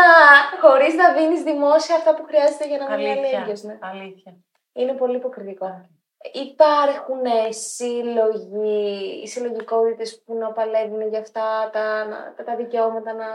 χωρίς 0.62 0.94
να 0.94 1.14
δίνεις 1.14 1.42
δημόσια 1.44 1.96
αυτά 1.96 2.16
που 2.16 2.24
χρειάζεται 2.24 2.68
για 2.68 2.78
να 2.78 2.90
μην 2.90 3.00
είναι 3.00 3.12
Αλήθεια. 3.12 3.38
αλλήλιος. 3.38 3.64
Ναι. 3.64 3.78
Αλήθεια. 3.82 4.32
Είναι 4.74 4.94
πολύ 4.94 5.16
υποκριτικό. 5.16 5.90
Υπάρχουν 6.22 7.26
ε, 7.26 7.52
σύλλογοι, 7.52 9.28
συλλογικότητες 9.28 10.22
που 10.26 10.34
να 10.34 10.52
παλεύουν 10.52 11.08
για 11.10 11.20
αυτά 11.20 11.70
τα, 11.72 12.08
τα, 12.38 12.44
τα 12.44 12.56
δικαιώματα 12.56 13.14
να. 13.14 13.26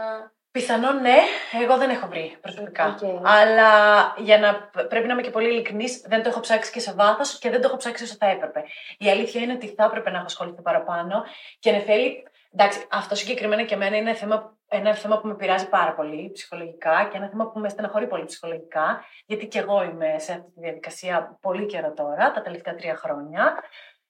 Πιθανόν 0.51 1.01
ναι, 1.01 1.17
εγώ 1.63 1.77
δεν 1.77 1.89
έχω 1.89 2.07
βρει 2.07 2.37
προσωπικά. 2.41 2.85
Οκ. 2.87 3.19
Αλλά 3.23 3.69
για 4.17 4.39
να 4.39 4.69
πρέπει 4.87 5.07
να 5.07 5.13
είμαι 5.13 5.21
και 5.21 5.29
πολύ 5.29 5.47
ειλικρινής, 5.47 6.01
δεν 6.01 6.23
το 6.23 6.29
έχω 6.29 6.39
ψάξει 6.39 6.71
και 6.71 6.79
σε 6.79 6.93
βάθος 6.93 7.39
και 7.39 7.49
δεν 7.49 7.61
το 7.61 7.67
έχω 7.67 7.77
ψάξει 7.77 8.03
όσο 8.03 8.15
θα 8.19 8.25
έπρεπε. 8.25 8.63
Η 8.97 9.09
αλήθεια 9.09 9.41
είναι 9.41 9.53
ότι 9.53 9.67
θα 9.67 9.83
έπρεπε 9.83 10.09
να 10.09 10.15
έχω 10.15 10.25
ασχοληθεί 10.25 10.61
παραπάνω 10.61 11.23
και 11.59 11.71
Νεφέλη, 11.71 12.27
εντάξει, 12.53 12.85
αυτό 12.91 13.15
συγκεκριμένα 13.15 13.63
και 13.63 13.73
εμένα 13.73 13.97
είναι 13.97 14.13
θέμα, 14.13 14.57
ένα 14.67 14.95
θέμα 14.95 15.19
που 15.19 15.27
με 15.27 15.35
πειράζει 15.35 15.69
πάρα 15.69 15.93
πολύ 15.93 16.31
ψυχολογικά 16.33 17.07
και 17.11 17.17
ένα 17.17 17.27
θέμα 17.27 17.51
που 17.51 17.59
με 17.59 17.69
στεναχωρεί 17.69 18.07
πολύ 18.07 18.25
ψυχολογικά, 18.25 19.05
γιατί 19.25 19.47
και 19.47 19.59
εγώ 19.59 19.83
είμαι 19.83 20.15
σε 20.19 20.31
αυτή 20.31 20.51
τη 20.51 20.59
διαδικασία 20.59 21.37
πολύ 21.41 21.65
καιρό 21.65 21.93
τώρα, 21.93 22.31
τα 22.31 22.41
τελευταία 22.41 22.75
τρία 22.75 22.95
χρόνια. 22.95 23.63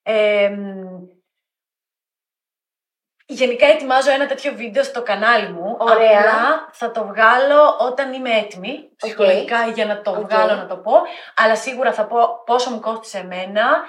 Ε, 0.03 0.49
μ, 0.49 1.23
Γενικά 3.27 3.67
ετοιμάζω 3.67 4.11
ένα 4.11 4.25
τέτοιο 4.25 4.53
βίντεο 4.53 4.83
στο 4.83 5.01
κανάλι 5.01 5.49
μου. 5.49 5.75
Ωραία. 5.79 6.19
Απλά 6.19 6.69
θα 6.71 6.91
το 6.91 7.05
βγάλω 7.05 7.77
όταν 7.79 8.13
είμαι 8.13 8.29
έτοιμη 8.29 8.89
ψυχολογικά 8.95 9.67
για 9.67 9.85
να 9.85 10.01
το 10.01 10.11
Οκ. 10.11 10.19
βγάλω 10.19 10.55
να 10.55 10.67
το 10.67 10.77
πω. 10.77 10.91
Αλλά 11.35 11.55
σίγουρα 11.55 11.93
θα 11.93 12.05
πω 12.05 12.43
πόσο 12.45 12.69
μου 12.69 12.79
κόστησε 12.79 13.17
εμένα 13.17 13.83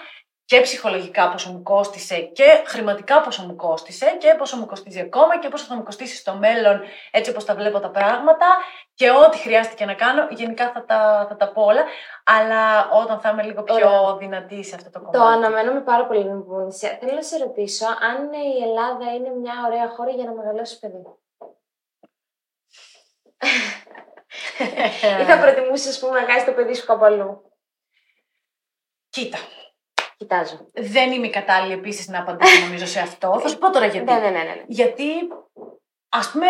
και 0.47 0.61
ψυχολογικά 0.61 1.31
πόσο 1.31 1.53
μου 1.53 1.63
κόστησε 1.63 2.21
και 2.21 2.63
χρηματικά 2.67 3.21
πόσο 3.21 3.43
μου 3.43 3.57
κόστησε 3.57 4.17
και 4.19 4.35
πόσο 4.39 4.57
μου 4.57 4.67
κοστίζει 4.67 5.01
ακόμα 5.01 5.39
και 5.39 5.49
πόσο 5.49 5.65
θα 5.65 5.75
μου 5.75 5.83
κοστίσει 5.83 6.17
στο 6.17 6.35
μέλλον 6.35 6.81
έτσι 7.11 7.31
όπως 7.31 7.45
τα 7.45 7.55
βλέπω 7.55 7.81
τα 7.81 7.91
πράγματα 7.91 8.47
και 8.95 9.11
ό,τι 9.11 9.39
χρειάστηκε 9.39 9.85
να 9.85 9.95
κάνω 9.95 10.27
γενικά 10.31 10.73
θα 10.73 10.85
τα, 10.85 11.27
θα 11.29 11.37
τα 11.37 11.53
πω 11.53 11.63
όλα 11.63 11.85
αλλά 12.25 12.91
όταν 12.91 13.21
θα 13.21 13.29
είμαι 13.29 13.43
λίγο 13.43 13.63
πιο 13.63 13.75
Ωραία. 13.75 14.17
δυνατή 14.17 14.65
σε 14.65 14.75
αυτό 14.75 14.91
το 14.91 14.99
κομμάτι. 14.99 15.19
Το 15.19 15.25
αναμένω 15.25 15.73
με 15.73 15.81
πάρα 15.81 16.07
πολύ 16.07 16.21
ανυπομονησία. 16.21 16.97
Θέλω 17.01 17.13
να 17.13 17.23
σε 17.23 17.39
ρωτήσω 17.39 17.87
αν 17.87 18.33
η 18.33 18.63
Ελλάδα 18.63 19.15
είναι 19.15 19.31
μια 19.31 19.55
ωραία 19.67 19.89
χώρα 19.89 20.11
για 20.11 20.25
να 20.25 20.33
μεγαλώσει 20.33 20.79
παιδί. 20.79 21.03
Ή 25.21 25.25
θα 25.25 25.39
προτιμούσες, 25.39 25.89
ας 25.89 25.99
πούμε, 25.99 26.21
να 26.21 26.27
κάνεις 26.27 26.45
το 26.45 26.53
παιδί 26.53 26.75
σου 26.75 26.87
κάπου 26.87 27.05
αλλού; 27.05 27.53
Κοίτα, 29.09 29.39
Κοιτάζω. 30.17 30.71
δεν 30.73 31.13
είμαι 31.13 31.27
η 31.27 31.31
κατάλληλη 31.31 31.73
επίσης 31.73 32.09
να 32.09 32.19
απαντήσω 32.21 32.61
νομίζω 32.65 32.87
σε 32.87 33.01
αυτό. 33.01 33.39
Θα 33.43 33.49
σου 33.49 33.59
πω 33.59 33.71
τώρα 33.71 33.87
γιατί. 33.87 34.13
Ναι, 34.13 34.19
ναι, 34.19 34.29
ναι. 34.31 34.43
ναι. 34.43 34.63
Γιατί, 34.67 35.05
ας 36.09 36.31
πούμε, 36.31 36.47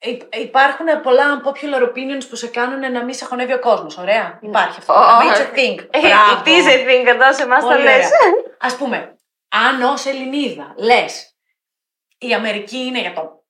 υ- 0.00 0.34
υπάρχουν 0.36 0.86
πολλά 1.02 1.24
unpopular 1.42 1.82
opinions 1.88 2.28
που 2.28 2.36
σε 2.36 2.46
κάνουν 2.48 2.92
να 2.92 3.04
μην 3.04 3.14
σε 3.14 3.24
χωνεύει 3.24 3.52
ο 3.52 3.58
κόσμος. 3.58 3.96
Ωραία. 3.98 4.38
Υπάρχει 4.42 4.78
αυτό. 4.78 4.92
Ναι. 4.92 5.00
Ω, 5.00 5.32
It's 5.32 5.38
a 5.38 5.58
thing. 5.58 5.86
Ε, 5.90 6.00
Μπράβο. 6.00 6.42
It 6.44 6.46
is 6.48 6.66
a 6.66 6.76
thing, 6.88 7.06
εδώ 7.06 7.32
σε 7.32 7.42
εμάς 7.42 7.62
το 7.62 7.68
Πολύ 7.68 7.82
λες. 7.82 7.94
ωραία. 7.94 8.44
Α 8.58 8.76
πούμε, 8.76 9.16
αν 9.48 9.82
ως 9.82 10.06
Ελληνίδα 10.06 10.74
λες 10.76 11.36
η 12.18 12.34
Αμερική 12.34 12.76
είναι 12.78 13.00
για 13.00 13.12
το 13.12 13.41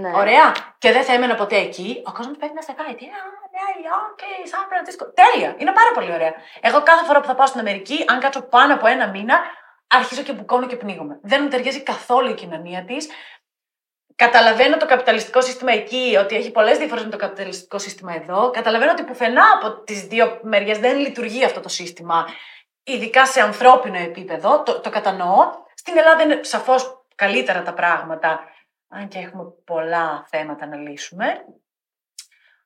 Ναι. 0.00 0.10
Ωραία. 0.14 0.54
Και 0.78 0.92
δεν 0.92 1.04
θα 1.04 1.12
έμενα 1.12 1.34
ποτέ 1.34 1.56
εκεί. 1.56 2.02
Ο 2.06 2.12
κόσμος 2.12 2.36
πρέπει 2.36 2.54
να 2.54 2.62
σε 2.62 2.72
κάνει. 2.72 2.94
Τι, 2.94 3.04
α, 3.04 3.20
Νέα 3.54 3.70
Υόρκη, 3.84 4.48
Σαν 4.48 4.64
Φρανσίσκο. 4.68 5.04
Τέλεια. 5.12 5.54
Είναι 5.58 5.72
πάρα 5.72 5.90
πολύ 5.94 6.12
ωραία. 6.12 6.34
Εγώ 6.60 6.82
κάθε 6.82 7.04
φορά 7.04 7.20
που 7.20 7.26
θα 7.26 7.34
πάω 7.34 7.46
στην 7.46 7.60
Αμερική, 7.60 8.04
αν 8.08 8.20
κάτσω 8.20 8.42
πάνω 8.42 8.74
από 8.74 8.86
ένα 8.86 9.08
μήνα, 9.08 9.40
αρχίζω 9.86 10.22
και 10.22 10.32
μπουκώνω 10.32 10.66
και 10.66 10.76
πνίγομαι. 10.76 11.18
Δεν 11.22 11.42
μου 11.42 11.48
ταιριάζει 11.48 11.82
καθόλου 11.82 12.30
η 12.30 12.34
κοινωνία 12.34 12.84
της. 12.84 13.08
Καταλαβαίνω 14.16 14.76
το 14.76 14.86
καπιταλιστικό 14.86 15.40
σύστημα 15.40 15.72
εκεί, 15.72 16.16
ότι 16.20 16.36
έχει 16.36 16.50
πολλές 16.50 16.78
διαφορές 16.78 17.04
με 17.04 17.10
το 17.10 17.16
καπιταλιστικό 17.16 17.78
σύστημα 17.78 18.14
εδώ. 18.14 18.50
Καταλαβαίνω 18.50 18.90
ότι 18.90 19.02
πουθενά 19.02 19.44
από 19.54 19.82
τις 19.82 20.02
δύο 20.02 20.38
μεριές 20.42 20.78
δεν 20.78 20.98
λειτουργεί 20.98 21.44
αυτό 21.44 21.60
το 21.60 21.68
σύστημα, 21.68 22.26
ειδικά 22.84 23.26
σε 23.26 23.40
ανθρώπινο 23.40 23.98
επίπεδο. 23.98 24.62
Το, 24.62 24.80
το 24.80 24.90
κατανοώ. 24.90 25.50
Στην 25.74 25.98
Ελλάδα 25.98 26.22
είναι 26.22 26.40
σαφώς 26.42 27.04
καλύτερα 27.14 27.62
τα 27.62 27.72
πράγματα, 27.74 28.40
αν 28.88 29.08
και 29.08 29.18
έχουμε 29.18 29.44
πολλά 29.64 30.26
θέματα 30.28 30.66
να 30.66 30.76
λύσουμε. 30.76 31.44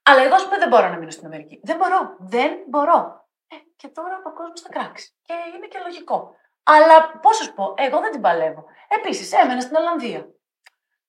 Αλλά 0.02 0.22
εγώ, 0.22 0.34
ας 0.34 0.44
πούμε, 0.44 0.58
δεν 0.58 0.68
μπορώ 0.68 0.88
να 0.88 0.96
μείνω 0.96 1.10
στην 1.10 1.26
Αμερική. 1.26 1.60
Δεν 1.62 1.76
μπορώ. 1.76 2.16
Δεν 2.18 2.58
μπορώ. 2.68 3.28
Ε, 3.48 3.56
και 3.76 3.88
τώρα 3.88 4.22
ο 4.24 4.32
κόσμος 4.32 4.60
θα 4.60 4.68
κράξει. 4.68 5.14
Και 5.22 5.34
είναι 5.56 5.66
και 5.66 5.78
λογικό. 5.78 6.34
Αλλά 6.62 7.18
πώς 7.18 7.36
σου 7.36 7.54
πω, 7.54 7.74
εγώ 7.76 8.00
δεν 8.00 8.10
την 8.10 8.20
παλεύω. 8.20 8.64
Επίσης, 8.88 9.32
έμενα 9.32 9.60
στην 9.60 9.76
Ολλανδία. 9.76 10.28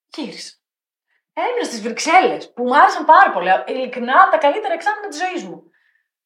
Γύρισα. 0.07 0.55
Έμεινα 1.33 1.63
στις 1.63 1.81
Βρυξέλλες 1.81 2.53
που 2.53 2.63
μου 2.63 2.77
άρεσαν 2.77 3.05
πάρα 3.05 3.31
πολύ. 3.31 3.49
Ειλικρινά 3.67 4.29
τα 4.29 4.37
καλύτερα 4.37 4.73
εξάμεινα 4.73 5.07
της 5.07 5.17
ζωής 5.17 5.43
μου. 5.43 5.71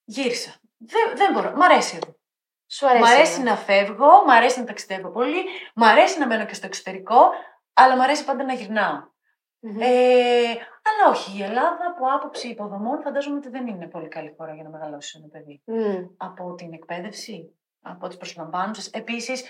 Γύρισα. 0.03 0.55
Δεν, 0.77 1.15
δεν 1.15 1.31
μπορώ. 1.33 1.51
Μ' 1.55 1.61
αρέσει 1.61 1.99
εδώ. 2.01 2.15
Σου 2.67 2.87
αρέσει. 2.87 3.03
Μ' 3.03 3.05
αρέσει 3.05 3.41
ναι. 3.41 3.49
να 3.49 3.57
φεύγω, 3.57 4.25
μ' 4.25 4.29
αρέσει 4.29 4.59
να 4.59 4.65
ταξιδεύω 4.65 5.11
πολύ, 5.11 5.43
μ' 5.75 5.83
αρέσει 5.83 6.19
να 6.19 6.27
μένω 6.27 6.45
και 6.45 6.53
στο 6.53 6.65
εξωτερικό, 6.65 7.31
αλλά 7.75 7.95
μ' 7.95 8.01
αρέσει 8.01 8.25
πάντα 8.25 8.43
να 8.43 8.53
γυρνάω. 8.53 9.13
Μμμ. 9.59 9.81
Ε, 9.81 10.49
αλλά 10.87 11.09
όχι, 11.09 11.37
η 11.37 11.43
Ελλάδα 11.43 11.85
από 11.95 12.05
άποψη 12.15 12.47
υποδομών 12.47 13.01
φαντάζομαι 13.01 13.35
ότι 13.37 13.49
δεν 13.49 13.67
είναι 13.67 13.87
πολύ 13.87 14.07
καλή 14.07 14.33
χώρα 14.37 14.53
για 14.53 14.63
να 14.63 14.69
μεγαλώσει 14.69 15.17
ένα 15.19 15.27
παιδί. 15.27 15.61
Μμ. 15.65 16.05
Από 16.17 16.53
την 16.55 16.73
εκπαίδευση, 16.73 17.55
από 17.81 18.07
τι 18.07 18.17
προσλαμβάνουσες. 18.17 18.87
Επίσης, 18.87 19.43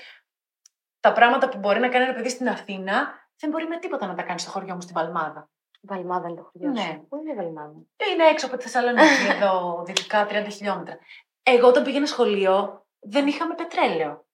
τα 0.99 1.11
πράγματα 1.11 1.49
που 1.49 1.57
μπορεί 1.57 1.79
να 1.79 1.89
κάνει 1.89 2.03
ένα 2.05 2.13
παιδί 2.13 2.29
στην 2.29 2.49
Αθήνα 2.49 3.13
δεν 3.39 3.49
μπορεί 3.49 3.67
με 3.67 3.77
τίποτα 3.77 4.07
να 4.07 4.15
τα 4.15 4.23
κάνει 4.23 4.39
στο 4.39 4.51
χωριό 4.51 4.73
μου 4.73 4.81
στην 4.81 4.93
Παλμάδα. 4.93 5.49
Βαλμάδα 5.81 6.27
είναι 6.27 6.37
το 6.37 6.49
χωριό 6.51 6.69
Ναι. 6.69 6.81
σου. 6.81 7.05
Πού 7.09 7.17
είναι 7.17 7.31
η 7.31 7.35
Βαλμάδα; 7.35 7.73
Είναι 8.11 8.23
έξω 8.31 8.45
από 8.45 8.57
τη 8.57 8.63
Θεσσαλονίκη, 8.63 9.25
εδώ 9.35 9.83
δυτικά 9.85 10.27
30 10.29 10.47
χιλιόμετρα. 10.49 10.97
Εγώ 11.43 11.67
όταν 11.67 11.83
πήγαινα 11.83 12.05
σχολείο 12.05 12.85
δεν 12.99 13.27
είχαμε 13.27 13.55
πετρέλαιο 13.55 14.24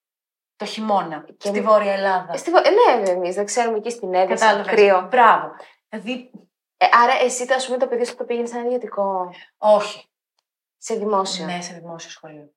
το 0.61 0.67
χειμώνα 0.67 1.25
Και- 1.37 1.47
στη 1.47 1.61
Βόρεια 1.61 1.93
Ελλάδα. 1.93 2.33
Ε, 2.33 2.37
στη 2.37 2.51
Βο- 2.51 2.57
ε, 2.57 3.01
ναι, 3.01 3.09
εμείς 3.09 3.35
δεν 3.35 3.45
ξέρουμε 3.45 3.77
εκεί 3.77 3.89
στην 3.89 4.13
Έδεση. 4.13 4.43
Κατάλαβες. 4.43 4.71
Κρύο. 4.73 5.07
Μπράβο. 5.11 5.51
Δηλαδή, 5.89 6.31
Ε, 6.77 6.85
άρα 7.03 7.13
εσύ, 7.23 7.53
ας 7.53 7.65
πούμε, 7.65 7.77
το 7.77 7.87
παιδί 7.87 8.05
σου 8.05 8.15
το 8.15 8.23
πήγαινε 8.23 8.47
σε 8.47 8.57
ένα 8.57 8.65
ιδιωτικό; 8.65 9.29
όχι. 9.57 10.09
Σε 10.77 10.95
δημόσιο; 10.95 11.45
Ναι, 11.45 11.61
σε 11.61 11.73
δημόσιο 11.73 12.09
σχολείο. 12.09 12.51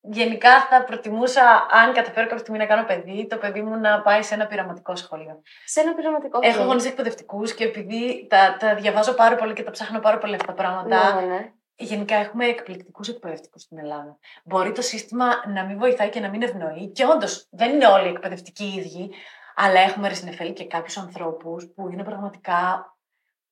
Γενικά 0.00 0.60
θα 0.66 0.84
προτιμούσα, 0.84 1.66
αν 1.70 1.92
καταφέρω 1.92 2.22
κάποια 2.26 2.38
στιγμή 2.38 2.58
να 2.58 2.66
κάνω 2.66 2.84
παιδί, 2.86 3.26
το 3.26 3.36
παιδί 3.36 3.62
μου 3.62 3.76
να 3.76 4.02
πάει 4.02 4.22
σε 4.22 4.34
ένα 4.34 4.46
πειραματικό 4.46 4.96
σχολείο. 4.96 5.42
Σε 5.64 5.80
ένα 5.80 5.94
πειραματικό. 5.94 6.38
Έχω 6.42 6.60
οκ. 6.60 6.66
γονείς 6.66 6.84
εκπαιδευτικούς 6.86 7.54
και 7.54 7.64
επειδή 7.64 8.26
τα, 8.30 8.56
τα 8.58 8.74
διαβάζω 8.74 9.14
πάρα 9.14 9.36
πολύ 9.36 9.52
και 9.52 9.62
τα 9.62 9.70
ψάχνω 9.70 10.00
πάρα 10.00 10.18
πολύ 10.18 10.34
αυτά 10.34 10.46
τα 10.46 10.52
πράγματα, 10.52 11.14
Ναι, 11.14 11.20
ναι, 11.20 11.26
ναι. 11.34 11.52
Γενικά 11.78 12.14
έχουμε 12.14 12.46
εκπληκτικούς 12.46 13.08
εκπαιδευτικούς 13.08 13.62
στην 13.62 13.78
Ελλάδα. 13.78 14.18
Μπορεί 14.44 14.72
το 14.72 14.82
σύστημα 14.82 15.26
να 15.48 15.64
μην 15.64 15.78
βοηθάει 15.78 16.08
και 16.08 16.20
να 16.20 16.28
μην 16.28 16.42
ευνοεί. 16.42 16.88
Και 16.88 17.04
όντως 17.04 17.46
δεν 17.50 17.74
είναι 17.74 17.86
όλοι 17.86 18.06
οι 18.06 18.10
εκπαιδευτικοί 18.10 18.64
οι 18.64 18.78
ίδιοι, 18.78 19.10
αλλά 19.54 19.80
έχουμε 19.80 20.08
ρε 20.08 20.16
συ 20.16 20.24
Νεφέλη 20.24 20.52
και 20.52 20.66
κάποιους 20.66 20.96
ανθρώπους 20.96 21.66
που 21.74 21.88
είναι 21.92 22.04
πραγματικά 22.04 22.90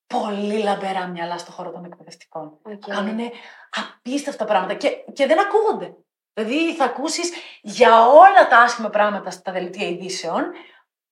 πολύ 0.07 0.57
λαμπερά 0.57 1.07
μυαλά 1.07 1.37
στον 1.37 1.53
χώρο 1.53 1.71
των 1.71 1.85
εκπαιδευτικών. 1.85 2.59
Οκ. 2.63 2.79
Κάνουν 2.87 3.19
απίστευτα 3.69 4.45
πράγματα 4.45 4.73
και, 4.73 4.89
και 5.13 5.25
δεν 5.25 5.39
ακούγονται. 5.39 5.95
Δηλαδή 6.33 6.75
θα 6.75 6.85
ακούσεις 6.85 7.31
για 7.61 8.07
όλα 8.07 8.47
τα 8.49 8.57
άσχημα 8.57 8.89
πράγματα 8.89 9.29
στα 9.29 9.51
δελτία 9.51 9.87
ειδήσεων, 9.87 10.51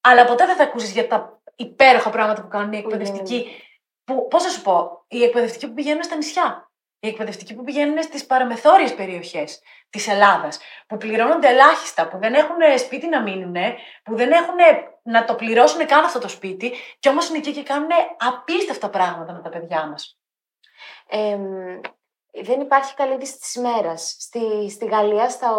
αλλά 0.02 0.26
ποτέ 0.26 0.46
δεν 0.46 0.56
θα 0.56 0.64
ακούσεις 0.64 0.92
για 0.92 1.08
τα 1.08 1.42
υπέροχα 1.56 2.10
πράγματα 2.10 2.42
που 2.42 2.48
κάνουν 2.48 2.74
οι 2.74 2.78
εκπαιδευτικοί. 2.78 3.48
Που, 4.04 4.28
πώς 4.28 4.44
να 4.44 4.50
σου 4.50 4.62
πω, 4.62 5.06
οι 5.08 5.24
εκπαιδευτικοί 5.24 5.68
που 5.68 5.74
πηγαίνουν 5.74 6.04
στα 6.04 6.16
νησιά. 6.16 6.72
Οι 7.04 7.08
εκπαιδευτικοί 7.08 7.56
που 7.56 7.64
πηγαίνουν 7.64 8.04
στις 8.04 8.26
παραμεθόριες 8.26 8.96
περιοχές 8.96 9.62
της 9.90 10.08
Ελλάδας, 10.08 10.60
που 10.88 10.98
πληρώνονται 10.98 11.48
ελάχιστα, 11.48 12.08
που 12.08 12.18
δεν 12.18 12.34
έχουν 12.34 12.56
σπίτι 12.78 13.08
να 13.08 13.22
μείνουν, 13.22 13.56
που 14.04 14.16
δεν 14.16 14.32
έχουν 14.32 14.56
να 15.04 15.26
το 15.26 15.36
πληρώσουν 15.36 15.86
καν 15.86 16.04
αυτό 16.04 16.20
το 16.20 16.28
σπίτι, 16.28 16.74
και 17.00 17.10
όμως 17.10 17.30
είναι 17.30 17.38
εκεί 17.38 17.52
και 17.52 17.64
κάνουν 17.64 17.90
απίστευτα 18.18 18.90
πράγματα 18.90 19.34
με 19.34 19.42
τα 19.42 19.50
παιδιά 19.50 19.88
μας. 19.88 20.20
Εμ, 21.08 21.80
δεν 22.42 22.60
υπάρχει 22.62 22.94
καλή 22.94 23.14
είδηση 23.14 23.40
της 23.40 23.56
ημέρας. 23.56 24.16
Στη, 24.20 24.70
στη 24.70 24.86
Γαλλία, 24.86 25.30
στο, 25.30 25.50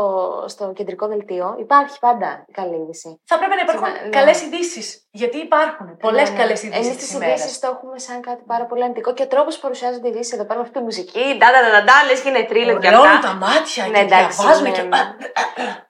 στο 0.49 0.73
κεντρικό 0.73 1.07
δελτίο, 1.07 1.57
υπάρχει 1.59 1.99
πάντα 1.99 2.47
καλή 2.53 2.77
είδηση. 2.83 3.21
Θα 3.25 3.39
πρέπει 3.39 3.55
να 3.55 3.61
υπάρχουν 3.73 3.89
Ναι. 4.03 4.09
καλές 4.19 4.43
ειδήσεις. 4.43 5.07
Γιατί 5.11 5.39
υπάρχουν 5.39 5.97
πολλές 5.97 6.29
Ναι, 6.31 6.35
ναι. 6.37 6.41
καλές 6.43 6.63
Εμείς 6.63 6.77
ειδήσει 6.77 6.97
τις 6.97 7.09
τη 7.09 7.15
ημέρας. 7.17 7.41
ειδήσεις 7.41 7.59
το 7.59 7.67
έχουμε 7.75 7.99
σαν 7.99 8.21
κάτι 8.21 8.43
πάρα 8.47 8.65
πολύ 8.65 8.85
αντικό 8.85 9.13
και 9.15 9.23
ο 9.23 9.27
τρόπος 9.27 9.55
που 9.55 9.61
παρουσιάζονται 9.61 10.09
οι 10.09 10.11
ειδήσεις 10.11 10.33
εδώ 10.33 10.45
πέρα 10.45 10.59
με 10.59 10.65
αυτή 10.67 10.79
τη 10.79 10.85
μουσική. 10.85 11.25
Ντα, 11.37 11.47
ντα, 11.51 11.61
ντα, 11.71 11.83
ντα, 11.83 12.05
λες 12.09 12.21
και 12.21 12.29
είναι 12.29 12.43
τρίλερ 12.43 12.79
και 12.79 12.89
Ολώνουν 12.89 13.07
αυτά. 13.07 13.29
τα 13.29 13.35
μάτια 13.35 13.87
Ναι, 13.87 13.91
και 13.99 14.05
εντάξει, 14.05 14.37
διαβάζουν 14.41 14.63
ναι, 14.63 14.71
και. 14.71 14.83
ναι. 14.83 14.99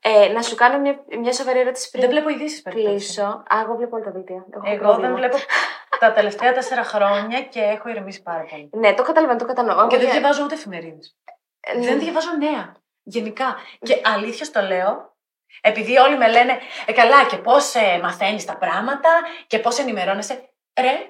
Ε, 0.01 0.29
να 0.33 0.43
σου 0.43 0.55
κάνω 0.55 0.79
μια, 0.79 0.95
μια 1.23 1.33
σοβαρή 1.33 1.59
ερώτηση 1.59 1.91
πριν 1.91 2.03
Δεν 2.03 2.11
βλέπω 2.11 2.29
ειδήσεις 2.29 2.63
κλείσω. 2.63 3.23
Α, 3.23 3.55
εγώ 3.65 3.75
βλέπω 3.77 3.97
όλα 3.97 4.05
τα 4.05 4.11
δελτία. 4.11 4.45
Έχω 4.55 4.63
Εγώ 4.67 4.79
πρόβλημα. 4.83 5.07
δεν 5.09 5.17
βλέπω 5.17 5.37
τα 6.07 6.13
τελευταία 6.13 6.53
τέσσερα 6.53 6.85
χρόνια 6.85 7.43
και 7.43 7.61
έχω 7.61 7.89
ηρεμήσει 7.89 8.23
πάρα 8.23 8.43
πολύ. 8.45 8.71
Ναι, 8.73 8.95
το 8.95 9.03
καταλαβαίνω, 9.03 9.39
το 9.39 9.45
κατανοώ. 9.45 9.87
Και 9.87 9.97
δεν 9.97 10.01
Εγώ 10.05 10.11
για- 10.13 10.21
διαβάζω 10.21 10.45
ούτε 10.45 10.55
εφημερίδες. 10.55 11.17
Ε, 11.61 11.79
Δεν 11.81 11.99
διαβάζω 11.99 12.31
νέα. 12.37 12.77
Γενικά. 13.03 13.57
Και 13.83 14.01
αλήθεια 14.05 14.51
το 14.51 14.61
λέω, 14.61 15.17
επειδή 15.61 15.97
όλοι 15.99 16.17
με 16.17 16.29
λένε 16.29 16.59
ε, 16.87 16.93
καλά 16.93 17.25
και 17.27 17.37
πώς 17.37 17.75
ε, 17.75 17.99
μαθαίνεις 18.03 18.45
τα 18.45 18.57
πράγματα 18.57 19.09
και 19.47 19.59
πώς 19.59 19.79
ενημερώνεσαι. 19.79 20.49
Ρε, 20.81 21.09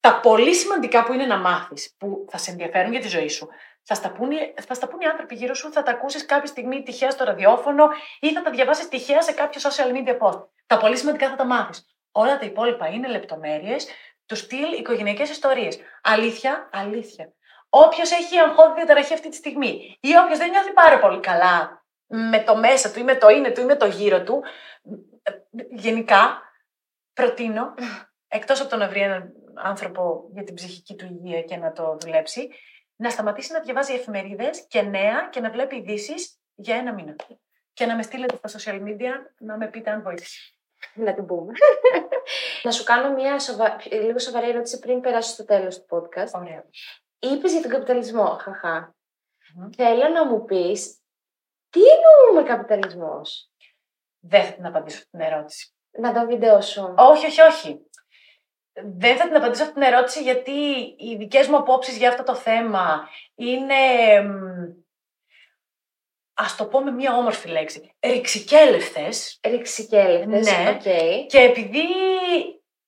τα 0.00 0.20
πολύ 0.20 0.54
σημαντικά 0.54 1.04
που 1.04 1.12
είναι 1.12 1.26
να 1.26 1.36
μάθεις, 1.38 1.94
που 1.98 2.26
θα 2.30 2.38
σε 2.38 2.50
ενδιαφέρουν 2.50 2.90
για 2.92 3.00
τη 3.00 3.08
ζωή 3.08 3.28
σου, 3.28 3.48
θα 3.82 3.94
στα 3.94 4.12
πούν, 4.12 4.30
οι- 4.30 4.54
θα 4.66 4.74
στα 4.74 4.88
πούν 4.88 5.00
οι 5.00 5.06
άνθρωποι 5.06 5.34
γύρω 5.34 5.54
σου, 5.54 5.72
θα 5.72 5.82
τα 5.82 5.90
ακούσεις 5.90 6.26
κάποια 6.26 6.46
στιγμή 6.46 6.82
τυχαία 6.82 7.10
στο 7.10 7.24
ραδιόφωνο 7.24 7.88
ή 8.20 8.32
θα 8.32 8.42
τα 8.42 8.50
διαβάσεις 8.50 8.88
τυχαία 8.88 9.22
σε 9.22 9.32
κάποιο 9.32 9.60
social 9.60 9.96
media 9.96 10.18
post. 10.18 10.44
Τα 10.66 10.76
πολύ 10.76 10.96
σημαντικά 10.96 11.28
θα 11.28 11.34
τα 11.36 11.44
μάθεις. 11.44 11.86
Όλα 12.12 12.38
τα 12.38 12.44
υπόλοιπα 12.44 12.88
είναι 12.88 13.08
λεπτομέρειες 13.08 13.86
τους 14.26 14.38
στυλ 14.38 14.72
οικογενειακές 14.72 15.30
ιστορίες. 15.30 15.78
Αλήθεια, 16.02 16.68
αλήθεια. 16.72 17.32
Όποιος 17.68 18.10
έχει 18.10 18.38
αγχώδη 18.38 18.74
διαταραχή 18.74 19.12
αυτή 19.12 19.28
τη 19.28 19.36
στιγμή 19.36 19.98
ή 20.00 20.16
όποιος 20.16 20.38
δεν 20.38 20.50
νιώθει 20.50 20.72
πάρα 20.72 20.98
πολύ 20.98 21.20
καλά 21.20 21.84
με 22.06 22.42
το 22.42 22.56
μέσα 22.56 22.90
του 22.90 22.98
ή 22.98 23.02
με 23.02 23.16
το 23.16 23.28
είναι 23.28 23.50
του 23.50 23.60
ή 23.60 23.64
με 23.64 23.76
το 23.76 23.86
γύρο 23.86 24.22
του, 24.22 24.42
ε, 25.22 25.32
γενικά 25.70 26.42
προτείνω, 27.12 27.74
εκτός 28.38 28.60
από 28.60 28.70
το 28.70 28.76
να 28.76 28.88
βρει 28.88 29.00
έναν 29.00 29.32
άνθρωπο 29.54 30.28
για 30.32 30.44
την 30.44 30.54
ψυχική 30.54 30.94
του 30.94 31.04
υγεία 31.04 31.42
και 31.42 31.56
να 31.56 31.72
το 31.72 31.96
δουλέψει, 32.00 32.48
να 32.96 33.10
σταματήσει 33.10 33.52
να 33.52 33.60
διαβάζει 33.60 33.94
εφημερίδες 33.94 34.66
και 34.68 34.82
νέα 34.82 35.28
και 35.30 35.40
να 35.40 35.50
βλέπει 35.50 35.76
ειδήσεις 35.76 36.40
για 36.54 36.76
ένα 36.76 36.94
μήνα. 36.94 37.16
Και 37.72 37.86
να 37.86 37.96
με 37.96 38.02
στείλετε 38.02 38.48
στα 38.48 38.58
social 38.58 38.82
media 38.82 39.12
να 39.38 39.56
με 39.56 39.68
πείτε 39.68 39.90
αν 39.90 40.02
βοήθησε. 40.02 40.54
Να 41.04 41.14
την 41.14 41.26
πούμε. 41.26 41.52
να 42.62 42.70
σου 42.70 42.84
κάνω 42.84 43.12
μια 43.12 43.38
σοβα... 43.38 43.76
λίγο 43.90 44.18
σοβαρή 44.18 44.48
ερώτηση 44.48 44.78
πριν 44.78 45.00
περάσω 45.00 45.32
στο 45.32 45.44
τέλος 45.44 45.78
του 45.78 45.86
podcast. 45.90 46.40
Ωραία. 46.40 46.64
Είπες 47.18 47.52
για 47.52 47.62
τον 47.62 47.70
καπιταλισμό, 47.70 48.24
χαχά. 48.24 48.94
Μμμ. 49.54 49.70
Θέλω 49.76 50.08
να 50.08 50.26
μου 50.26 50.44
πεις 50.44 51.00
τι 51.70 51.80
εννοούμε 51.80 52.48
καπιταλισμός; 52.48 53.50
Δεν 54.20 54.44
θα 54.44 54.52
την 54.52 54.66
απαντήσω 54.66 54.96
αυτή 54.96 55.10
την 55.10 55.20
ερώτηση. 55.20 55.74
Να 55.90 56.12
δω 56.12 56.26
βίντεο 56.26 56.60
σου. 56.60 56.94
Όχι, 56.96 57.26
όχι, 57.26 57.40
όχι. 57.40 57.86
Δεν 58.98 59.16
θα 59.16 59.26
την 59.26 59.36
απαντήσω 59.36 59.62
αυτή 59.62 59.74
την 59.74 59.82
ερώτηση 59.82 60.22
γιατί 60.22 60.52
οι 60.98 61.16
δικές 61.16 61.48
μου 61.48 61.56
απόψεις 61.56 61.96
για 61.96 62.08
αυτό 62.08 62.22
το 62.22 62.34
θέμα 62.34 63.08
είναι, 63.34 63.74
μ, 66.42 66.44
ας 66.44 66.56
το 66.56 66.64
πω 66.64 66.80
με 66.80 66.90
μία 66.90 67.16
όμορφη 67.16 67.48
λέξη, 67.48 67.94
ρηξικέλευθες 68.00 69.38
Ρηξικέλευθες. 69.48 70.46
Ναι. 70.46 70.70
Οκ. 70.70 70.82
και 71.26 71.38
επειδή 71.38 71.82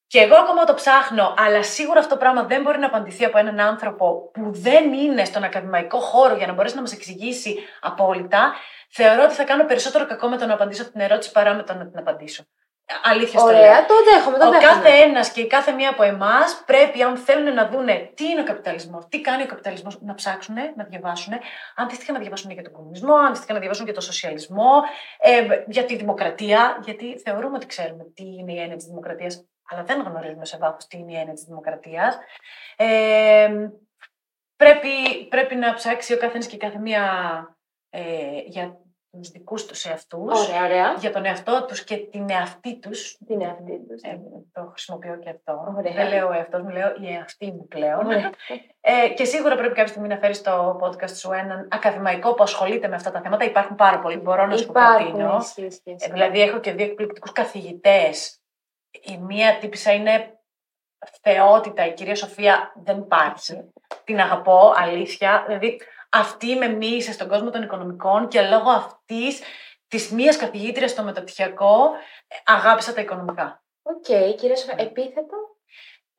και 0.06 0.20
εγώ 0.20 0.36
ακόμα 0.36 0.64
το 0.64 0.74
ψάχνω, 0.74 1.34
αλλά 1.38 1.62
σίγουρα 1.62 1.98
αυτό 1.98 2.14
το 2.14 2.20
πράγμα 2.20 2.42
δεν 2.44 2.62
μπορεί 2.62 2.78
να 2.78 2.86
απαντηθεί 2.86 3.24
από 3.24 3.38
έναν 3.38 3.60
άνθρωπο 3.60 4.30
που 4.32 4.50
δεν 4.52 4.92
είναι 4.92 5.24
στον 5.24 5.44
ακαδημαϊκό 5.44 5.98
χώρο 5.98 6.36
για 6.36 6.46
να 6.46 6.52
μπορέσει 6.52 6.74
να 6.74 6.80
μας 6.80 6.92
εξηγήσει 6.92 7.58
απόλυτα, 7.80 8.54
θεωρώ 8.88 9.22
ότι 9.22 9.34
θα 9.34 9.44
κάνω 9.44 9.64
περισσότερο 9.64 10.06
κακό 10.06 10.28
με 10.28 10.36
το 10.36 10.46
να 10.46 10.54
απαντήσω 10.54 10.82
αυτή 10.82 10.92
την 10.92 11.02
ερώτηση 11.02 11.32
παρά 11.32 11.54
με 11.54 11.62
το 11.62 11.74
να 11.74 11.86
την 11.86 11.98
απαντήσω. 11.98 12.44
Αλήθεια 13.03 13.38
στο 13.38 13.49
λέω. 13.51 13.59
Ωραία, 13.59 13.87
το 13.87 13.94
δέχομαι, 14.12 14.38
το 14.38 14.47
Ο 14.47 14.51
δέχομαι. 14.51 14.68
κάθε 14.68 14.88
ένας 14.88 15.33
και 15.33 15.40
η 15.40 15.47
κάθε 15.47 15.73
μία 15.73 15.90
από 15.90 16.03
εμάς 16.03 16.62
πρέπει, 16.66 17.03
αν 17.03 17.16
θέλουν 17.16 17.55
να 17.55 17.68
δούνε 17.68 18.11
τι 18.14 18.25
είναι 18.25 18.40
ο 18.40 18.44
καπιταλισμός, 18.44 19.07
τι 19.09 19.20
κάνει 19.20 19.42
ο 19.42 19.47
καπιταλισμός, 19.47 19.99
να 20.03 20.14
ψάξουν, 20.14 20.55
να 20.77 20.85
διαβάσουν. 20.85 21.33
Αντίστοιχα 21.77 22.12
να 22.12 22.18
διαβάσουν 22.18 22.51
για 22.51 22.62
τον 22.62 22.73
κομμουνισμό, 22.73 23.14
αντίστοιχα 23.14 23.53
να 23.53 23.59
διαβάσουν 23.59 23.85
για 23.85 23.94
τον 23.94 24.03
σοσιαλισμό, 24.03 24.83
ε, 25.18 25.62
για 25.66 25.85
τη 25.85 25.97
δημοκρατία. 25.97 26.79
Γιατί 26.85 27.18
θεωρούμε 27.25 27.57
ότι 27.57 27.66
ξέρουμε 27.66 28.05
τι 28.14 28.25
είναι 28.25 28.53
η 28.53 28.61
έννοια 28.61 28.77
της 28.77 28.87
δημοκρατίας, 28.87 29.44
αλλά 29.70 29.83
δεν 29.83 30.03
γνωρίζουμε 30.03 30.44
σε 30.44 30.57
βάθος 30.57 30.87
τι 30.87 30.99
είναι 30.99 31.12
η 31.12 31.16
έννοια 31.16 31.35
της 31.35 31.44
δημοκρατίας. 31.44 32.18
Ε, 32.77 33.49
πρέπει, 34.57 35.27
πρέπει 35.29 35.55
να 35.55 35.75
ψάξει 35.75 36.12
ο 36.12 36.18
καθένας 36.18 36.47
και 36.47 36.55
η 36.55 36.59
κάθε 36.59 36.79
μία 36.79 37.03
ε, 37.90 38.01
για 38.47 38.79
τους 39.18 39.31
δικούς 39.31 39.66
τους 39.66 39.85
εαυτούς 39.85 40.48
Ωραία, 40.48 40.64
ωραία. 40.64 40.94
για 40.98 41.12
τον 41.12 41.24
εαυτό 41.24 41.64
τους 41.68 41.85
και 41.85 41.96
την 41.96 42.31
εαυτή 42.31 42.79
τους. 42.79 43.16
Τι 43.27 43.33
είναι 43.33 43.46
αυτή 43.46 43.81
τους. 43.88 44.03
Ε, 44.03 44.20
το 44.53 44.66
χρησιμοποιώ 44.70 45.16
και 45.18 45.29
αυτό. 45.31 45.74
Ωραία. 45.79 45.92
Δεν 45.92 46.09
λέω 46.09 46.28
ο 46.28 46.32
εαυτός 46.32 46.62
μου, 46.62 46.68
λέω 46.68 46.95
η 47.01 47.12
εαυτή 47.12 47.47
μου 47.53 47.66
πλέον. 47.68 48.07
Ωραία. 48.07 48.30
Ε, 48.80 49.09
και 49.09 49.24
σίγουρα 49.24 49.55
πρέπει 49.55 49.74
κάποια 49.74 49.86
στιγμή 49.86 50.09
να 50.09 50.16
φέρεις 50.16 50.36
στο 50.36 50.78
podcast 50.82 51.11
σου 51.16 51.32
έναν 51.32 51.68
ακαδημαϊκό 51.70 52.34
που 52.34 52.43
ασχολείται 52.43 52.88
με 52.88 52.95
αυτά 52.95 53.11
τα 53.11 53.20
θέματα. 53.20 53.45
Υπάρχουν 53.45 53.76
πάρα 53.76 53.99
πολλοί, 53.99 54.16
μπορώ 54.16 54.47
να 54.47 54.57
σου 54.57 54.64
Υπάρχουν, 54.68 55.07
προτείνω. 55.12 55.36
ισχύει, 55.41 55.64
ισχύει, 55.64 55.80
Ε, 55.91 55.93
ισχύει. 55.95 56.11
δηλαδή 56.12 56.41
έχω 56.41 56.59
και 56.61 56.72
δύο 56.72 56.84
εκπληκτικούς 56.86 57.32
καθηγητές. 57.32 58.38
Η 59.03 59.18
μία 59.18 59.59
τύπησα 59.59 59.93
είναι 59.93 60.38
θεότητα, 61.22 61.86
η 61.86 61.93
κυρία 61.95 62.14
Σοφία 62.14 62.72
δεν 62.84 62.99
υπάρχει. 62.99 63.72
Την 64.05 64.20
αγαπώ, 64.20 64.72
αλήθεια. 64.76 65.45
Δηλαδή 65.47 65.80
αυτή 66.14 66.54
με 66.54 66.68
μύησε 66.68 67.12
στον 67.12 67.28
κόσμο 67.28 67.50
των 67.50 67.62
οικονομικών 67.62 68.28
και 68.28 68.42
λόγω 68.42 68.70
αυτής 68.70 69.42
της 69.88 70.10
μίας 70.10 70.36
καθηγήτριας 70.36 70.90
στο 70.90 71.02
μεταπτυχιακό 71.02 71.90
ε, 72.28 72.36
αγάπησα 72.44 72.92
τα 72.92 73.00
οικονομικά. 73.00 73.64
Οκ, 73.82 74.34
κύριε 74.36 74.56
Σοφία, 74.56 74.74
επίθετο. 74.78 75.36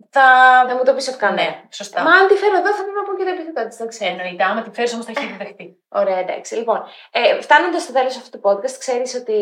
θα. 0.10 0.24
Θα 0.68 0.76
μου 0.76 0.84
το 0.84 0.94
πεις 0.94 1.08
off 1.08 1.18
camera. 1.18 1.44
Ναι, 1.44 1.64
σωστά. 1.70 2.04
Μα 2.04 2.12
αν 2.12 2.28
τη 2.28 2.34
φέρω 2.36 2.58
εδώ 2.58 2.74
θα 2.76 2.82
πρέπει 2.84 2.98
να 2.98 3.04
πω 3.04 3.18
και 3.18 3.24
το 3.24 3.30
επίθετό 3.30 3.68
της, 3.68 3.78
το 3.78 3.88
ξέρω. 3.88 4.12
Εννοείται, 4.12 4.44
άμα 4.44 4.62
τη 4.62 4.70
φέρεις 4.74 4.94
όμως 4.94 5.06
θα 5.06 5.12
έχει 5.16 5.36
δεχτεί. 5.38 5.84
Ωραία, 6.00 6.18
εντάξει. 6.18 6.56
Λοιπόν, 6.56 6.84
ε, 7.12 7.42
φτάνοντας 7.42 7.82
στο 7.82 7.94
τέλος 7.94 8.18
αυτού 8.18 8.40
του 8.40 8.50
podcast, 8.50 8.76
ξέρεις 8.80 9.16
ότι 9.16 9.38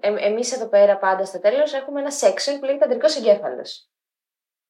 ε, 0.00 0.14
εμείς 0.18 0.52
εδώ 0.52 0.68
πέρα 0.68 0.98
πάντα 0.98 1.24
στο 1.24 1.40
τέλος 1.40 1.72
έχουμε 1.74 2.00
ένα 2.00 2.10
section 2.10 2.56
που 2.58 2.64
λέγεται 2.64 2.84
Αντρικός 2.84 3.16
Εγκέφαλος. 3.16 3.88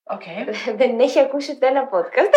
Οκ. 0.03 0.23
Δεν 0.81 1.01
έχει 1.01 1.21
ακούσει 1.21 1.53
ούτε 1.53 1.67
ένα 1.67 1.89
podcast. 1.93 2.35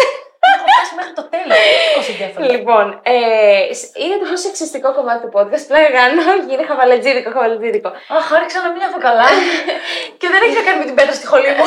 Έχω 0.71 0.77
φτάσει 0.77 0.93
μέχρι 0.99 1.13
το 1.19 1.23
τέλος. 1.33 1.57
Έχω 1.97 2.11
εγκέφαλο. 2.13 2.45
λοιπόν, 2.55 2.85
ε, 3.03 3.73
σ- 3.79 3.91
είναι 4.03 4.17
το 4.21 4.25
πιο 4.29 4.37
σεξιστικό 4.45 4.89
κομμάτι 4.97 5.21
του 5.23 5.31
podcast. 5.35 5.65
Πλέον 5.71 5.91
κάνω, 5.97 6.21
γίνει 6.49 6.63
χαβαλετζίδικο, 6.69 7.29
χαβαλετζίδικο. 7.35 7.89
Αχ, 8.17 8.27
άρχισα 8.39 8.59
να 8.61 8.69
μην 8.71 8.77
νιώθω 8.81 8.99
καλά. 9.07 9.27
και 10.19 10.27
δεν 10.33 10.41
έχει 10.45 10.55
να 10.59 10.63
κάνει 10.67 10.79
με 10.79 10.85
την 10.85 10.95
πέτρα 10.95 11.13
στη 11.19 11.25
χολή 11.31 11.51
μου. 11.57 11.65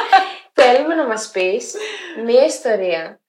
Θέλουμε 0.60 0.94
να 0.94 1.06
μας 1.06 1.30
πεις 1.32 1.74
μία 2.24 2.44
ιστορία 2.44 3.20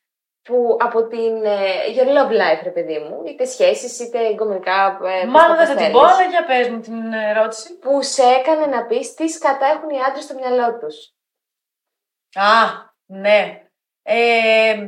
που 0.43 0.77
από 0.79 1.07
την 1.07 1.45
ε, 1.45 1.59
your 1.95 2.07
love 2.17 2.31
life, 2.31 2.61
ρε 2.63 2.69
παιδί 2.69 2.99
μου, 2.99 3.23
είτε 3.27 3.45
σχέσεις, 3.45 3.99
είτε 3.99 4.19
γκομενικά. 4.25 4.99
ε, 5.03 5.21
πώς 5.23 5.31
Μάλλον 5.31 5.55
το 5.57 5.65
δεν 5.65 5.65
θα 5.67 5.75
την 5.75 5.81
θέλεις, 5.83 5.91
πω, 5.97 5.99
αλλά 6.01 6.23
για 6.29 6.45
πες 6.45 6.67
μου 6.69 6.79
την 6.79 7.13
ερώτηση. 7.13 7.77
Που 7.77 8.01
σε 8.01 8.23
έκανε 8.23 8.65
να 8.65 8.85
πεις 8.85 9.13
τι 9.13 9.33
σκατά 9.35 9.65
έχουν 9.65 9.89
οι 9.89 9.99
άντρες 10.07 10.23
στο 10.23 10.33
μυαλό 10.33 10.77
τους. 10.77 10.95
Α, 12.35 12.51
ναι. 13.05 13.61
Ε, 14.03 14.87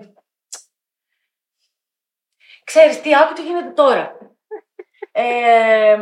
ξέρεις 2.69 3.01
τι, 3.01 3.15
άκου 3.15 3.33
τι 3.33 3.41
γίνεται 3.41 3.69
τώρα. 3.69 4.17
Ε, 5.11 5.97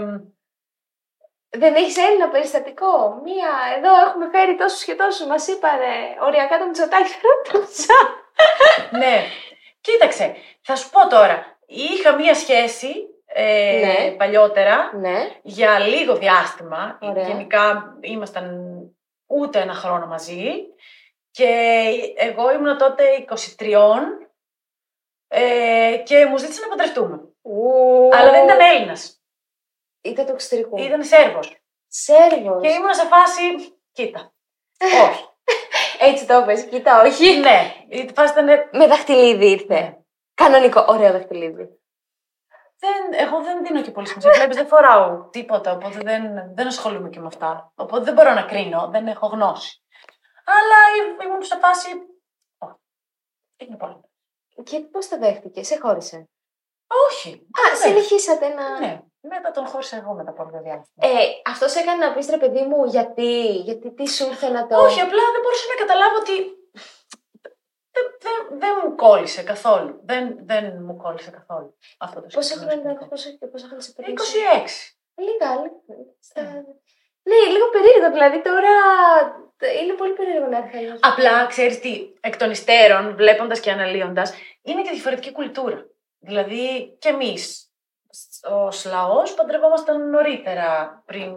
Δεν 1.50 1.76
έχεις 1.76 1.98
Έλληνα 1.98 2.30
περιστατικό; 2.30 3.20
Μία, 3.24 3.50
εδώ 3.78 3.90
έχουμε 4.08 4.30
φέρει 4.32 4.56
τόσους 4.56 4.84
και 4.84 4.96
τόσους. 4.96 5.28
Μας 5.28 5.48
είπανε 5.48 5.86
οριακά 6.22 6.58
το 6.58 6.66
Μητσοτάκι 6.66 7.10
θα 7.10 7.20
ρωτούσα. 7.52 7.94
ναι, 8.92 9.24
κοίταξε, 9.82 10.36
θα 10.62 10.76
σου 10.76 10.90
πω 10.90 11.08
τώρα. 11.08 11.58
Είχα 11.66 12.16
μία 12.16 12.34
σχέση 12.36 12.94
ε, 13.26 13.80
Ναι. 13.86 14.12
παλιότερα 14.12 14.92
Ναι, 14.96 15.30
για 15.42 15.80
λίγο 15.80 16.16
διάστημα. 16.16 16.98
Ωραία. 17.02 17.28
Γενικά 17.28 17.94
ήμασταν 18.02 18.56
ούτε 19.28 19.60
ένα 19.60 19.74
χρόνο 19.74 20.06
μαζί. 20.06 20.54
Και 21.32 21.50
εγώ 22.16 22.52
ήμουν 22.54 22.78
τότε 22.78 23.04
23 23.60 23.76
ε, 25.28 26.02
και 26.06 26.26
μου 26.26 26.38
ζήτησε 26.38 26.62
να 26.62 26.68
παντρευτούμε. 26.68 27.16
Ου, 27.42 28.10
Αλλά 28.14 28.32
δεν 28.32 28.44
ήταν 28.44 28.60
Έλληνας. 28.60 29.22
Ήταν 30.02 30.26
του 30.26 30.32
εξωτερικού. 30.32 30.78
Ήταν 30.78 31.04
Σέρβος. 31.04 31.58
Σέρβος. 31.88 32.62
Και 32.62 32.70
ήμουν 32.70 32.94
σε 32.94 33.06
φάση. 33.06 33.42
Κοίτα. 33.92 34.34
όχι. 35.10 35.26
Έτσι 36.00 36.26
το 36.26 36.44
πες, 36.46 36.66
κοίτα, 36.66 37.02
όχι. 37.02 37.38
ναι, 37.40 37.74
η 37.90 38.10
φάση 38.16 38.32
ήταν. 38.34 38.46
Με 38.72 38.88
δαχτυλίδι 38.88 39.50
ήρθε. 39.52 39.74
Ναι. 39.80 39.98
Κανονικό, 40.34 40.86
ωραίο 40.88 41.12
δαχτυλίδι. 41.12 41.80
Δεν, 42.80 43.14
εγώ 43.28 43.42
δεν 43.44 43.64
δίνω 43.64 43.82
και 43.82 43.92
πολύ 43.92 44.08
σημασία. 44.08 44.32
Βλέπεις, 44.32 44.56
δεν 44.56 44.68
φοράω 44.68 45.30
τίποτα, 45.30 45.72
οπότε 45.72 46.00
δεν, 46.00 46.54
δεν 46.56 46.68
ασχολούμαι 46.68 47.10
και 47.10 47.20
με 47.20 47.26
αυτά. 47.28 47.72
Οπότε 47.76 48.04
δεν 48.04 48.14
μπορώ 48.14 48.34
να 48.34 48.44
κρίνω, 48.44 48.88
δεν 48.92 49.08
έχω 49.08 49.28
γνώση. 49.28 49.84
Αλλά 50.46 51.06
ήμ- 51.08 51.22
ήμουν 51.22 51.44
σε 51.44 51.58
φάση. 51.58 51.88
όχι. 52.58 52.76
Είναι 53.58 53.76
πολύ. 53.78 54.02
Και 54.64 54.80
πώς 54.80 55.08
το 55.08 55.18
δέχτηκε, 55.18 55.64
σε 55.64 55.78
χώρισε; 55.80 56.30
Όχι. 57.10 57.30
Α, 57.32 57.70
Ναι. 57.70 57.76
συνεχίσατε 57.76 58.48
να. 58.48 58.80
Ναι, 58.80 59.02
μετά 59.20 59.52
τον 59.52 59.66
χώρισα 59.68 59.98
εγώ 59.98 60.14
μετά 60.14 60.30
από 60.30 60.44
λίγο 60.44 60.62
διάστημα. 60.62 61.08
Ε, 61.08 61.26
αυτός 61.46 61.72
σε 61.72 61.80
έκανε 61.80 62.06
να 62.06 62.14
πεις 62.14 62.30
ρε 62.30 62.38
παιδί 62.38 62.62
μου, 62.62 62.86
γιατί, 62.86 63.56
γιατί 63.68 63.94
τι 63.94 64.10
σου 64.10 64.26
ήρθε 64.26 64.50
να 64.50 64.68
το. 64.68 64.76
Όχι, 64.82 65.02
απλά 65.02 65.24
δεν 65.34 65.42
μπορούσα 65.44 65.66
να 65.74 65.86
καταλάβω 65.86 66.16
ότι. 66.20 66.36
Δεν, 67.92 68.06
δεν, 68.20 68.60
δεν 68.60 68.74
μου 68.84 68.96
κόλλησε 68.96 69.44
καθόλου. 69.44 70.00
Δεν, 70.04 70.38
δεν 70.46 70.84
μου 70.84 70.96
κόλλησε 70.98 71.32
καθόλου 71.32 71.78
αυτό 71.98 72.22
το 72.22 72.28
Πόσα 72.34 72.54
συγκεκριμένο 72.54 72.82
χρόνια 72.82 73.18
σκηνικό. 73.18 73.48
πόσα, 73.48 73.48
πόσα 73.52 73.66
χρόνια 73.66 73.86
σε 73.86 73.92
περίπου. 73.94 74.24
26. 74.24 74.26
Λίγα, 75.26 75.50
λίγα. 75.56 76.12
Στα... 76.20 76.42
Ναι, 77.30 77.40
λίγο 77.54 77.68
περίεργο. 77.76 78.10
Δηλαδή 78.12 78.42
τώρα 78.42 78.74
είναι 79.82 79.94
πολύ 79.94 80.14
περίεργο 80.14 80.48
να 80.48 80.58
έρθει 80.58 80.78
ένας. 80.78 81.00
Απλά 81.02 81.46
ξέρεις 81.46 81.80
τι, 81.80 81.94
εκ 82.20 82.38
των 82.38 82.52
υστέρων, 82.52 83.16
βλέποντας 83.16 83.60
και 83.60 83.72
αναλύοντας, 83.72 84.34
είναι 84.62 84.82
και 84.82 84.90
διαφορετική 84.90 85.32
κουλτούρα. 85.32 85.86
Δηλαδή 86.20 86.96
και 87.00 87.10
εμείς 87.10 87.72
ως 88.50 88.86
λαός 88.86 89.34
παντρευόμασταν 89.34 90.10
νωρίτερα, 90.10 91.04
πριν 91.06 91.34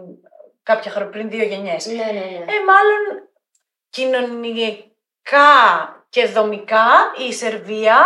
κάποια 0.63 0.91
χρόνια, 0.91 1.11
πριν 1.11 1.29
δύο 1.29 1.43
γενιές. 1.43 1.85
Ναι, 1.85 1.93
ναι, 1.93 2.11
ναι. 2.11 2.53
Ε, 2.53 2.63
μάλλον 2.71 3.29
κοινωνικά 3.89 5.49
και 6.09 6.25
δομικά 6.25 6.87
η 7.27 7.33
Σερβία 7.33 7.97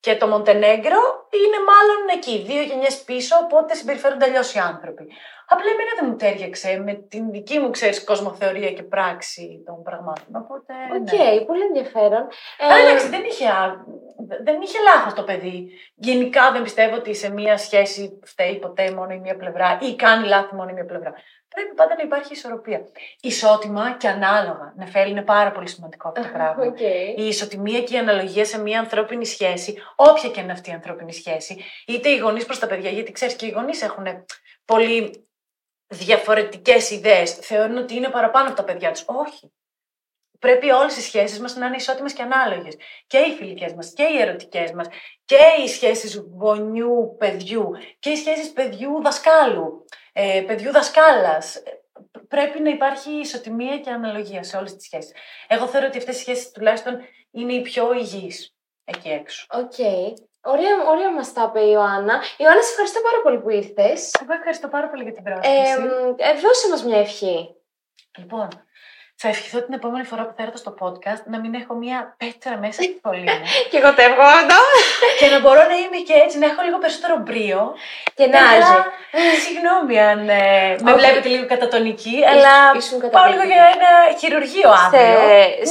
και 0.00 0.16
το 0.16 0.26
Μοντενέγκρο 0.26 1.28
είναι 1.30 1.58
μάλλον 1.66 2.08
εκεί, 2.16 2.44
δύο 2.46 2.62
γενιές 2.62 3.02
πίσω, 3.02 3.36
οπότε 3.44 3.74
συμπεριφέρονται 3.74 4.24
αλλιώς 4.24 4.54
οι 4.54 4.58
άνθρωποι. 4.58 5.12
Απλά 5.54 5.68
εμένα 5.74 5.92
δεν 5.98 6.06
μου 6.10 6.16
ταίριαξε 6.16 6.82
με 6.86 6.94
την 6.94 7.30
δική 7.30 7.58
μου, 7.58 7.70
ξέρεις, 7.70 8.04
κοσμοθεωρία 8.04 8.72
και 8.72 8.82
πράξη 8.82 9.62
των 9.66 9.82
πραγμάτων. 9.82 10.30
Οπότε, 10.42 10.72
Οκ, 10.96 11.12
ναι. 11.12 11.40
πολύ 11.44 11.62
ενδιαφέρον. 11.62 12.22
Ε, 12.58 12.64
Αλλά 12.64 12.78
εντάξει, 12.84 13.08
δεν 13.08 13.22
είχε, 13.30 13.46
α- 13.48 13.84
δεν 14.42 14.60
είχε 14.60 14.78
λάθος 14.88 15.14
το 15.14 15.22
παιδί. 15.22 15.68
Γενικά 15.94 16.52
δεν 16.52 16.62
πιστεύω 16.62 16.94
ότι 16.96 17.14
σε 17.14 17.30
μία 17.30 17.56
σχέση 17.58 18.18
φταίει 18.24 18.58
ποτέ 18.58 18.90
μόνο 18.90 19.12
η 19.12 19.18
μία 19.18 19.36
πλευρά 19.36 19.78
ή 19.82 19.94
κάνει 19.96 20.26
λάθη 20.26 20.54
μόνο 20.54 20.70
η 20.70 20.72
μία 20.72 20.84
πλευρά. 20.84 21.12
Πρέπει 21.54 21.74
πάντα 21.74 21.94
να 21.96 22.02
υπάρχει 22.02 22.32
ισορροπία. 22.32 22.80
Ισότιμα 23.20 23.96
και 23.98 24.08
ανάλογα. 24.08 24.72
Νεφέλη 24.76 25.10
είναι 25.10 25.22
πάρα 25.22 25.50
πολύ 25.52 25.68
σημαντικό 25.68 26.08
αυτό 26.08 26.20
το 26.22 26.28
πράγμα. 26.32 26.64
οκ. 26.64 26.80
Η 27.16 27.26
ισοτιμία 27.26 27.80
και 27.82 27.94
η 27.94 27.98
αναλογία 27.98 28.44
σε 28.44 28.60
μια 28.60 28.78
ανθρώπινη 28.78 29.26
σχέση, 29.26 29.74
όποια 29.96 30.30
και 30.30 30.40
είναι 30.40 30.52
αυτή 30.52 30.70
η 30.70 30.72
ανθρώπινη 30.72 31.12
σχέση, 31.12 31.64
είτε 31.86 32.08
οι 32.08 32.16
γονείς 32.16 32.44
προς 32.46 32.58
τα 32.58 32.66
παιδιά, 32.66 32.90
γιατί 32.90 33.12
ξέρεις 33.12 33.34
και 33.34 33.46
οι 33.46 33.50
γονείς 33.50 33.82
έχουν 33.82 34.06
πολύ 34.64 35.23
διαφορετικές 35.94 36.90
ιδέες. 36.90 37.32
Θεωρούν 37.32 37.76
ότι 37.76 37.94
είναι 37.94 38.08
παραπάνω 38.08 38.48
από 38.48 38.56
τα 38.56 38.64
παιδιά 38.64 38.90
τους. 38.90 39.04
Όχι. 39.06 39.52
Πρέπει 40.38 40.70
όλες 40.70 40.96
οι 40.96 41.00
σχέσεις 41.00 41.40
μας 41.40 41.56
να 41.56 41.66
είναι 41.66 41.76
ισότιμες 41.76 42.12
και 42.12 42.22
ανάλογες. 42.22 42.76
Και 43.06 43.18
οι 43.18 43.32
φιλικές 43.32 43.72
μας 43.72 43.92
και 43.92 44.02
οι 44.02 44.20
ερωτικές 44.20 44.72
μας 44.72 44.86
και 45.24 45.38
οι 45.64 45.68
σχέσεις 45.68 46.22
γονιού-παιδιού 46.38 47.70
και 47.98 48.10
οι 48.10 48.16
σχέσεις 48.16 48.52
παιδιού-δασκάλου, 48.52 49.84
ε, 50.12 50.44
παιδιού-δασκάλα. 50.46 51.42
Πρέπει 52.28 52.60
να 52.60 52.70
υπάρχει 52.70 53.10
ισοτιμία 53.10 53.78
και 53.78 53.90
αναλογία 53.90 54.42
σε 54.42 54.56
όλες 54.56 54.76
τις 54.76 54.84
σχέσεις. 54.84 55.12
Εγώ 55.48 55.66
θεωρώ 55.66 55.86
ότι 55.86 55.98
αυτές 55.98 56.16
οι 56.16 56.20
σχέσεις 56.20 56.50
τουλάχιστον 56.50 56.98
είναι 57.30 57.52
οι 57.52 57.60
πιο 57.60 57.92
υγιείς 57.92 58.54
εκεί 58.84 59.08
έξω. 59.08 59.46
Οκ. 59.50 59.78
Ωραία, 60.44 60.88
ωραία 60.88 61.12
μας 61.12 61.32
τα 61.32 61.46
είπε 61.48 61.60
η 61.60 61.68
Ιωάννα. 61.72 62.22
Ιωάννα, 62.36 62.62
σε 62.62 62.70
ευχαριστώ 62.70 63.00
πάρα 63.00 63.20
πολύ 63.22 63.38
που 63.40 63.50
ήρθες. 63.50 64.10
Εγώ 64.22 64.32
ευχαριστώ 64.32 64.68
πάρα 64.68 64.88
πολύ 64.88 65.02
για 65.02 65.12
την 65.12 65.26
Ε, 65.26 65.30
πρόσκληση. 65.30 65.70
ε, 66.16 66.32
δώσε 66.40 66.68
μας 66.70 66.84
μια 66.84 66.98
ευχή. 66.98 67.54
Λοιπόν, 68.18 68.48
θα 69.16 69.28
ευχηθώ 69.28 69.58
την 69.66 69.74
επόμενη 69.74 70.04
φορά 70.10 70.22
που 70.26 70.34
θα 70.36 70.42
έρθω 70.46 70.56
στο 70.64 70.72
podcast 70.82 71.22
να 71.32 71.38
μην 71.42 71.52
έχω 71.60 71.74
μία 71.82 71.98
πέτρα 72.20 72.54
μέσα 72.64 72.82
στη 72.82 72.98
φωλή 73.02 73.28
μου. 73.34 73.40
Και 73.70 73.76
εγώ 73.80 73.88
το 73.96 74.00
εύχομαι 74.08 74.56
και 75.20 75.26
να 75.34 75.38
μπορώ 75.42 75.62
να 75.72 75.76
είμαι 75.82 75.98
και 76.08 76.14
έτσι, 76.24 76.36
να 76.42 76.46
έχω 76.50 76.60
λίγο 76.66 76.78
περισσότερο 76.84 77.14
μπρίο. 77.24 77.60
Και 78.18 78.26
να 78.34 78.38
Αλλά, 78.52 78.70
ζει. 78.70 79.36
Συγγνώμη 79.44 79.94
αν 80.10 80.18
ε, 80.28 80.42
με 80.84 80.90
Όχι. 80.90 80.98
βλέπετε 81.00 81.28
λίγο 81.34 81.44
κατατονική, 81.54 82.16
αλλά 82.32 82.52
ήσουν 82.80 82.96
πάω 83.00 83.10
καταπληκτική. 83.10 83.32
λίγο 83.34 83.44
για 83.52 83.64
ένα 83.76 83.90
χειρουργείο 84.20 84.70
αύριο. 84.84 85.18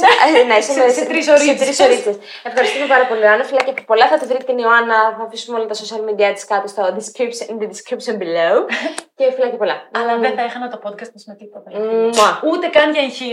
σε, 0.00 0.06
ε, 0.40 0.42
ναι, 0.50 0.56
σε, 0.66 0.72
Σε- 0.76 0.90
σε 0.98 1.02
τρεις 1.10 1.24
ωρίτσες. 1.34 1.58
τρεις 1.64 1.78
ωρίτσες. 1.86 2.16
Ευχαριστούμε 2.48 2.86
πάρα 2.92 3.04
πολύ, 3.08 3.22
Ιωάννα. 3.26 3.44
Φιλάκια 3.50 3.72
από 3.76 3.82
πολλά. 3.90 4.06
Θα 4.12 4.16
τη 4.20 4.24
βρείτε 4.30 4.44
την 4.50 4.58
Ιωάννα. 4.64 4.96
Θα 5.16 5.22
αφήσουμε 5.28 5.54
όλα 5.58 5.66
τα 5.72 5.76
social 5.82 6.02
media 6.08 6.28
της 6.36 6.44
κάτω 6.50 6.66
στο 6.74 6.82
description, 6.98 7.44
in 7.52 7.56
the 7.62 7.68
description 7.74 8.14
below. 8.22 8.56
και 9.18 9.24
φιλάκια 9.34 9.58
πολλά. 9.62 9.76
Αλλά 9.98 10.12
δεν 10.24 10.32
θα 10.36 10.42
έχανα 10.48 10.66
το 10.74 10.78
podcast 10.84 11.10
μας 11.14 11.22
με 11.30 11.34
τίποτα. 11.40 11.68
Μουα. 12.14 12.30
Ούτε 12.50 12.66
καν 12.76 12.88
για 12.94 13.02
εγχείρηση. 13.08 13.32